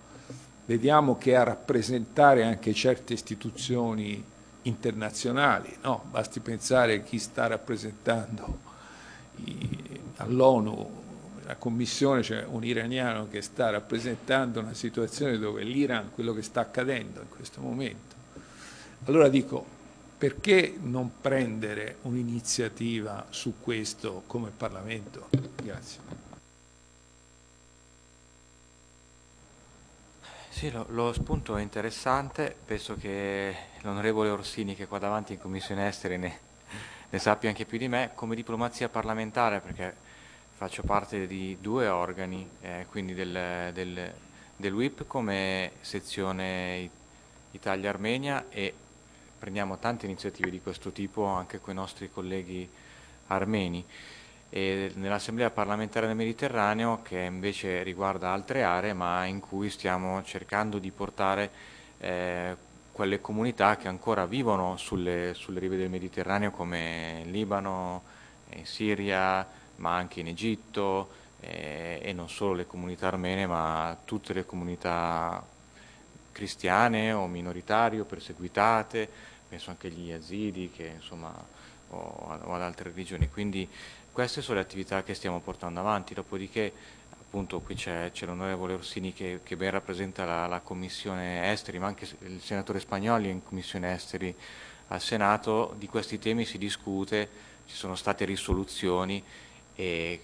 [0.70, 4.22] vediamo che a rappresentare anche certe istituzioni
[4.62, 6.04] internazionali, no?
[6.08, 8.68] basti pensare a chi sta rappresentando
[10.18, 10.98] all'ONU
[11.44, 16.60] la commissione c'è un iraniano che sta rappresentando una situazione dove l'Iran, quello che sta
[16.60, 18.14] accadendo in questo momento.
[19.06, 19.66] Allora dico,
[20.16, 25.30] perché non prendere un'iniziativa su questo come Parlamento?
[25.60, 26.29] Grazie.
[30.60, 35.40] Sì, lo, lo, spunto è interessante, penso che l'onorevole Orsini che è qua davanti in
[35.40, 36.38] Commissione Estere ne,
[37.08, 39.96] ne sappia anche più di me, come diplomazia parlamentare, perché
[40.52, 44.12] faccio parte di due organi, eh, quindi del, del,
[44.54, 46.90] del WIP come sezione
[47.52, 48.74] Italia-Armenia e
[49.38, 52.68] prendiamo tante iniziative di questo tipo anche con i nostri colleghi
[53.28, 53.82] armeni.
[54.52, 60.78] E nell'Assemblea parlamentare del Mediterraneo, che invece riguarda altre aree, ma in cui stiamo cercando
[60.78, 61.50] di portare
[61.98, 62.56] eh,
[62.90, 68.02] quelle comunità che ancora vivono sulle, sulle rive del Mediterraneo, come in Libano,
[68.50, 69.46] in Siria,
[69.76, 75.46] ma anche in Egitto, eh, e non solo le comunità armene, ma tutte le comunità
[76.32, 79.08] cristiane o minoritarie o perseguitate,
[79.48, 81.32] penso anche agli yazidi che, insomma,
[81.90, 83.28] o, o, ad altre religioni.
[83.28, 83.68] Quindi
[84.12, 86.72] queste sono le attività che stiamo portando avanti, dopodiché
[87.10, 92.08] appunto qui c'è, l'onorevole Orsini che, che ben rappresenta la, la, Commissione Esteri, ma anche
[92.22, 94.34] il senatore Spagnoli è in Commissione Esteri
[94.88, 97.28] al Senato, di questi temi si discute,
[97.66, 99.22] ci sono state risoluzioni
[99.76, 100.22] e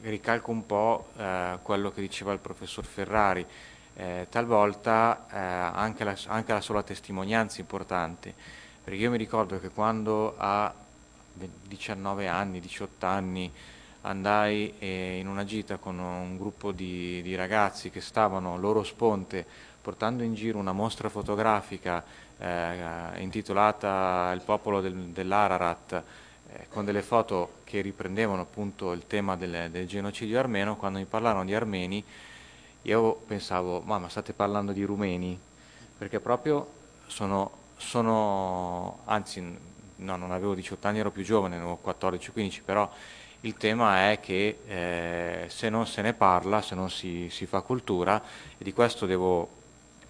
[0.00, 3.44] ricalco un po' eh, quello che diceva il professor Ferrari,
[3.94, 8.34] eh, talvolta eh, anche, la, anche, la, sola testimonianza è importante,
[8.82, 10.74] perché io mi ricordo che quando a
[11.32, 13.52] 19 anni, 18 anni
[14.02, 19.46] andai eh, in una gita con un gruppo di, di, ragazzi che stavano loro sponte
[19.80, 22.04] portando in giro una mostra fotografica
[22.38, 26.02] eh, intitolata Il popolo del, dell'Ararat,
[26.52, 31.04] eh, con delle foto che riprendevano appunto il tema del, del, genocidio armeno, quando mi
[31.04, 32.04] parlarono di armeni
[32.82, 35.38] io pensavo, ma, state parlando di rumeni?
[35.96, 36.66] Perché proprio
[37.06, 39.56] sono, sono, anzi
[40.02, 42.90] no, non avevo 18 anni, ero più giovane, avevo 14-15, però
[43.44, 47.60] il tema è che eh, se non se ne parla, se non si, si fa
[47.62, 48.22] cultura,
[48.56, 49.48] e di questo devo,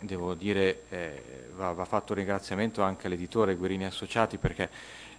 [0.01, 4.69] devo dire, eh, va, va, fatto un ringraziamento anche all'editore Guerini Associati perché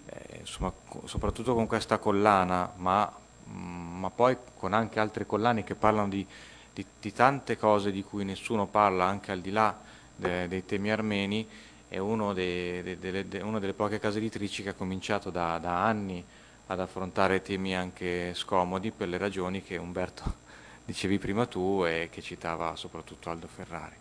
[0.06, 0.72] eh, insomma,
[1.04, 3.10] soprattutto con questa collana, ma,
[3.48, 6.24] mm, ma, poi con anche altre collane che parlano di,
[6.72, 9.76] di, di, tante cose di cui nessuno parla, anche al di là
[10.14, 11.48] de, dei temi armeni,
[11.94, 16.24] è de, de, delle, una delle poche case editrici che ha cominciato da, da anni
[16.66, 20.34] ad affrontare temi anche scomodi per le ragioni che Umberto
[20.84, 23.94] dicevi prima tu e che citava soprattutto Aldo Ferrari.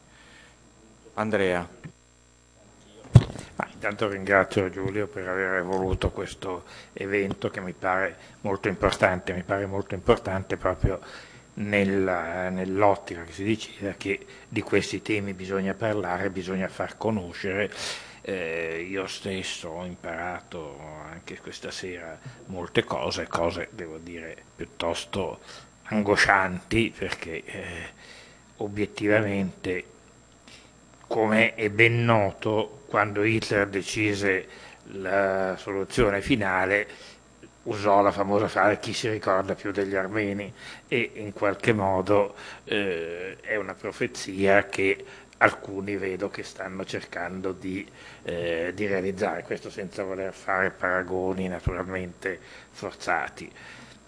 [1.15, 1.69] Andrea.
[3.55, 6.63] Ma intanto ringrazio Giulio per aver voluto questo
[6.93, 10.99] evento che mi pare molto importante, mi pare molto importante proprio
[11.55, 17.71] nell'ottica che si diceva che di questi temi bisogna parlare, bisogna far conoscere.
[18.25, 20.79] Eh, io stesso ho imparato
[21.11, 25.39] anche questa sera molte cose, cose devo dire piuttosto
[25.83, 27.89] angoscianti perché eh,
[28.57, 29.83] obiettivamente
[31.07, 34.47] come è ben noto quando Hitler decise
[34.93, 36.87] la soluzione finale
[37.63, 40.51] usò la famosa frase chi si ricorda più degli armeni
[40.87, 42.35] e in qualche modo
[42.65, 45.05] eh, è una profezia che
[45.37, 47.85] alcuni vedo che stanno cercando di,
[48.23, 52.39] eh, di realizzare, questo senza voler fare paragoni naturalmente
[52.71, 53.51] forzati.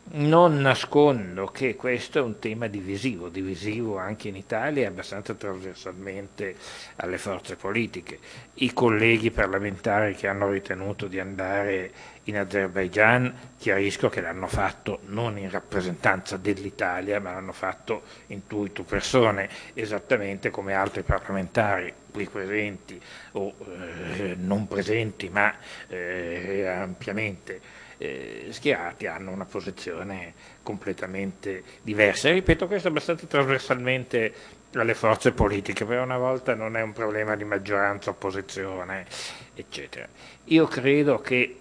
[0.07, 6.55] Non nascondo che questo è un tema divisivo, divisivo anche in Italia e abbastanza trasversalmente
[6.97, 8.19] alle forze politiche.
[8.55, 11.91] I colleghi parlamentari che hanno ritenuto di andare
[12.25, 18.63] in Azerbaigian chiarisco che l'hanno fatto non in rappresentanza dell'Italia, ma l'hanno fatto in tu
[18.63, 23.01] e tu persone, esattamente come altri parlamentari qui presenti
[23.31, 25.51] o eh, non presenti, ma
[25.87, 32.29] eh, ampiamente eh, schierati hanno una posizione completamente diversa.
[32.29, 34.33] E ripeto questo abbastanza trasversalmente
[34.73, 39.05] alle forze politiche, per una volta non è un problema di maggioranza, opposizione,
[39.53, 40.07] eccetera.
[40.45, 41.57] Io credo che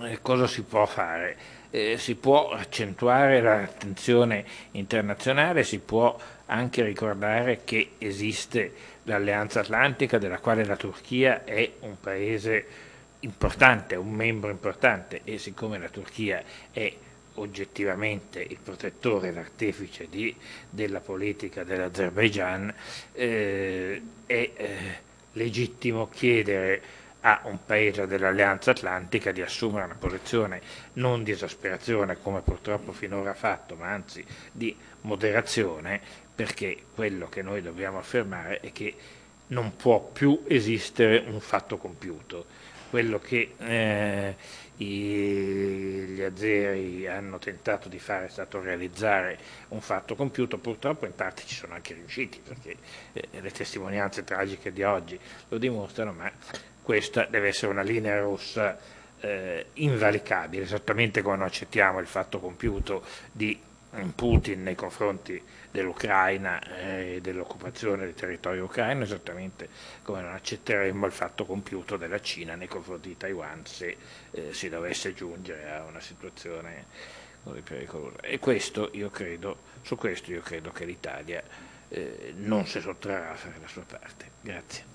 [0.00, 1.36] eh, cosa si può fare?
[1.70, 8.72] Eh, si può accentuare l'attenzione internazionale, si può anche ricordare che esiste
[9.04, 12.66] l'Alleanza Atlantica della quale la Turchia è un paese
[13.20, 16.94] importante, un membro importante e siccome la Turchia è
[17.34, 20.34] oggettivamente il protettore, l'artefice di,
[20.68, 22.72] della politica dell'Azerbaigian,
[23.12, 24.76] eh, è eh,
[25.32, 26.82] legittimo chiedere
[27.20, 30.60] a un paese dell'Alleanza Atlantica di assumere una posizione
[30.94, 36.00] non di esasperazione come purtroppo finora ha fatto, ma anzi di moderazione,
[36.34, 38.94] perché quello che noi dobbiamo affermare è che
[39.48, 42.46] non può più esistere un fatto compiuto
[42.90, 44.36] quello che eh,
[44.78, 49.38] i, gli azeri hanno tentato di fare è stato realizzare
[49.68, 52.76] un fatto compiuto, purtroppo in parte ci sono anche riusciti, perché
[53.12, 56.30] eh, le testimonianze tragiche di oggi lo dimostrano, ma
[56.82, 58.78] questa deve essere una linea rossa
[59.20, 63.60] eh, invalicabile, esattamente come non accettiamo il fatto compiuto di
[64.14, 69.68] Putin nei confronti dell'Ucraina e eh, dell'occupazione del territorio ucraino, esattamente
[70.02, 73.96] come non accetteremmo il fatto compiuto della Cina nei confronti di Taiwan se
[74.30, 76.86] eh, si dovesse giungere a una situazione
[77.42, 78.20] così pericolosa.
[78.20, 81.42] E questo credo, su questo io credo che l'Italia
[81.88, 84.30] eh, non si sottrarrà a fare la sua parte.
[84.40, 84.87] Grazie.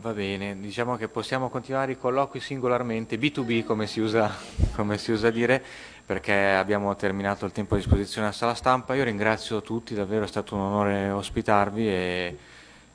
[0.00, 4.32] Va bene, diciamo che possiamo continuare i colloqui singolarmente, B2B come si usa,
[4.74, 5.62] come si usa dire,
[6.06, 8.94] perché abbiamo terminato il tempo a disposizione a sala stampa.
[8.94, 12.38] Io ringrazio tutti, davvero è stato un onore ospitarvi e,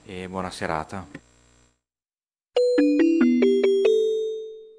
[0.03, 1.06] e buona serata.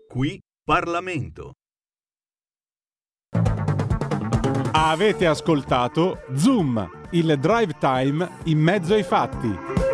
[0.09, 1.53] Qui Parlamento.
[4.73, 9.85] Avete ascoltato Zoom, il drive time in mezzo ai fatti.